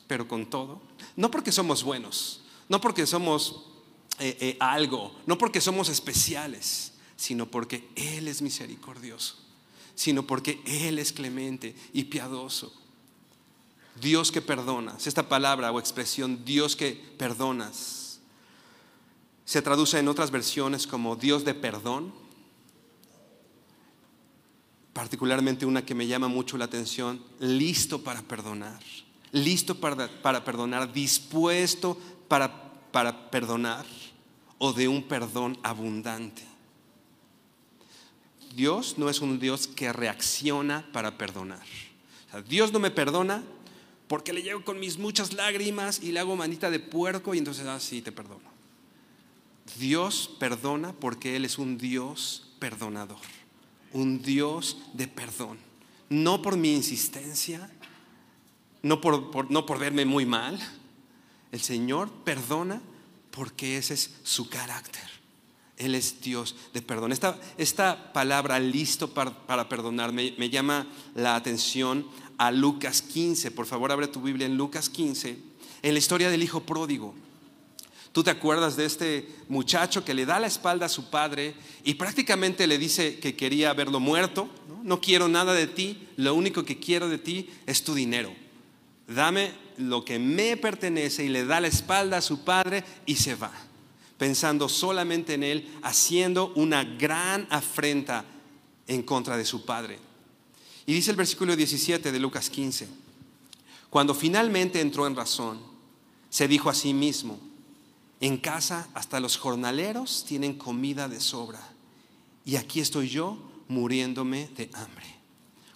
Pero 0.07 0.28
con 0.28 0.45
todo, 0.49 0.82
no 1.15 1.30
porque 1.30 1.51
somos 1.51 1.84
buenos, 1.84 2.41
no 2.70 2.80
porque 2.80 3.05
somos 3.05 3.65
eh, 4.20 4.38
eh, 4.39 4.57
algo, 4.59 5.15
no 5.26 5.38
porque 5.38 5.61
somos 5.61 5.89
especiales, 5.89 6.93
sino 7.15 7.45
porque 7.45 7.89
Él 7.95 8.28
es 8.28 8.41
misericordioso, 8.41 9.36
sino 9.95 10.26
porque 10.26 10.61
Él 10.65 10.97
es 10.97 11.11
clemente 11.11 11.76
y 11.93 12.05
piadoso. 12.05 12.74
Dios 14.01 14.31
que 14.31 14.41
perdonas, 14.41 15.07
esta 15.07 15.27
palabra 15.27 15.71
o 15.71 15.79
expresión 15.79 16.43
Dios 16.45 16.75
que 16.75 16.91
perdonas, 17.17 18.19
se 19.45 19.61
traduce 19.61 19.97
en 19.97 20.07
otras 20.07 20.29
versiones 20.29 20.85
como 20.85 21.15
Dios 21.15 21.45
de 21.45 21.53
perdón, 21.53 22.13
particularmente 24.93 25.65
una 25.65 25.85
que 25.85 25.95
me 25.95 26.07
llama 26.07 26.27
mucho 26.27 26.57
la 26.57 26.65
atención, 26.65 27.23
listo 27.39 28.03
para 28.03 28.21
perdonar, 28.21 28.81
listo 29.31 29.79
para, 29.79 30.07
para 30.21 30.43
perdonar, 30.43 30.91
dispuesto 30.91 31.97
para, 32.27 32.71
para 32.91 33.29
perdonar 33.29 33.85
o 34.57 34.73
de 34.73 34.87
un 34.87 35.03
perdón 35.03 35.57
abundante. 35.63 36.43
Dios 38.55 38.97
no 38.97 39.09
es 39.09 39.21
un 39.21 39.39
Dios 39.39 39.67
que 39.67 39.93
reacciona 39.93 40.85
para 40.91 41.17
perdonar. 41.17 41.65
Dios 42.49 42.73
no 42.73 42.79
me 42.79 42.91
perdona 42.91 43.43
porque 44.08 44.34
le 44.34 44.43
llego 44.43 44.64
con 44.64 44.80
mis 44.80 44.97
muchas 44.97 45.34
lágrimas 45.34 46.01
y 46.01 46.12
le 46.12 46.20
hago 46.20 46.36
manita 46.36 46.70
de 46.70 46.80
puerco 46.80 47.34
y 47.34 47.38
entonces, 47.38 47.66
ah, 47.68 47.80
sí, 47.80 48.01
te 48.01 48.12
perdono. 48.12 48.47
Dios 49.78 50.32
perdona 50.39 50.93
porque 50.93 51.36
Él 51.36 51.45
es 51.45 51.58
un 51.58 51.78
Dios 51.78 52.47
perdonador, 52.60 53.20
un 53.93 54.22
Dios 54.22 54.78
de 54.93 55.08
perdón. 55.08 55.58
No 56.10 56.41
por 56.41 56.55
mi 56.55 56.74
insistencia, 56.74 57.70
no 58.82 59.01
por, 59.01 59.51
no 59.51 59.66
por 59.66 59.78
verme 59.78 60.05
muy 60.05 60.26
mal. 60.26 60.58
El 61.51 61.62
Señor 61.62 62.10
perdona 62.24 62.82
porque 63.32 63.78
ese 63.78 63.93
es 63.93 64.16
su 64.24 64.49
carácter. 64.49 65.03
Él 65.78 65.93
es 65.93 66.22
Dios 66.22 66.55
de 66.74 66.82
perdón. 66.82 67.12
Esta, 67.12 67.39
esta 67.58 68.12
palabra 68.14 68.60
listo 68.60 69.14
para, 69.14 69.45
para 69.45 69.70
perdonar 69.70 70.12
me, 70.12 70.34
me, 70.38 70.49
llama 70.49 70.88
la 71.14 71.36
atención 71.36 72.08
a 72.38 72.51
Lucas 72.51 73.01
15. 73.01 73.51
Por 73.51 73.65
favor, 73.65 73.91
abre 73.91 74.07
tu 74.07 74.21
Biblia 74.21 74.45
en 74.45 74.57
Lucas 74.57 74.89
15, 74.89 75.38
en 75.81 75.93
la 75.93 75.99
historia 75.99 76.29
del 76.29 76.43
hijo 76.43 76.61
pródigo. 76.61 77.13
Tú 78.11 78.23
te 78.23 78.31
acuerdas 78.31 78.75
de 78.75 78.85
este 78.85 79.29
muchacho 79.47 80.03
que 80.03 80.13
le 80.13 80.25
da 80.25 80.39
la 80.39 80.47
espalda 80.47 80.88
a 80.88 80.89
su 80.89 81.09
padre 81.09 81.53
y 81.83 81.95
prácticamente 81.95 82.65
le 82.65 82.77
dice 82.77 83.19
que 83.19 83.35
quería 83.35 83.73
verlo 83.73 83.99
muerto. 83.99 84.49
No, 84.67 84.81
no 84.83 85.01
quiero 85.01 85.27
nada 85.27 85.53
de 85.53 85.67
ti, 85.67 86.07
lo 86.15 86.33
único 86.33 86.63
que 86.63 86.79
quiero 86.79 87.09
de 87.09 87.19
ti 87.19 87.49
es 87.67 87.83
tu 87.83 87.93
dinero. 87.93 88.33
Dame 89.07 89.53
lo 89.77 90.03
que 90.03 90.19
me 90.19 90.57
pertenece 90.57 91.25
y 91.25 91.29
le 91.29 91.45
da 91.45 91.61
la 91.61 91.67
espalda 91.67 92.17
a 92.17 92.21
su 92.21 92.43
padre 92.43 92.83
y 93.05 93.15
se 93.15 93.35
va, 93.35 93.51
pensando 94.17 94.67
solamente 94.67 95.35
en 95.35 95.43
él, 95.43 95.67
haciendo 95.83 96.51
una 96.55 96.83
gran 96.83 97.47
afrenta 97.49 98.25
en 98.88 99.03
contra 99.03 99.38
de 99.38 99.45
su 99.45 99.65
padre. 99.65 100.07
Y 100.88 100.93
dice 100.93 101.11
el 101.11 101.17
versículo 101.17 101.55
17 101.55 102.13
de 102.13 102.19
Lucas 102.19 102.49
15, 102.49 102.88
cuando 103.89 104.15
finalmente 104.15 104.79
entró 104.79 105.05
en 105.05 105.17
razón, 105.17 105.59
se 106.29 106.47
dijo 106.47 106.69
a 106.69 106.73
sí 106.73 106.93
mismo, 106.93 107.39
en 108.21 108.38
casa 108.38 108.88
hasta 108.93 109.19
los 109.19 109.38
jornaleros 109.38 110.23
tienen 110.25 110.57
comida 110.57 111.09
de 111.09 111.19
sobra 111.19 111.61
y 112.45 112.55
aquí 112.55 112.79
estoy 112.79 113.09
yo 113.09 113.38
muriéndome 113.67 114.47
de 114.55 114.69
hambre. 114.73 115.05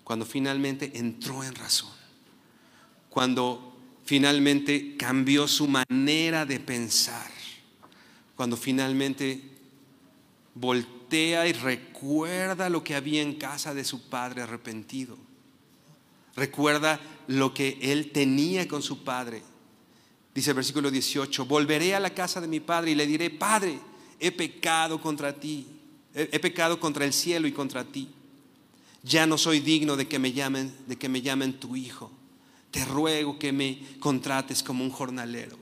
Cuando 0.06 0.26
finalmente 0.26 0.98
entró 0.98 1.44
en 1.44 1.56
razón, 1.56 1.92
cuando 3.10 3.76
finalmente 4.06 4.96
cambió 4.96 5.46
su 5.50 5.68
manera 5.68 6.46
de 6.46 6.62
pensar, 6.62 7.30
cuando 8.38 8.56
finalmente 8.56 9.44
y 11.18 11.54
recuerda 11.54 12.70
lo 12.70 12.84
que 12.84 12.96
había 12.96 13.22
en 13.22 13.36
casa 13.36 13.74
de 13.74 13.84
su 13.84 14.10
padre 14.10 14.42
arrepentido, 14.42 15.18
recuerda 16.36 17.00
lo 17.28 17.54
que 17.54 17.78
él 17.82 18.12
tenía 18.12 18.68
con 18.68 18.82
su 18.82 19.04
padre. 19.04 19.44
Dice 20.34 20.52
el 20.52 20.56
versículo 20.56 20.90
18, 20.90 21.46
volveré 21.46 21.94
a 21.96 22.00
la 22.00 22.12
casa 22.12 22.40
de 22.40 22.48
mi 22.48 22.60
padre 22.60 22.92
y 22.92 22.96
le 22.96 23.06
diré, 23.06 23.30
Padre, 23.30 23.80
he 24.20 24.32
pecado 24.32 25.02
contra 25.02 25.38
ti, 25.38 25.68
he, 26.14 26.40
pecado 26.40 26.80
contra 26.80 27.04
el 27.04 27.12
cielo 27.12 27.48
y 27.48 27.52
contra 27.52 27.84
ti. 27.84 28.10
Ya 29.04 29.26
no 29.26 29.38
soy 29.38 29.60
digno 29.60 29.98
de 29.98 30.08
que 30.08 30.20
me 30.20 30.32
llamen, 30.32 30.74
de 30.88 30.96
que 30.96 31.10
me 31.10 31.22
llamen 31.22 31.60
tu 31.60 31.76
hijo 31.76 32.12
te 32.72 32.86
ruego 32.86 33.38
que 33.38 33.52
me 33.52 33.80
contrates 34.00 34.64
como 34.64 34.84
un 34.84 34.90
jornalero. 34.90 35.60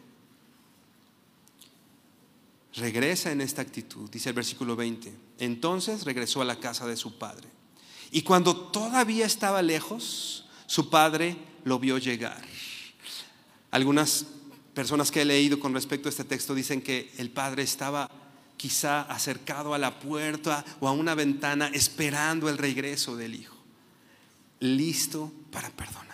Regresa 2.75 3.31
en 3.31 3.41
esta 3.41 3.63
actitud, 3.63 4.09
dice 4.09 4.29
el 4.29 4.35
versículo 4.35 4.75
20. 4.75 5.11
Entonces 5.39 6.05
regresó 6.05 6.41
a 6.41 6.45
la 6.45 6.59
casa 6.59 6.85
de 6.85 6.97
su 6.97 7.17
padre. 7.17 7.47
Y 8.11 8.21
cuando 8.21 8.55
todavía 8.55 9.25
estaba 9.25 9.61
lejos, 9.61 10.45
su 10.67 10.89
padre 10.89 11.37
lo 11.63 11.79
vio 11.79 11.97
llegar. 11.97 12.41
Algunas 13.71 14.25
personas 14.73 15.11
que 15.11 15.21
he 15.21 15.25
leído 15.25 15.59
con 15.59 15.73
respecto 15.73 16.09
a 16.09 16.11
este 16.11 16.23
texto 16.23 16.55
dicen 16.55 16.81
que 16.81 17.11
el 17.17 17.29
padre 17.29 17.63
estaba 17.63 18.09
quizá 18.57 19.01
acercado 19.01 19.73
a 19.73 19.77
la 19.77 19.99
puerta 19.99 20.65
o 20.79 20.87
a 20.87 20.91
una 20.91 21.15
ventana 21.15 21.69
esperando 21.73 22.49
el 22.49 22.57
regreso 22.57 23.15
del 23.15 23.35
hijo, 23.35 23.55
listo 24.59 25.31
para 25.51 25.69
perdonar 25.69 26.09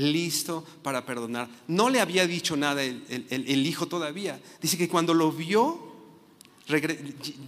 listo 0.00 0.64
para 0.82 1.04
perdonar. 1.04 1.48
No 1.68 1.90
le 1.90 2.00
había 2.00 2.26
dicho 2.26 2.56
nada 2.56 2.82
el, 2.82 3.66
hijo 3.66 3.86
todavía. 3.86 4.40
Dice 4.60 4.76
que 4.78 4.88
cuando 4.88 5.14
lo 5.14 5.30
vio, 5.30 5.89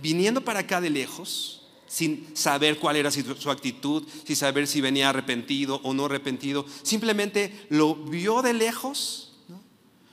viniendo 0.01 0.45
para 0.45 0.61
acá 0.61 0.81
de 0.81 0.91
lejos, 0.91 1.63
sin 1.87 2.35
saber 2.35 2.79
cuál 2.79 2.97
era 2.97 3.11
su 3.11 3.51
actitud, 3.51 4.07
sin 4.25 4.37
saber 4.37 4.67
si 4.67 4.81
venía 4.81 5.11
arrepentido 5.11 5.81
o 5.85 5.93
no 5.93 6.07
arrepentido, 6.07 6.65
simplemente 6.83 7.67
lo 7.69 7.95
vio 7.95 8.41
de 8.41 8.55
lejos, 8.55 9.35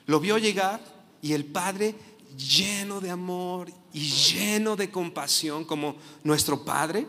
lo 0.06 0.20
vio 0.20 0.38
llegar 0.38 0.82
y 1.22 1.34
el 1.34 1.46
padre 1.46 1.96
lleno 2.38 3.00
de 3.00 3.10
amor 3.10 3.72
y 3.94 4.10
lleno 4.10 4.76
de 4.76 4.92
compasión 4.92 5.66
como 5.66 5.96
nuestro 6.24 6.64
padre, 6.64 7.08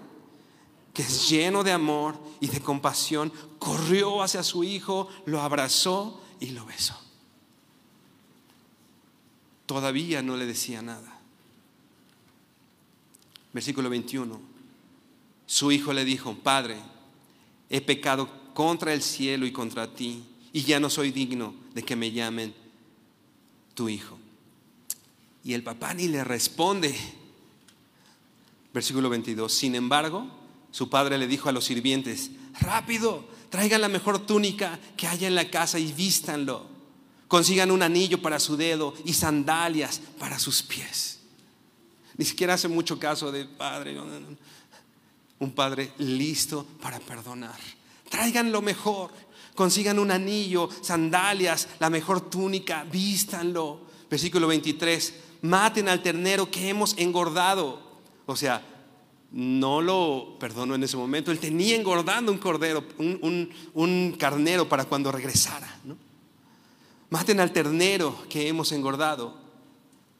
que 0.94 1.02
es 1.02 1.28
lleno 1.28 1.62
de 1.62 1.72
amor 1.72 2.18
y 2.40 2.48
de 2.48 2.60
compasión, 2.60 3.32
corrió 3.58 4.22
hacia 4.22 4.42
su 4.42 4.64
hijo, 4.64 5.08
lo 5.26 5.40
abrazó 5.40 6.20
y 6.40 6.50
lo 6.50 6.64
besó. 6.64 6.98
Todavía 9.66 10.22
no 10.22 10.36
le 10.36 10.46
decía 10.46 10.82
nada. 10.82 11.19
Versículo 13.52 13.90
21. 13.90 14.40
Su 15.46 15.72
hijo 15.72 15.92
le 15.92 16.04
dijo, 16.04 16.34
Padre, 16.34 16.76
he 17.68 17.80
pecado 17.80 18.28
contra 18.54 18.92
el 18.92 19.02
cielo 19.02 19.46
y 19.46 19.52
contra 19.52 19.92
ti, 19.94 20.22
y 20.52 20.62
ya 20.62 20.80
no 20.80 20.90
soy 20.90 21.10
digno 21.10 21.54
de 21.74 21.82
que 21.82 21.96
me 21.96 22.12
llamen 22.12 22.54
tu 23.74 23.88
hijo. 23.88 24.18
Y 25.44 25.54
el 25.54 25.62
papá 25.62 25.94
ni 25.94 26.08
le 26.08 26.22
responde. 26.24 26.94
Versículo 28.72 29.08
22. 29.08 29.52
Sin 29.52 29.74
embargo, 29.74 30.26
su 30.70 30.90
padre 30.90 31.18
le 31.18 31.26
dijo 31.26 31.48
a 31.48 31.52
los 31.52 31.64
sirvientes, 31.64 32.30
rápido, 32.60 33.24
traigan 33.48 33.80
la 33.80 33.88
mejor 33.88 34.26
túnica 34.26 34.78
que 34.96 35.06
haya 35.06 35.26
en 35.26 35.34
la 35.34 35.50
casa 35.50 35.78
y 35.78 35.92
vístanlo. 35.92 36.66
Consigan 37.28 37.70
un 37.70 37.82
anillo 37.82 38.20
para 38.20 38.40
su 38.40 38.56
dedo 38.56 38.94
y 39.04 39.12
sandalias 39.12 40.00
para 40.18 40.38
sus 40.38 40.62
pies. 40.62 41.19
Ni 42.20 42.26
siquiera 42.26 42.52
hace 42.52 42.68
mucho 42.68 42.98
caso 42.98 43.32
del 43.32 43.48
padre. 43.48 43.96
Un 45.38 45.52
padre 45.52 45.94
listo 45.96 46.66
para 46.82 47.00
perdonar, 47.00 47.58
Traigan 48.10 48.52
lo 48.52 48.60
mejor. 48.60 49.10
Consigan 49.54 49.98
un 49.98 50.10
anillo, 50.10 50.68
sandalias, 50.82 51.66
la 51.78 51.88
mejor 51.88 52.28
túnica, 52.28 52.84
vístanlo. 52.84 53.80
Versículo 54.10 54.48
23. 54.48 55.14
Maten 55.40 55.88
al 55.88 56.02
ternero 56.02 56.50
que 56.50 56.68
hemos 56.68 56.94
engordado. 56.98 57.80
O 58.26 58.36
sea, 58.36 58.62
no 59.32 59.80
lo 59.80 60.36
perdonó 60.38 60.74
en 60.74 60.82
ese 60.82 60.98
momento. 60.98 61.30
Él 61.30 61.38
tenía 61.38 61.74
engordando 61.74 62.30
un 62.30 62.38
cordero, 62.38 62.84
un, 62.98 64.16
carnero 64.18 64.68
para 64.68 64.84
cuando 64.84 65.10
regresara. 65.10 65.74
Maten 67.08 67.40
al 67.40 67.50
ternero 67.50 68.14
que 68.28 68.46
hemos 68.46 68.72
engordado. 68.72 69.39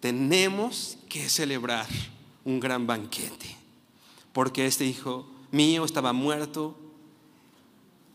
Tenemos 0.01 0.96
que 1.09 1.28
celebrar 1.28 1.86
un 2.44 2.59
gran 2.59 2.86
banquete. 2.86 3.57
Porque 4.32 4.66
este 4.66 4.86
hijo 4.86 5.26
mío 5.51 5.84
estaba 5.84 6.12
muerto 6.12 6.76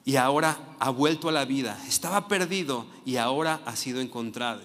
y 0.04 0.16
ahora 0.16 0.76
ha 0.80 0.90
vuelto 0.90 1.30
a 1.30 1.32
la 1.32 1.46
vida. 1.46 1.82
Estaba 1.88 2.28
perdido 2.28 2.86
y 3.06 3.18
ahora 3.18 3.62
ha 3.66 3.76
sido 3.76 4.02
encontrado. 4.02 4.62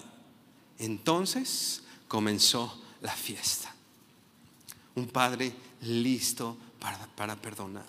Entonces 0.79 1.83
comenzó 2.07 2.81
la 3.01 3.11
fiesta. 3.11 3.73
Un 4.95 5.07
padre 5.07 5.53
listo 5.81 6.57
para, 7.15 7.35
perdonar. 7.35 7.85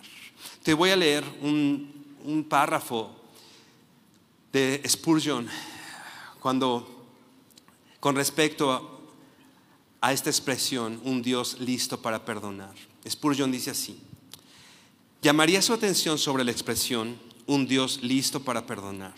Te 0.62 0.74
voy 0.74 0.90
a 0.90 0.96
leer 0.96 1.24
un, 1.40 2.16
un 2.24 2.44
párrafo 2.44 3.10
de 4.52 4.82
Spurgeon 4.86 5.48
cuando 6.40 7.06
con 8.00 8.14
respecto 8.16 8.91
a, 10.02 10.12
esta 10.12 10.28
expresión, 10.28 11.00
un 11.04 11.22
Dios 11.22 11.56
listo 11.60 12.02
para 12.02 12.26
perdonar. 12.26 12.74
Spurgeon 13.08 13.50
dice 13.50 13.70
así, 13.70 13.98
llamaría 15.22 15.62
su 15.62 15.72
atención 15.72 16.18
sobre 16.18 16.44
la 16.44 16.50
expresión 16.50 17.16
un 17.46 17.66
Dios 17.66 18.00
listo 18.02 18.40
para 18.40 18.66
perdonar. 18.66 19.14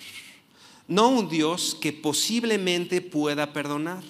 No 0.87 1.09
un 1.09 1.29
Dios 1.29 1.77
que 1.81 1.93
posiblemente 1.93 3.01
pueda 3.01 3.53
perdonar, 3.53 4.03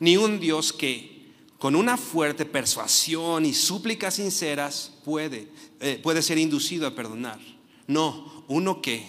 ni 0.00 0.16
un 0.16 0.40
Dios 0.40 0.72
que 0.72 1.16
con 1.58 1.74
una 1.74 1.96
fuerte 1.96 2.44
persuasión 2.44 3.44
y 3.44 3.54
súplicas 3.54 4.14
sinceras 4.14 4.92
puede, 5.04 5.48
eh, 5.80 6.00
puede 6.02 6.22
ser 6.22 6.38
inducido 6.38 6.86
a 6.86 6.94
perdonar. 6.94 7.38
No, 7.86 8.44
uno 8.48 8.82
que 8.82 9.04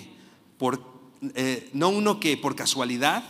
por, 0.58 0.82
eh, 1.36 1.70
no 1.74 1.90
uno 1.90 2.20
que 2.20 2.38
por 2.38 2.56
casualidad, 2.56 3.24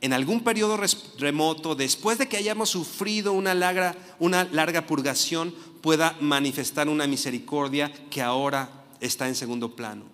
en 0.00 0.12
algún 0.12 0.42
periodo 0.44 0.78
remoto, 1.18 1.74
después 1.74 2.18
de 2.18 2.28
que 2.28 2.36
hayamos 2.36 2.70
sufrido 2.70 3.32
una 3.32 3.54
larga, 3.54 3.96
una 4.18 4.44
larga 4.44 4.86
purgación, 4.86 5.54
pueda 5.80 6.16
manifestar 6.20 6.88
una 6.88 7.06
misericordia 7.06 7.92
que 8.10 8.20
ahora 8.20 8.84
está 9.00 9.28
en 9.28 9.34
segundo 9.34 9.74
plano. 9.74 10.04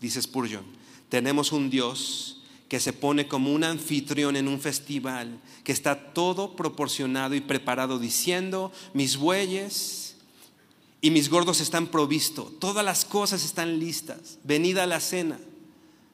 Dice 0.00 0.22
Spurgeon, 0.22 0.64
tenemos 1.08 1.52
un 1.52 1.68
Dios 1.68 2.42
que 2.68 2.80
se 2.80 2.92
pone 2.92 3.26
como 3.26 3.52
un 3.52 3.64
anfitrión 3.64 4.36
en 4.36 4.46
un 4.46 4.60
festival, 4.60 5.40
que 5.64 5.72
está 5.72 6.12
todo 6.12 6.54
proporcionado 6.54 7.34
y 7.34 7.40
preparado 7.40 7.98
diciendo, 7.98 8.72
mis 8.94 9.16
bueyes 9.16 10.16
y 11.00 11.10
mis 11.10 11.28
gordos 11.28 11.60
están 11.60 11.88
provistos, 11.88 12.58
todas 12.60 12.84
las 12.84 13.04
cosas 13.04 13.44
están 13.44 13.80
listas, 13.80 14.38
venida 14.44 14.84
a 14.84 14.86
la 14.86 15.00
cena. 15.00 15.40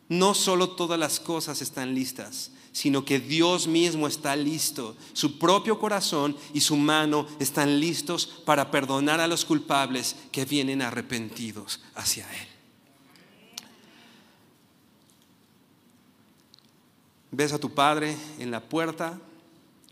No 0.08 0.34
solo 0.34 0.70
todas 0.70 0.98
las 0.98 1.20
cosas 1.20 1.60
están 1.60 1.94
listas, 1.94 2.52
sino 2.76 3.06
que 3.06 3.18
Dios 3.18 3.66
mismo 3.66 4.06
está 4.06 4.36
listo, 4.36 4.96
su 5.14 5.38
propio 5.38 5.78
corazón 5.78 6.36
y 6.52 6.60
su 6.60 6.76
mano 6.76 7.26
están 7.38 7.80
listos 7.80 8.26
para 8.44 8.70
perdonar 8.70 9.18
a 9.18 9.26
los 9.26 9.46
culpables 9.46 10.14
que 10.30 10.44
vienen 10.44 10.82
arrepentidos 10.82 11.80
hacia 11.94 12.30
Él. 12.34 12.48
Ves 17.30 17.54
a 17.54 17.58
tu 17.58 17.72
padre 17.72 18.14
en 18.38 18.50
la 18.50 18.60
puerta 18.60 19.18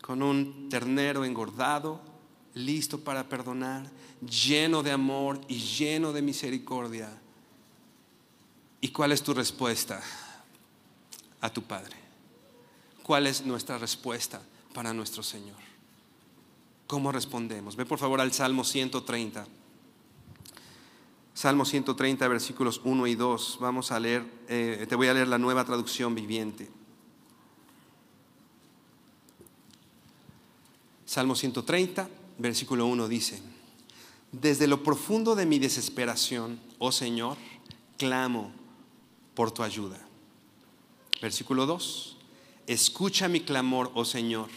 con 0.03 0.23
un 0.23 0.69
ternero 0.69 1.25
engordado, 1.25 2.03
listo 2.53 3.01
para 3.01 3.27
perdonar, 3.31 3.91
lleno 4.21 4.83
de 4.83 4.93
amor 4.93 5.41
y 5.49 5.59
lleno 5.59 6.13
de 6.13 6.21
misericordia. 6.21 7.09
¿Y 8.83 8.89
cuál 8.89 9.13
es 9.13 9.23
tu 9.23 9.33
respuesta 9.33 10.03
a 11.41 11.51
tu 11.51 11.63
Padre? 11.63 12.04
¿Cuál 13.05 13.27
es 13.27 13.45
nuestra 13.45 13.77
respuesta 13.77 14.41
para 14.73 14.95
nuestro 14.95 15.23
Señor? 15.23 15.59
¿Cómo 16.87 17.13
respondemos? 17.13 17.77
Ve 17.77 17.85
por 17.85 17.99
favor 17.99 18.19
al 18.19 18.33
Salmo 18.33 18.65
130. 18.65 19.47
Salmo 21.35 21.67
130, 21.67 22.27
versículos 22.29 22.81
1 22.83 23.07
y 23.07 23.15
2. 23.15 23.59
Vamos 23.61 23.93
a 23.93 24.01
leer, 24.01 24.25
eh, 24.49 24.87
te 24.89 24.97
voy 24.97 25.09
a 25.09 25.13
leer 25.13 25.29
la 25.29 25.37
nueva 25.37 25.67
traducción 25.67 26.15
viviente. 26.15 26.71
Salmo 31.05 31.35
130, 31.35 32.09
versículo 32.39 32.87
1 32.87 33.07
dice, 33.07 33.43
desde 34.33 34.67
lo 34.67 34.83
profundo 34.83 35.35
de 35.35 35.45
mi 35.45 35.59
desesperación, 35.59 36.59
oh 36.79 36.91
Señor, 36.91 37.37
clamo 37.99 38.51
por 39.35 39.51
tu 39.51 39.63
ayuda. 39.63 40.01
Versículo 41.21 41.67
2, 41.67 42.15
escucha 42.67 43.29
mi 43.29 43.41
clamor, 43.41 43.91
oh 43.95 44.05
Señor, 44.05 44.49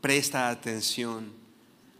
presta 0.00 0.48
atención 0.48 1.32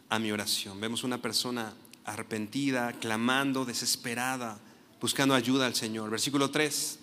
a 0.09 0.19
mi 0.19 0.31
oración. 0.31 0.81
Vemos 0.81 1.05
una 1.05 1.21
persona 1.21 1.75
arrepentida, 2.05 2.93
clamando, 2.93 3.65
desesperada, 3.65 4.59
buscando 5.01 5.35
ayuda 5.35 5.67
al 5.67 5.75
Señor. 5.75 6.11
Versículo 6.11 6.51
3, 6.51 6.99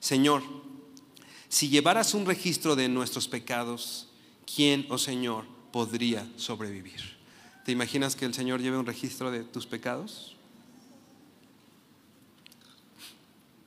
Señor, 0.00 0.42
si 1.48 1.68
llevaras 1.68 2.14
un 2.14 2.26
registro 2.26 2.76
de 2.76 2.88
nuestros 2.88 3.28
pecados, 3.28 4.08
¿quién, 4.46 4.86
oh 4.90 4.98
Señor, 4.98 5.44
podría 5.72 6.28
sobrevivir. 6.36 7.00
¿Te 7.64 7.72
imaginas 7.72 8.14
que 8.14 8.26
el 8.26 8.34
Señor 8.34 8.60
lleve 8.60 8.78
un 8.78 8.86
registro 8.86 9.30
de 9.30 9.42
tus 9.42 9.66
pecados? 9.66 10.36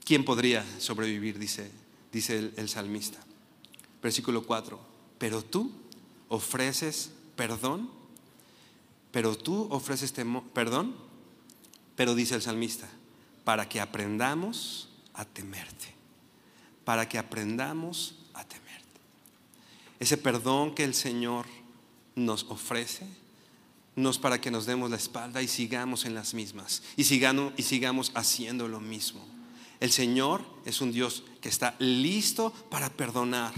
¿Quién 0.06 0.24
podría 0.24 0.64
sobrevivir? 0.80 1.40
Dice, 1.40 1.72
dice 2.12 2.38
el, 2.38 2.54
el 2.58 2.70
salmista. 2.70 3.25
Versículo 4.06 4.46
4. 4.46 4.80
Pero 5.18 5.44
tú 5.44 5.72
ofreces 6.30 7.10
perdón. 7.36 7.90
Pero 9.12 9.36
tú 9.36 9.68
ofreces 9.72 10.14
perdón. 10.54 10.94
Pero 11.96 12.14
dice 12.14 12.36
el 12.36 12.44
salmista, 12.44 12.88
para 13.44 13.68
que 13.68 13.82
aprendamos 13.82 14.90
a 15.16 15.26
temerte. 15.26 15.96
Para 16.84 17.10
que 17.10 17.18
aprendamos 17.18 18.14
a 18.36 18.44
temerte. 18.44 18.86
Ese 20.00 20.18
perdón 20.18 20.76
que 20.76 20.84
el 20.84 20.94
Señor 20.94 21.48
nos 22.16 22.44
ofrece 22.44 23.08
no 23.96 24.12
es 24.12 24.20
para 24.20 24.40
que 24.40 24.52
nos 24.52 24.68
demos 24.68 24.92
la 24.92 24.98
espalda 24.98 25.42
y 25.42 25.48
sigamos 25.48 26.06
en 26.06 26.14
las 26.14 26.36
mismas 26.36 26.84
y 26.96 27.02
y 27.02 27.64
sigamos 27.64 28.12
haciendo 28.14 28.68
lo 28.68 28.80
mismo. 28.80 29.26
El 29.80 29.92
Señor 29.92 30.46
es 30.64 30.82
un 30.82 30.92
Dios 30.92 31.24
que 31.42 31.50
está 31.50 31.76
listo 31.80 32.52
para 32.70 32.90
perdonar, 32.90 33.54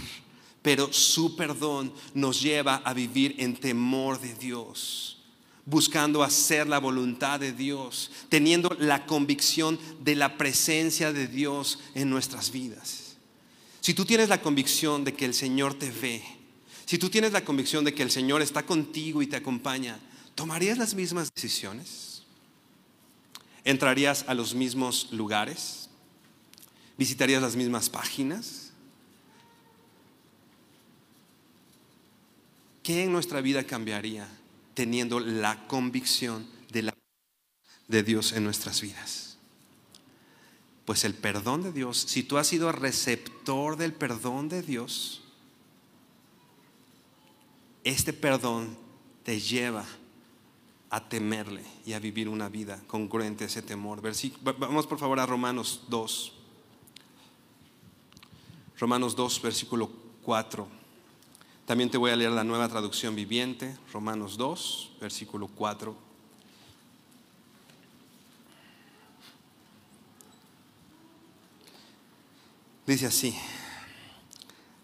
pero 0.68 0.92
su 0.92 1.38
perdón 1.38 1.94
nos 2.14 2.42
lleva 2.42 2.82
a 2.84 2.94
vivir 2.94 3.36
en 3.38 3.56
temor 3.56 4.20
de 4.20 4.34
Dios, 4.34 5.18
buscando 5.66 6.24
hacer 6.24 6.68
la 6.68 6.78
voluntad 6.78 7.40
de 7.40 7.54
Dios, 7.54 8.12
teniendo 8.28 8.76
la 8.78 9.06
convicción 9.06 9.80
de 10.02 10.16
la 10.16 10.38
presencia 10.38 11.14
de 11.14 11.30
Dios 11.30 11.80
en 11.96 12.10
nuestras 12.10 12.52
vidas. 12.52 13.16
Si 13.80 13.94
tú 13.94 14.04
tienes 14.04 14.28
la 14.28 14.42
convicción 14.42 15.06
de 15.06 15.14
que 15.14 15.24
el 15.24 15.34
Señor 15.34 15.74
te 15.74 15.90
ve, 15.90 16.22
si 16.86 16.98
tú 16.98 17.08
tienes 17.10 17.32
la 17.32 17.46
convicción 17.46 17.86
de 17.86 17.94
que 17.94 18.04
el 18.04 18.12
Señor 18.12 18.42
está 18.42 18.66
contigo 18.66 19.22
y 19.22 19.28
te 19.28 19.38
acompaña, 19.38 19.98
¿tomarías 20.36 20.78
las 20.78 20.94
mismas 20.94 21.30
decisiones? 21.34 22.24
¿Entrarías 23.64 24.26
a 24.28 24.34
los 24.34 24.54
mismos 24.54 25.08
lugares? 25.14 25.90
¿Visitarías 26.98 27.42
las 27.42 27.56
mismas 27.56 27.90
páginas? 27.90 28.67
¿Qué 32.88 33.04
en 33.04 33.12
nuestra 33.12 33.42
vida 33.42 33.66
cambiaría 33.66 34.30
teniendo 34.74 35.20
la 35.20 35.68
convicción 35.68 36.48
de, 36.72 36.84
la, 36.84 36.94
de 37.90 38.02
Dios 38.02 38.32
en 38.32 38.46
nuestras 38.46 38.80
vidas? 38.80 39.38
Pues 40.86 41.04
el 41.04 41.14
perdón 41.14 41.64
de 41.64 41.74
Dios, 41.74 41.98
si 41.98 42.24
tú 42.24 42.38
has 42.38 42.48
sido 42.48 42.72
receptor 42.72 43.76
del 43.76 43.92
perdón 43.92 44.48
de 44.48 44.62
Dios, 44.62 45.22
este 47.84 48.14
perdón 48.14 48.78
te 49.24 49.42
lleva 49.42 49.84
a 50.90 51.10
temerle 51.10 51.66
y 51.86 51.92
a 51.92 52.00
vivir 52.00 52.30
una 52.30 52.48
vida 52.48 52.82
congruente 52.88 53.44
a 53.44 53.48
ese 53.48 53.62
temor. 53.62 54.02
Vamos 54.60 54.88
por 54.88 54.98
favor 54.98 55.20
a 55.20 55.26
Romanos 55.26 55.84
2. 55.90 56.32
Romanos 58.80 59.14
2, 59.18 59.42
versículo 59.42 59.92
4. 60.24 60.77
También 61.68 61.90
te 61.90 61.98
voy 61.98 62.12
a 62.12 62.16
leer 62.16 62.32
la 62.32 62.46
nueva 62.46 62.70
traducción 62.70 63.14
viviente. 63.14 63.78
Romanos 63.92 64.38
2, 64.38 64.92
versículo 65.02 65.50
4. 65.50 65.94
Dice 72.86 73.06
así, 73.08 73.36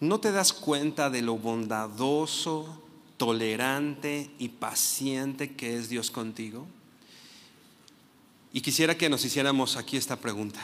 ¿no 0.02 0.20
te 0.20 0.34
das 0.34 0.52
cuenta 0.52 1.10
de 1.10 1.22
lo 1.22 1.38
bondadoso, 1.38 2.84
tolerante 3.16 4.30
y 4.38 4.50
paciente 4.50 5.56
que 5.56 5.78
es 5.78 5.88
Dios 5.88 6.12
contigo? 6.12 6.68
Y 8.52 8.60
quisiera 8.60 8.98
que 8.98 9.08
nos 9.08 9.24
hiciéramos 9.24 9.78
aquí 9.78 9.96
esta 9.96 10.18
pregunta. 10.18 10.60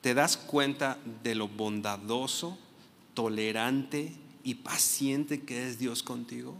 ¿Te 0.00 0.12
das 0.12 0.36
cuenta 0.36 0.98
de 1.22 1.36
lo 1.36 1.46
bondadoso, 1.46 2.58
tolerante 3.14 4.12
y 4.44 4.54
paciente 4.54 5.42
que 5.42 5.68
es 5.68 5.78
Dios 5.78 6.02
contigo? 6.02 6.56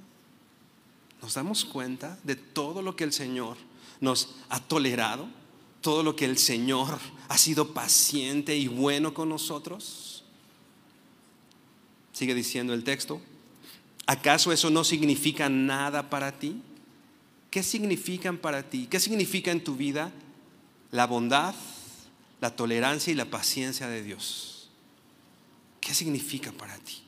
¿Nos 1.23 1.35
damos 1.35 1.65
cuenta 1.65 2.19
de 2.25 2.37
todo 2.37 2.83
lo 2.83 2.97
que 2.97 3.05
el 3.05 3.13
Señor 3.13 3.57
nos 4.01 4.37
ha 4.49 4.61
tolerado? 4.61 5.29
¿Todo 5.81 6.03
lo 6.03 6.17
que 6.17 6.25
el 6.25 6.39
Señor 6.39 6.99
ha 7.29 7.39
sido 7.39 7.73
paciente 7.73 8.57
y 8.57 8.69
bueno 8.69 9.15
con 9.15 9.29
nosotros? 9.29 10.25
Sigue 12.13 12.35
diciendo 12.35 12.75
el 12.75 12.85
texto. 12.85 13.21
¿Acaso 14.07 14.53
eso 14.53 14.71
no 14.71 14.85
significa 14.85 15.49
nada 15.49 16.11
para 16.11 16.39
ti? 16.39 16.61
¿Qué 17.51 17.63
significan 17.63 18.39
para 18.39 18.69
ti? 18.69 18.87
¿Qué 18.91 19.01
significa 19.01 19.51
en 19.51 19.65
tu 19.65 19.77
vida 19.77 20.13
la 20.91 21.07
bondad, 21.07 21.55
la 22.41 22.55
tolerancia 22.55 23.13
y 23.13 23.17
la 23.17 23.27
paciencia 23.27 23.89
de 23.89 24.03
Dios? 24.03 24.60
¿Qué 25.91 25.95
significa 25.95 26.53
para 26.53 26.79
ti? 26.79 27.03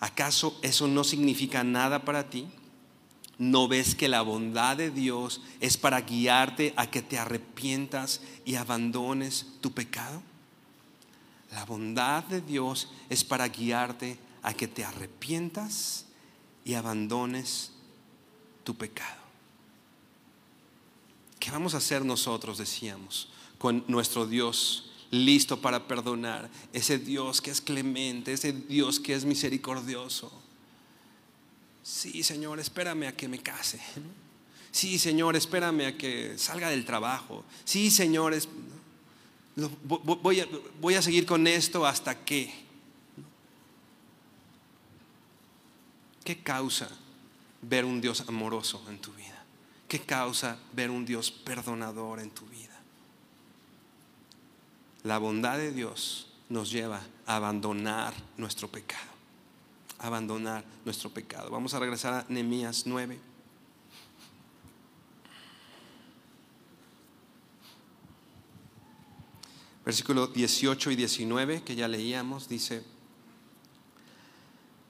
¿Acaso 0.00 0.58
eso 0.62 0.88
no 0.88 1.04
significa 1.04 1.62
nada 1.62 2.02
para 2.02 2.30
ti? 2.30 2.48
¿No 3.36 3.68
ves 3.68 3.94
que 3.94 4.08
la 4.08 4.22
bondad 4.22 4.78
de 4.78 4.90
Dios 4.90 5.42
es 5.60 5.76
para 5.76 6.00
guiarte 6.00 6.72
a 6.76 6.90
que 6.90 7.02
te 7.02 7.18
arrepientas 7.18 8.22
y 8.46 8.54
abandones 8.54 9.48
tu 9.60 9.70
pecado? 9.70 10.22
La 11.50 11.66
bondad 11.66 12.24
de 12.24 12.40
Dios 12.40 12.88
es 13.10 13.22
para 13.22 13.48
guiarte 13.48 14.18
a 14.42 14.54
que 14.54 14.66
te 14.66 14.82
arrepientas 14.82 16.06
y 16.64 16.72
abandones 16.72 17.72
tu 18.64 18.74
pecado. 18.76 19.20
¿Qué 21.38 21.50
vamos 21.50 21.74
a 21.74 21.78
hacer 21.84 22.02
nosotros, 22.02 22.56
decíamos, 22.56 23.28
con 23.58 23.84
nuestro 23.88 24.26
Dios 24.26 24.91
listo 25.12 25.60
para 25.60 25.86
perdonar? 25.86 26.50
Ese 26.72 26.98
Dios 26.98 27.40
que 27.40 27.52
es 27.52 27.60
clemente, 27.60 28.32
ese 28.32 28.52
Dios 28.52 28.98
que 28.98 29.14
es 29.14 29.24
misericordioso. 29.24 30.32
Sí, 31.84 32.22
Señor, 32.24 32.58
espérame 32.58 33.04
a 33.04 33.12
que 33.12 33.28
me 33.28 33.38
case. 33.38 33.80
Sí, 34.72 34.98
Señor, 34.98 35.36
espérame 35.36 35.86
a 35.86 35.98
que 35.98 36.38
salga 36.38 36.70
del 36.70 36.84
trabajo. 36.84 37.44
Sí, 37.64 37.90
Señor, 37.90 38.34
voy, 39.84 40.40
a, 40.40 40.48
voy 40.80 40.94
a 40.94 41.02
seguir 41.02 41.26
con 41.26 41.46
esto 41.46 41.84
hasta 41.84 42.24
que. 42.24 42.52
¿Qué 46.24 46.38
causa 46.42 46.88
ver 47.60 47.84
un 47.84 48.00
Dios 48.00 48.24
amoroso 48.26 48.82
en 48.88 48.98
tu 48.98 49.12
vida? 49.12 49.44
¿Qué 49.88 50.00
causa 50.00 50.58
ver 50.72 50.90
un 50.90 51.04
Dios 51.04 51.30
perdonador 51.30 52.20
en 52.20 52.30
tu 52.30 52.46
vida? 52.46 52.71
La 55.04 55.18
bondad 55.18 55.58
de 55.58 55.72
Dios 55.72 56.28
nos 56.48 56.70
lleva 56.70 57.00
a 57.26 57.36
abandonar 57.36 58.14
nuestro 58.36 58.68
pecado. 58.68 59.10
Abandonar 59.98 60.64
nuestro 60.84 61.10
pecado. 61.10 61.50
Vamos 61.50 61.74
a 61.74 61.78
regresar 61.78 62.14
a 62.14 62.26
Nehemías 62.28 62.84
9. 62.86 63.18
Versículo 69.84 70.28
18 70.28 70.92
y 70.92 70.96
19 70.96 71.62
que 71.62 71.74
ya 71.74 71.88
leíamos 71.88 72.48
dice, 72.48 72.84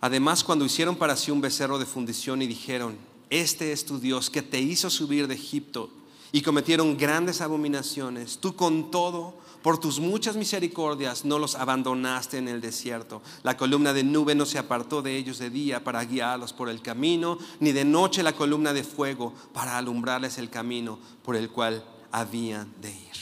Además, 0.03 0.43
cuando 0.43 0.65
hicieron 0.65 0.97
para 0.97 1.17
sí 1.17 1.31
un 1.31 1.41
becerro 1.41 1.79
de 1.79 1.87
fundición 1.87 2.43
y 2.43 2.49
dijeron, 2.49 2.99
este 3.31 3.71
es 3.71 3.87
tu 3.87 4.01
Dios 4.01 4.31
que 4.31 4.43
te 4.43 4.61
hizo 4.61 4.91
subir 4.91 5.29
de 5.29 5.35
Egipto, 5.37 5.91
y 6.33 6.43
cometieron 6.43 6.97
grandes 6.97 7.41
abominaciones, 7.41 8.39
tú 8.39 8.57
con 8.57 8.91
todo, 8.91 9.39
por 9.63 9.79
tus 9.79 10.01
muchas 10.01 10.37
misericordias, 10.37 11.25
no 11.25 11.39
los 11.39 11.55
abandonaste 11.55 12.39
en 12.39 12.49
el 12.49 12.61
desierto. 12.61 13.23
La 13.43 13.57
columna 13.57 13.93
de 13.93 14.05
nube 14.05 14.35
no 14.35 14.47
se 14.47 14.59
apartó 14.59 15.03
de 15.03 15.17
ellos 15.17 15.39
de 15.39 15.51
día 15.51 15.85
para 15.85 16.05
guiarlos 16.05 16.53
por 16.53 16.69
el 16.69 16.83
camino, 16.83 17.39
ni 17.61 17.73
de 17.73 17.85
noche 17.85 18.23
la 18.23 18.35
columna 18.35 18.73
de 18.73 18.85
fuego 18.85 19.33
para 19.53 19.79
alumbrarles 19.79 20.39
el 20.39 20.51
camino 20.51 20.99
por 21.25 21.37
el 21.37 21.51
cual 21.51 21.85
habían 22.11 22.73
de 22.81 22.91
ir. 22.91 23.13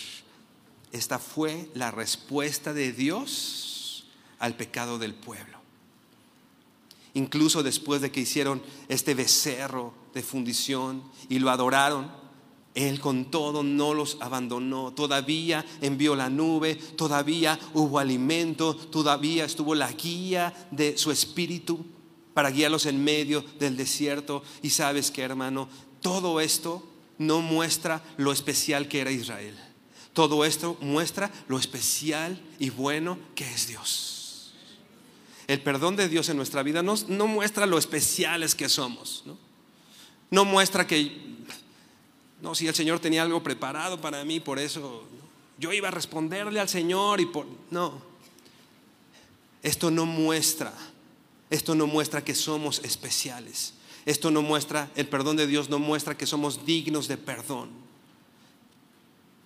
Esta 0.93 1.19
fue 1.19 1.71
la 1.75 1.91
respuesta 1.91 2.73
de 2.73 2.93
Dios 2.93 4.07
al 4.39 4.57
pecado 4.57 4.99
del 4.99 5.15
pueblo 5.15 5.61
incluso 7.15 7.63
después 7.63 8.01
de 8.01 8.11
que 8.11 8.21
hicieron 8.21 8.63
este 8.89 9.15
becerro 9.15 9.93
de 10.15 10.23
fundición 10.23 11.03
y 11.29 11.39
lo 11.39 11.51
adoraron, 11.51 12.11
Él 12.75 13.01
con 13.01 13.31
todo 13.31 13.63
no 13.63 13.95
los 13.95 14.17
abandonó, 14.21 14.93
todavía 14.93 15.65
envió 15.81 16.15
la 16.15 16.31
nube, 16.31 16.75
todavía 16.75 17.59
hubo 17.75 17.99
alimento, 17.99 18.77
todavía 18.77 19.45
estuvo 19.45 19.75
la 19.75 19.91
guía 19.93 20.69
de 20.71 20.97
su 20.97 21.11
espíritu 21.11 21.85
para 22.33 22.51
guiarlos 22.51 22.87
en 22.87 23.03
medio 23.03 23.45
del 23.59 23.77
desierto. 23.77 24.43
Y 24.63 24.71
sabes 24.71 25.11
que 25.11 25.23
hermano, 25.23 25.69
todo 26.01 26.41
esto 26.41 26.83
no 27.19 27.41
muestra 27.41 28.03
lo 28.17 28.33
especial 28.33 28.89
que 28.89 29.01
era 29.01 29.11
Israel. 29.11 29.59
Todo 30.13 30.45
esto 30.45 30.77
muestra 30.81 31.31
lo 31.49 31.59
especial 31.59 32.41
y 32.59 32.71
bueno 32.71 33.19
que 33.35 33.53
es 33.53 33.67
Dios 33.67 34.11
el 35.51 35.61
perdón 35.61 35.97
de 35.97 36.09
Dios 36.09 36.29
en 36.29 36.37
nuestra 36.37 36.63
vida 36.63 36.81
no, 36.81 37.27
muestra 37.27 37.67
lo 37.67 37.77
especiales 37.77 38.55
que 38.55 38.69
somos. 38.69 39.25
¿no? 40.31 40.45
muestra 40.45 40.87
que, 40.87 41.30
no, 42.43 42.55
si 42.55 42.67
el 42.67 42.75
Señor 42.75 43.01
tenía 43.01 43.23
algo 43.23 43.43
preparado 43.43 44.01
para 44.01 44.25
mí, 44.25 44.41
por 44.41 44.59
eso 44.59 45.05
yo 45.59 45.73
iba 45.73 45.89
a 45.89 45.91
responderle 45.91 46.59
al 46.61 46.69
Señor 46.69 47.21
y 47.21 47.27
por... 47.27 47.47
No, 47.71 48.01
esto 49.63 49.91
no 49.91 50.07
muestra, 50.07 50.73
esto 51.51 51.75
no 51.75 51.87
muestra 51.87 52.25
que 52.25 52.35
somos 52.35 52.81
especiales. 52.85 53.75
Esto 54.07 54.31
no 54.31 54.41
muestra, 54.41 54.91
el 54.97 55.07
perdón 55.09 55.37
de 55.37 55.47
Dios 55.47 55.69
no 55.69 55.79
muestra 55.79 56.17
que 56.17 56.27
somos 56.27 56.65
dignos 56.65 57.07
de 57.07 57.19
perdón. 57.19 57.69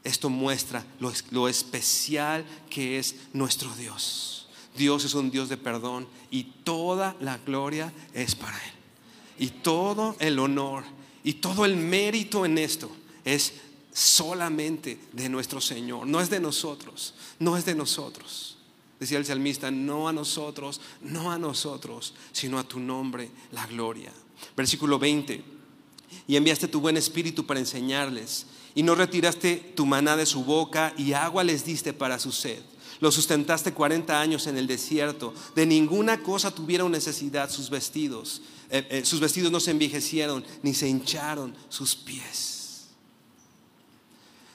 Esto 0.05 0.31
muestra 0.31 0.87
lo, 1.01 1.13
lo 1.31 1.49
especial 1.49 2.45
que 2.71 2.99
es 2.99 3.17
nuestro 3.33 3.75
Dios. 3.75 4.49
Dios 4.77 5.05
es 5.05 5.15
un 5.15 5.31
Dios 5.31 5.49
de 5.49 5.57
perdón 5.57 6.07
y 6.31 6.45
toda 6.45 7.17
la 7.21 7.39
gloria 7.39 7.93
es 8.13 8.35
para 8.37 8.57
Él. 8.57 8.73
Y 9.39 9.49
todo 9.49 10.15
el 10.21 10.39
honor 10.39 10.85
y 11.25 11.35
todo 11.35 11.65
el 11.65 11.77
mérito 11.77 12.45
en 12.45 12.59
esto 12.59 12.91
es 13.25 13.55
solamente 13.93 14.99
de 15.13 15.29
nuestro 15.29 15.61
Señor, 15.61 16.07
no 16.07 16.21
es 16.21 16.31
de 16.31 16.39
nosotros, 16.39 17.15
no 17.39 17.57
es 17.57 17.65
de 17.65 17.75
nosotros. 17.75 18.59
Decía 19.01 19.19
el 19.19 19.27
salmista, 19.27 19.71
no 19.71 20.09
a 20.09 20.13
nosotros, 20.13 20.81
no 21.01 21.33
a 21.33 21.39
nosotros, 21.39 22.15
sino 22.33 22.59
a 22.59 22.69
tu 22.69 22.79
nombre 22.79 23.31
la 23.51 23.67
gloria. 23.67 24.13
Versículo 24.57 24.99
20, 24.99 25.43
y 26.27 26.37
enviaste 26.37 26.69
tu 26.69 26.81
buen 26.81 26.97
espíritu 26.97 27.45
para 27.45 27.61
enseñarles, 27.61 28.47
y 28.75 28.83
no 28.83 28.95
retiraste 28.95 29.57
tu 29.75 29.87
maná 29.87 30.17
de 30.17 30.27
su 30.27 30.45
boca, 30.45 30.95
y 30.97 31.13
agua 31.13 31.45
les 31.45 31.65
diste 31.65 31.93
para 31.93 32.19
su 32.19 32.33
sed. 32.33 32.63
Lo 33.01 33.11
sustentaste 33.11 33.73
40 33.73 34.21
años 34.21 34.47
en 34.47 34.57
el 34.57 34.67
desierto. 34.67 35.35
De 35.55 35.67
ninguna 35.67 36.23
cosa 36.23 36.55
tuvieron 36.55 36.93
necesidad 36.93 37.51
sus 37.51 37.69
vestidos. 37.69 38.41
Eh, 38.71 38.87
eh, 38.91 39.05
sus 39.05 39.21
vestidos 39.21 39.53
no 39.53 39.61
se 39.61 39.71
envejecieron 39.71 40.45
ni 40.63 40.75
se 40.75 40.89
hincharon 40.89 41.55
sus 41.69 41.95
pies. 41.95 42.89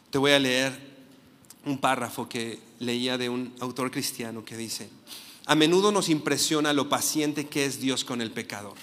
Te 0.10 0.18
voy 0.18 0.32
a 0.32 0.39
leer 0.39 0.89
un 1.66 1.78
párrafo 1.78 2.28
que 2.28 2.60
leía 2.80 3.18
de 3.18 3.30
un 3.30 3.53
autor 3.60 3.91
cristiano 3.91 4.43
que 4.43 4.57
dice, 4.57 4.89
a 5.45 5.55
menudo 5.55 5.91
nos 5.91 6.10
impresiona 6.10 6.74
lo 6.74 6.89
paciente 6.89 7.47
que 7.47 7.66
es 7.66 7.80
Dios 7.80 8.03
con 8.03 8.22
el 8.22 8.32
pecador. 8.32 8.76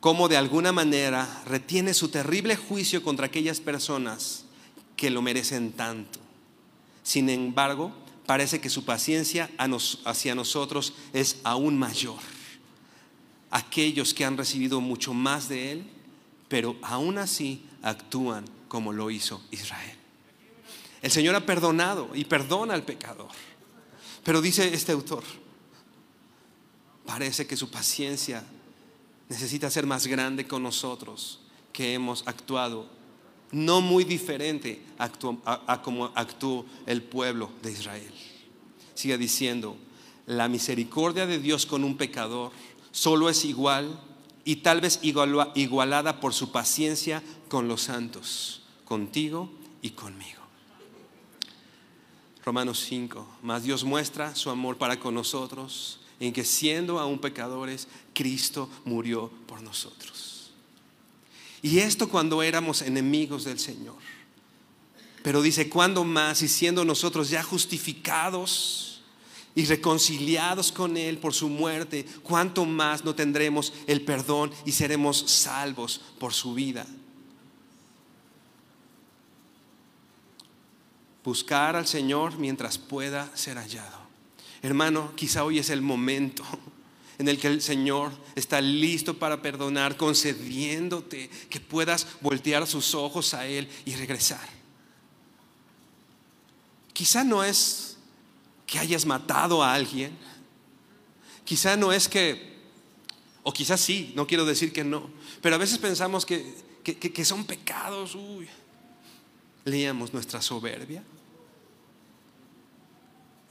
Cómo 0.00 0.28
de 0.28 0.36
alguna 0.36 0.72
manera 0.72 1.42
retiene 1.46 1.92
su 1.92 2.08
terrible 2.08 2.56
juicio 2.56 3.02
contra 3.02 3.26
aquellas 3.26 3.60
personas 3.60 4.44
que 4.96 5.10
lo 5.10 5.22
merecen 5.22 5.72
tanto. 5.72 6.20
Sin 7.02 7.28
embargo, 7.30 7.92
parece 8.26 8.60
que 8.60 8.70
su 8.70 8.84
paciencia 8.84 9.50
hacia 10.04 10.34
nosotros 10.34 10.92
es 11.12 11.38
aún 11.42 11.78
mayor. 11.78 12.18
Aquellos 13.50 14.14
que 14.14 14.24
han 14.24 14.36
recibido 14.36 14.80
mucho 14.80 15.14
más 15.14 15.48
de 15.48 15.72
Él, 15.72 15.84
pero 16.48 16.76
aún 16.82 17.18
así 17.18 17.64
actúan 17.82 18.44
como 18.68 18.92
lo 18.92 19.10
hizo 19.10 19.42
Israel. 19.50 19.96
El 21.00 21.10
Señor 21.10 21.34
ha 21.34 21.46
perdonado 21.46 22.10
y 22.14 22.24
perdona 22.24 22.74
al 22.74 22.82
pecador. 22.82 23.30
Pero 24.24 24.42
dice 24.42 24.74
este 24.74 24.92
autor, 24.92 25.22
parece 27.06 27.46
que 27.46 27.56
su 27.56 27.70
paciencia 27.70 28.44
necesita 29.28 29.70
ser 29.70 29.86
más 29.86 30.06
grande 30.06 30.46
con 30.46 30.62
nosotros 30.62 31.40
que 31.72 31.94
hemos 31.94 32.26
actuado 32.26 32.98
no 33.50 33.80
muy 33.80 34.04
diferente 34.04 34.82
a, 34.98 35.80
como 35.82 36.06
actuó 36.14 36.66
el 36.86 37.02
pueblo 37.02 37.50
de 37.62 37.72
Israel. 37.72 38.12
Sigue 38.94 39.16
diciendo, 39.16 39.76
la 40.26 40.48
misericordia 40.48 41.26
de 41.26 41.38
Dios 41.38 41.64
con 41.64 41.84
un 41.84 41.96
pecador 41.96 42.52
solo 42.90 43.28
es 43.28 43.44
igual 43.44 44.00
y 44.44 44.56
tal 44.56 44.80
vez 44.80 45.00
igualada 45.02 46.20
por 46.20 46.34
su 46.34 46.52
paciencia 46.52 47.22
con 47.48 47.68
los 47.68 47.82
santos, 47.82 48.62
contigo 48.84 49.50
y 49.82 49.90
conmigo. 49.90 50.38
Romanos 52.44 52.82
5, 52.88 53.26
más 53.42 53.62
Dios 53.62 53.84
muestra 53.84 54.34
su 54.34 54.48
amor 54.48 54.78
para 54.78 54.98
con 54.98 55.14
nosotros 55.14 56.00
en 56.18 56.32
que 56.32 56.44
siendo 56.44 56.98
aún 56.98 57.18
pecadores, 57.18 57.88
Cristo 58.14 58.68
murió 58.84 59.30
por 59.46 59.62
nosotros. 59.62 60.50
Y 61.60 61.78
esto 61.80 62.08
cuando 62.08 62.42
éramos 62.42 62.82
enemigos 62.82 63.44
del 63.44 63.58
Señor. 63.58 63.96
Pero 65.22 65.42
dice, 65.42 65.68
¿cuándo 65.68 66.04
más? 66.04 66.42
Y 66.42 66.48
siendo 66.48 66.84
nosotros 66.84 67.28
ya 67.28 67.42
justificados 67.42 68.87
y 69.58 69.64
reconciliados 69.64 70.70
con 70.70 70.96
Él 70.96 71.18
por 71.18 71.34
su 71.34 71.48
muerte, 71.48 72.06
¿cuánto 72.22 72.64
más 72.64 73.04
no 73.04 73.16
tendremos 73.16 73.72
el 73.88 74.02
perdón 74.02 74.52
y 74.64 74.70
seremos 74.70 75.18
salvos 75.26 76.00
por 76.20 76.32
su 76.32 76.54
vida? 76.54 76.86
Buscar 81.24 81.74
al 81.74 81.88
Señor 81.88 82.38
mientras 82.38 82.78
pueda 82.78 83.36
ser 83.36 83.56
hallado. 83.56 83.98
Hermano, 84.62 85.12
quizá 85.16 85.42
hoy 85.42 85.58
es 85.58 85.70
el 85.70 85.82
momento 85.82 86.44
en 87.18 87.26
el 87.26 87.40
que 87.40 87.48
el 87.48 87.60
Señor 87.60 88.12
está 88.36 88.60
listo 88.60 89.18
para 89.18 89.42
perdonar, 89.42 89.96
concediéndote 89.96 91.28
que 91.50 91.58
puedas 91.58 92.06
voltear 92.20 92.64
sus 92.68 92.94
ojos 92.94 93.34
a 93.34 93.48
Él 93.48 93.68
y 93.84 93.96
regresar. 93.96 94.48
Quizá 96.92 97.24
no 97.24 97.42
es 97.42 97.97
que 98.68 98.78
hayas 98.78 99.04
matado 99.04 99.64
a 99.64 99.74
alguien, 99.74 100.16
quizá 101.44 101.76
no 101.76 101.92
es 101.92 102.08
que, 102.08 102.56
o 103.42 103.52
quizás 103.52 103.80
sí, 103.80 104.12
no 104.14 104.28
quiero 104.28 104.44
decir 104.44 104.72
que 104.72 104.84
no, 104.84 105.10
pero 105.42 105.56
a 105.56 105.58
veces 105.58 105.78
pensamos 105.78 106.24
que, 106.24 106.54
que 106.84 107.24
son 107.24 107.44
pecados, 107.44 108.14
uy, 108.14 108.46
leíamos 109.64 110.14
nuestra 110.14 110.40
soberbia 110.40 111.02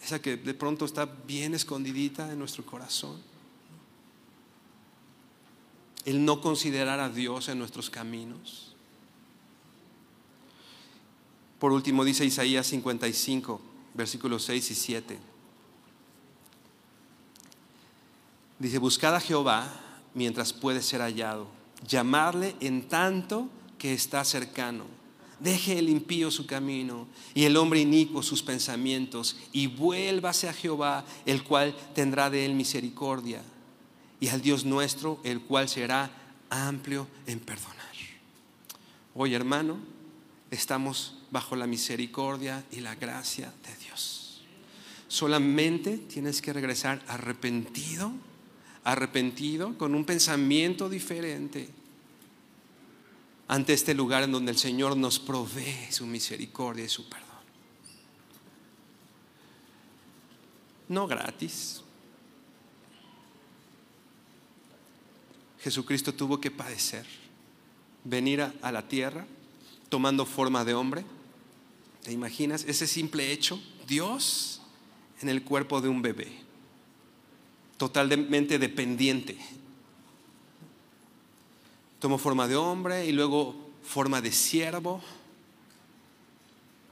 esa 0.08 0.22
que 0.22 0.38
de 0.38 0.54
pronto 0.54 0.86
está 0.86 1.06
bien 1.06 1.54
escondidita 1.54 2.32
en 2.32 2.40
nuestro 2.40 2.66
corazón. 2.66 3.22
El 6.06 6.24
no 6.24 6.40
considerar 6.40 7.02
a 7.02 7.10
Dios 7.10 7.50
en 7.50 7.60
nuestros 7.60 7.90
caminos. 7.90 8.74
Por 11.60 11.74
último 11.74 12.06
dice 12.06 12.24
Isaías 12.24 12.68
55, 12.68 13.60
versículos 13.98 14.44
6 14.44 14.72
y 14.72 14.76
7. 14.76 15.20
Dice, 18.60 18.78
buscad 18.78 19.16
a 19.16 19.20
Jehová 19.20 19.68
mientras 20.14 20.54
puede 20.54 20.82
ser 20.82 21.02
hallado, 21.02 21.48
llamarle 21.86 22.56
en 22.60 22.88
tanto 22.88 23.50
que 23.78 23.94
está 23.94 24.24
cercano. 24.24 24.86
Deje 25.40 25.78
el 25.78 25.90
impío 25.90 26.32
su 26.32 26.48
camino 26.48 27.08
y 27.36 27.44
el 27.44 27.58
hombre 27.58 27.80
inicuo 27.80 28.24
sus 28.24 28.42
pensamientos 28.42 29.38
y 29.52 29.68
vuélvase 29.68 30.50
a 30.50 30.54
Jehová, 30.54 31.06
el 31.26 31.44
cual 31.44 31.76
tendrá 31.94 32.30
de 32.30 32.46
él 32.46 32.54
misericordia, 32.54 33.44
y 34.20 34.30
al 34.30 34.42
Dios 34.42 34.66
nuestro, 34.66 35.20
el 35.24 35.42
cual 35.42 35.70
será 35.70 36.10
amplio 36.50 37.08
en 37.28 37.40
perdonar. 37.40 37.78
Hoy, 39.14 39.34
hermano, 39.34 39.78
estamos 40.52 41.16
bajo 41.32 41.56
la 41.56 41.68
misericordia 41.68 42.64
y 42.72 42.82
la 42.82 42.96
gracia 42.96 43.54
de 43.64 43.76
Dios. 43.78 43.87
Solamente 45.08 45.98
tienes 45.98 46.42
que 46.42 46.54
regresar 46.54 47.02
arrepentido, 47.08 48.12
arrepentido, 48.84 49.78
con 49.78 49.96
un 49.96 50.06
pensamiento 50.06 50.90
diferente 50.90 51.70
ante 53.48 53.74
este 53.74 53.94
lugar 53.94 54.24
en 54.24 54.32
donde 54.32 54.52
el 54.52 54.58
Señor 54.58 54.98
nos 54.98 55.20
provee 55.20 55.92
su 55.92 56.06
misericordia 56.06 56.84
y 56.84 56.90
su 56.90 57.08
perdón. 57.08 57.28
No 60.90 61.08
gratis. 61.08 61.82
Jesucristo 65.60 66.14
tuvo 66.14 66.40
que 66.40 66.52
padecer, 66.52 67.06
venir 68.04 68.42
a, 68.42 68.72
la 68.72 68.88
tierra 68.88 69.26
tomando 69.90 70.26
forma 70.26 70.64
de 70.64 70.74
hombre. 70.74 71.04
¿Te 72.04 72.12
imaginas 72.12 72.64
ese 72.66 72.88
simple 72.88 73.32
hecho? 73.32 73.62
Dios 73.88 74.57
en 75.22 75.30
el 75.30 75.44
cuerpo 75.44 75.82
de 75.82 75.90
un 75.90 76.02
bebé, 76.02 76.32
totalmente 77.78 78.60
dependiente 78.60 79.38
tomó 82.00 82.18
forma 82.18 82.48
de 82.48 82.56
hombre 82.56 83.06
y 83.06 83.12
luego 83.12 83.56
forma 83.84 84.22
de 84.22 84.32
siervo. 84.32 85.02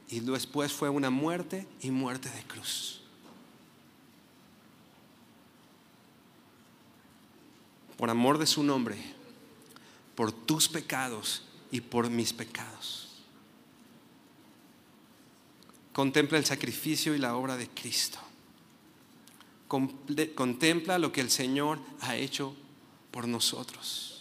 Y 0.09 0.19
después 0.19 0.71
fue 0.71 0.89
una 0.89 1.09
muerte 1.09 1.67
y 1.81 1.91
muerte 1.91 2.29
de 2.29 2.43
cruz. 2.43 3.01
Por 7.97 8.09
amor 8.09 8.37
de 8.37 8.45
su 8.45 8.61
nombre, 8.61 8.97
por 10.15 10.31
tus 10.31 10.67
pecados 10.67 11.43
y 11.71 11.81
por 11.81 12.09
mis 12.09 12.33
pecados. 12.33 13.04
Contempla 15.95 16.37
el 16.37 16.43
sacrificio 16.43 17.15
y 17.15 17.19
la 17.19 17.37
obra 17.37 17.55
de 17.55 17.69
Cristo. 17.69 18.19
Contempla 19.69 20.99
lo 20.99 21.13
que 21.13 21.21
el 21.21 21.31
Señor 21.31 21.79
ha 22.01 22.17
hecho 22.17 22.53
por 23.11 23.29
nosotros 23.29 24.15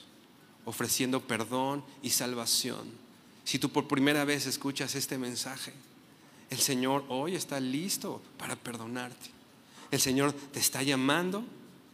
ofreciendo 0.64 1.20
perdón 1.20 1.84
y 2.00 2.10
salvación. 2.10 2.88
Si 3.42 3.58
tú 3.58 3.70
por 3.70 3.88
primera 3.88 4.24
vez 4.24 4.46
escuchas 4.46 4.94
este 4.94 5.18
mensaje, 5.18 5.72
el 6.48 6.58
Señor 6.58 7.04
hoy 7.08 7.34
está 7.34 7.58
listo 7.58 8.22
para 8.38 8.54
perdonarte. 8.54 9.30
El 9.90 10.00
Señor 10.00 10.32
te 10.32 10.60
está 10.60 10.80
llamando 10.84 11.44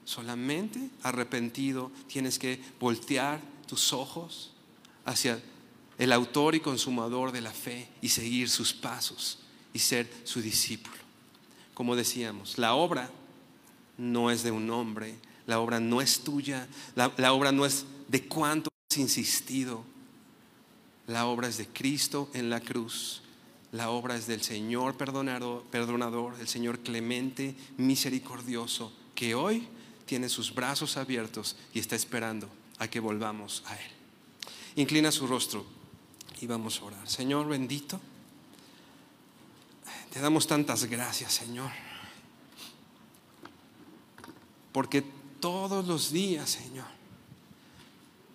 solamente 0.05 0.91
arrepentido. 1.03 1.91
Tienes 2.07 2.39
que 2.39 2.61
voltear 2.78 3.41
tus 3.66 3.95
ojos 3.95 4.53
hacia 5.07 5.43
el 5.97 6.12
autor 6.12 6.55
y 6.55 6.61
consumador 6.61 7.33
de 7.33 7.41
la 7.41 7.53
fe 7.53 7.89
y 8.03 8.11
seguir 8.11 8.51
sus 8.51 8.74
pasos 8.74 9.39
y 9.73 9.79
ser 9.79 10.11
su 10.25 10.41
discípulo. 10.41 10.97
Como 11.75 11.97
decíamos, 11.97 12.59
la 12.59 12.75
obra 12.75 13.11
no 13.97 14.31
es 14.31 14.43
de 14.43 14.51
un 14.51 14.71
hombre, 14.71 15.14
la 15.47 15.61
obra 15.61 15.81
no 15.81 16.01
es 16.01 16.21
tuya, 16.21 16.68
la, 16.95 17.12
la 17.16 17.33
obra 17.33 17.53
no 17.53 17.64
es 17.66 17.87
de 18.09 18.27
cuánto 18.27 18.71
has 18.91 18.99
insistido. 18.99 19.85
La 21.07 21.27
obra 21.27 21.49
es 21.49 21.59
de 21.59 21.66
Cristo 21.66 22.31
en 22.35 22.51
la 22.51 22.61
cruz. 22.61 23.23
La 23.73 23.91
obra 23.91 24.16
es 24.16 24.27
del 24.27 24.43
Señor 24.43 24.97
perdonador, 24.97 25.64
perdonador, 25.64 26.35
el 26.41 26.49
Señor 26.49 26.81
clemente, 26.81 27.55
misericordioso, 27.77 28.93
que 29.14 29.35
hoy 29.35 29.68
tiene 30.07 30.29
sus 30.29 30.55
brazos 30.55 30.97
abiertos 30.97 31.57
y 31.73 31.79
está 31.79 31.95
esperando 31.95 32.49
a 32.79 32.89
que 32.89 32.99
volvamos 32.99 33.62
a 33.66 33.77
Él. 33.77 33.91
Inclina 34.77 35.12
su 35.12 35.27
rostro 35.27 35.64
y 36.41 36.47
vamos 36.47 36.81
a 36.81 36.85
orar. 36.85 37.09
Señor 37.09 37.49
bendito, 37.49 38.01
te 40.12 40.20
damos 40.20 40.47
tantas 40.47 40.84
gracias, 40.84 41.32
Señor, 41.32 41.70
porque 44.72 45.03
todos 45.41 45.86
los 45.86 46.12
días, 46.12 46.51
Señor, 46.51 46.86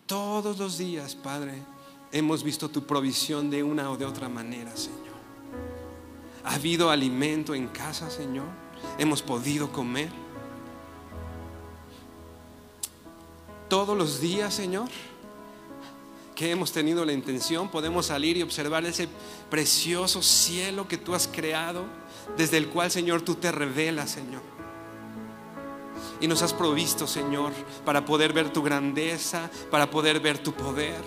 todos 0.05 0.57
los 0.57 0.77
días, 0.77 1.15
Padre, 1.15 1.61
hemos 2.11 2.43
visto 2.43 2.69
tu 2.69 2.85
provisión 2.85 3.49
de 3.49 3.63
una 3.63 3.89
o 3.91 3.97
de 3.97 4.05
otra 4.05 4.29
manera, 4.29 4.75
Señor. 4.75 5.15
Ha 6.43 6.55
habido 6.55 6.89
alimento 6.91 7.55
en 7.55 7.67
casa, 7.67 8.09
Señor. 8.09 8.45
Hemos 8.99 9.21
podido 9.21 9.71
comer. 9.71 10.09
Todos 13.67 13.97
los 13.97 14.21
días, 14.21 14.53
Señor, 14.53 14.87
que 16.35 16.51
hemos 16.51 16.71
tenido 16.71 17.05
la 17.05 17.13
intención, 17.13 17.69
podemos 17.69 18.07
salir 18.07 18.37
y 18.37 18.43
observar 18.43 18.85
ese 18.85 19.07
precioso 19.49 20.21
cielo 20.21 20.87
que 20.87 20.97
tú 20.97 21.15
has 21.15 21.27
creado, 21.27 21.85
desde 22.37 22.57
el 22.57 22.67
cual, 22.67 22.91
Señor, 22.91 23.21
tú 23.21 23.35
te 23.35 23.51
revelas, 23.51 24.11
Señor 24.11 24.55
y 26.19 26.27
nos 26.27 26.41
has 26.41 26.53
provisto, 26.53 27.07
Señor, 27.07 27.51
para 27.83 28.05
poder 28.05 28.33
ver 28.33 28.51
tu 28.51 28.63
grandeza, 28.63 29.49
para 29.69 29.89
poder 29.89 30.19
ver 30.19 30.37
tu 30.37 30.53
poder. 30.53 31.03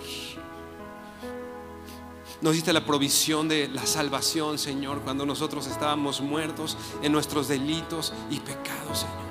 Nos 2.41 2.53
diste 2.53 2.71
la 2.71 2.85
provisión 2.85 3.49
de 3.49 3.67
la 3.67 3.85
salvación, 3.85 4.57
Señor, 4.57 5.01
cuando 5.01 5.25
nosotros 5.25 5.67
estábamos 5.67 6.21
muertos 6.21 6.77
en 7.01 7.11
nuestros 7.11 7.47
delitos 7.47 8.13
y 8.29 8.39
pecados, 8.39 8.99
Señor. 8.99 9.28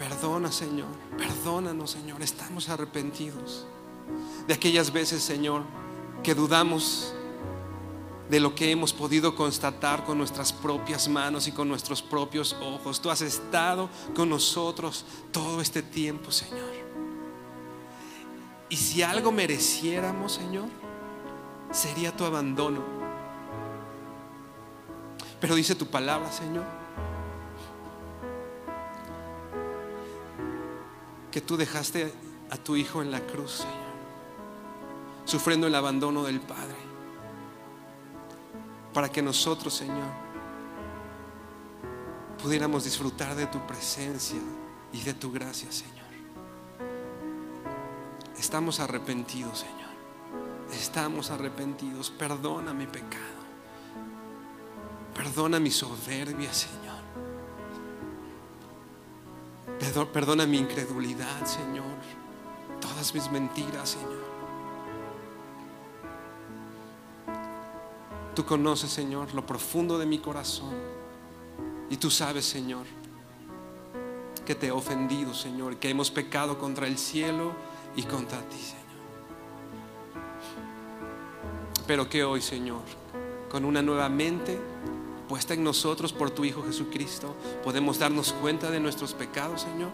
Perdona, 0.00 0.50
Señor. 0.50 0.88
Perdónanos, 1.18 1.90
Señor. 1.90 2.22
Estamos 2.22 2.70
arrepentidos 2.70 3.66
de 4.48 4.54
aquellas 4.54 4.90
veces, 4.90 5.22
Señor, 5.22 5.62
que 6.22 6.34
dudamos 6.34 7.12
de 8.30 8.40
lo 8.40 8.54
que 8.54 8.70
hemos 8.70 8.94
podido 8.94 9.34
constatar 9.36 10.04
con 10.06 10.16
nuestras 10.16 10.54
propias 10.54 11.06
manos 11.06 11.46
y 11.48 11.52
con 11.52 11.68
nuestros 11.68 12.00
propios 12.00 12.56
ojos. 12.62 13.02
Tú 13.02 13.10
has 13.10 13.20
estado 13.20 13.90
con 14.16 14.30
nosotros 14.30 15.04
todo 15.32 15.60
este 15.60 15.82
tiempo, 15.82 16.32
Señor. 16.32 16.70
Y 18.70 18.76
si 18.76 19.02
algo 19.02 19.30
mereciéramos, 19.30 20.32
Señor, 20.32 20.68
sería 21.72 22.16
tu 22.16 22.24
abandono. 22.24 22.80
Pero 25.42 25.54
dice 25.56 25.74
tu 25.74 25.86
palabra, 25.86 26.32
Señor, 26.32 26.79
que 31.30 31.40
tú 31.40 31.56
dejaste 31.56 32.12
a 32.50 32.56
tu 32.56 32.76
Hijo 32.76 33.02
en 33.02 33.10
la 33.10 33.20
cruz, 33.20 33.58
Señor, 33.58 33.74
sufriendo 35.24 35.66
el 35.66 35.74
abandono 35.74 36.24
del 36.24 36.40
Padre, 36.40 36.76
para 38.92 39.08
que 39.08 39.22
nosotros, 39.22 39.72
Señor, 39.74 40.10
pudiéramos 42.42 42.84
disfrutar 42.84 43.34
de 43.36 43.46
tu 43.46 43.64
presencia 43.66 44.40
y 44.92 45.00
de 45.02 45.14
tu 45.14 45.30
gracia, 45.30 45.70
Señor. 45.70 46.00
Estamos 48.38 48.80
arrepentidos, 48.80 49.60
Señor. 49.60 49.80
Estamos 50.72 51.30
arrepentidos. 51.30 52.10
Perdona 52.10 52.72
mi 52.72 52.86
pecado. 52.86 53.40
Perdona 55.14 55.60
mi 55.60 55.70
soberbia, 55.70 56.52
Señor. 56.52 56.79
Perdona 60.12 60.46
mi 60.46 60.58
incredulidad, 60.58 61.44
Señor. 61.44 61.84
Todas 62.80 63.12
mis 63.14 63.30
mentiras, 63.30 63.90
Señor. 63.90 64.30
Tú 68.34 68.44
conoces, 68.44 68.90
Señor, 68.90 69.34
lo 69.34 69.44
profundo 69.44 69.98
de 69.98 70.06
mi 70.06 70.18
corazón. 70.18 70.74
Y 71.90 71.96
tú 71.96 72.10
sabes, 72.10 72.44
Señor, 72.44 72.86
que 74.46 74.54
te 74.54 74.68
he 74.68 74.70
ofendido, 74.70 75.34
Señor, 75.34 75.76
que 75.76 75.90
hemos 75.90 76.10
pecado 76.10 76.58
contra 76.58 76.86
el 76.86 76.96
cielo 76.96 77.52
y 77.96 78.04
contra 78.04 78.38
ti, 78.48 78.58
Señor. 78.58 78.80
Pero 81.86 82.08
que 82.08 82.22
hoy, 82.22 82.40
Señor, 82.40 82.82
con 83.50 83.64
una 83.64 83.82
nueva 83.82 84.08
mente 84.08 84.58
puesta 85.30 85.54
en 85.54 85.62
nosotros 85.62 86.12
por 86.12 86.32
tu 86.32 86.44
Hijo 86.44 86.64
Jesucristo, 86.64 87.36
podemos 87.62 88.00
darnos 88.00 88.32
cuenta 88.32 88.68
de 88.68 88.80
nuestros 88.80 89.14
pecados, 89.14 89.60
Señor. 89.60 89.92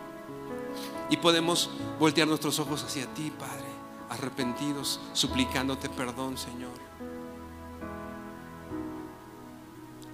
Y 1.11 1.19
podemos 1.19 1.69
voltear 2.01 2.27
nuestros 2.27 2.59
ojos 2.59 2.83
hacia 2.83 3.05
ti, 3.13 3.31
Padre, 3.39 3.67
arrepentidos, 4.09 4.99
suplicándote 5.13 5.91
perdón, 5.91 6.39
Señor. 6.39 6.73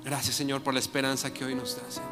Gracias, 0.03 0.35
Señor, 0.35 0.61
por 0.61 0.75
la 0.75 0.81
esperanza 0.81 1.33
que 1.33 1.45
hoy 1.45 1.55
nos 1.55 1.77
da, 1.77 1.89
Señor. 1.89 2.11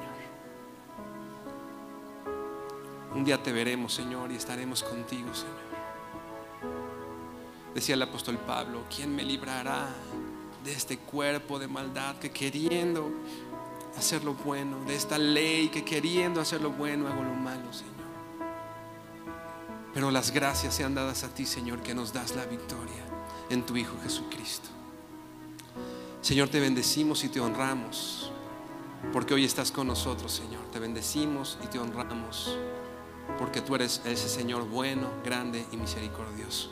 Un 3.13 3.25
día 3.25 3.43
te 3.43 3.51
veremos, 3.51 3.93
Señor, 3.93 4.31
y 4.31 4.37
estaremos 4.37 4.85
contigo, 4.85 5.35
Señor. 5.35 5.57
Decía 7.75 7.97
el 7.97 8.03
apóstol 8.03 8.39
Pablo, 8.39 8.85
¿quién 8.89 9.13
me 9.17 9.25
librará 9.25 9.89
de 10.65 10.73
este 10.73 10.99
cuerpo 10.99 11.59
de 11.59 11.69
maldad 11.69 12.17
que 12.17 12.31
queriendo 12.31 13.11
hacer 13.97 14.25
lo 14.25 14.35
bueno, 14.35 14.85
de 14.85 14.95
esta 14.95 15.19
ley 15.19 15.69
que 15.69 15.85
queriendo 15.85 16.41
hacer 16.41 16.61
lo 16.61 16.71
bueno 16.71 17.09
hago 17.09 17.23
lo 17.23 17.35
malo, 17.35 17.73
Señor? 17.73 17.91
Pero 19.93 20.11
las 20.11 20.31
gracias 20.31 20.75
sean 20.75 20.95
dadas 20.95 21.25
a 21.25 21.29
ti, 21.35 21.47
Señor, 21.47 21.81
que 21.83 21.95
nos 21.95 22.13
das 22.13 22.37
la 22.37 22.45
victoria 22.45 23.05
en 23.49 23.65
tu 23.67 23.77
Hijo 23.77 23.97
Jesucristo. 24.03 24.69
Señor, 26.23 26.49
te 26.49 26.61
bendecimos 26.61 27.25
y 27.25 27.29
te 27.29 27.41
honramos, 27.41 28.31
porque 29.13 29.35
hoy 29.35 29.45
estás 29.45 29.73
con 29.73 29.89
nosotros, 29.89 30.31
Señor. 30.33 30.63
Te 30.71 30.79
bendecimos 30.79 31.59
y 31.65 31.67
te 31.67 31.79
honramos, 31.79 32.57
porque 33.39 33.63
tú 33.63 33.75
eres 33.75 34.03
ese 34.05 34.29
Señor 34.29 34.69
bueno, 34.69 35.09
grande 35.25 35.67
y 35.73 35.77
misericordioso. 35.77 36.71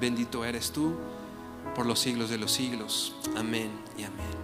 Bendito 0.00 0.44
eres 0.44 0.70
tú 0.70 0.96
por 1.74 1.86
los 1.86 1.98
siglos 1.98 2.30
de 2.30 2.38
los 2.38 2.52
siglos. 2.52 3.14
Amén 3.36 3.70
y 3.96 4.04
amén. 4.04 4.32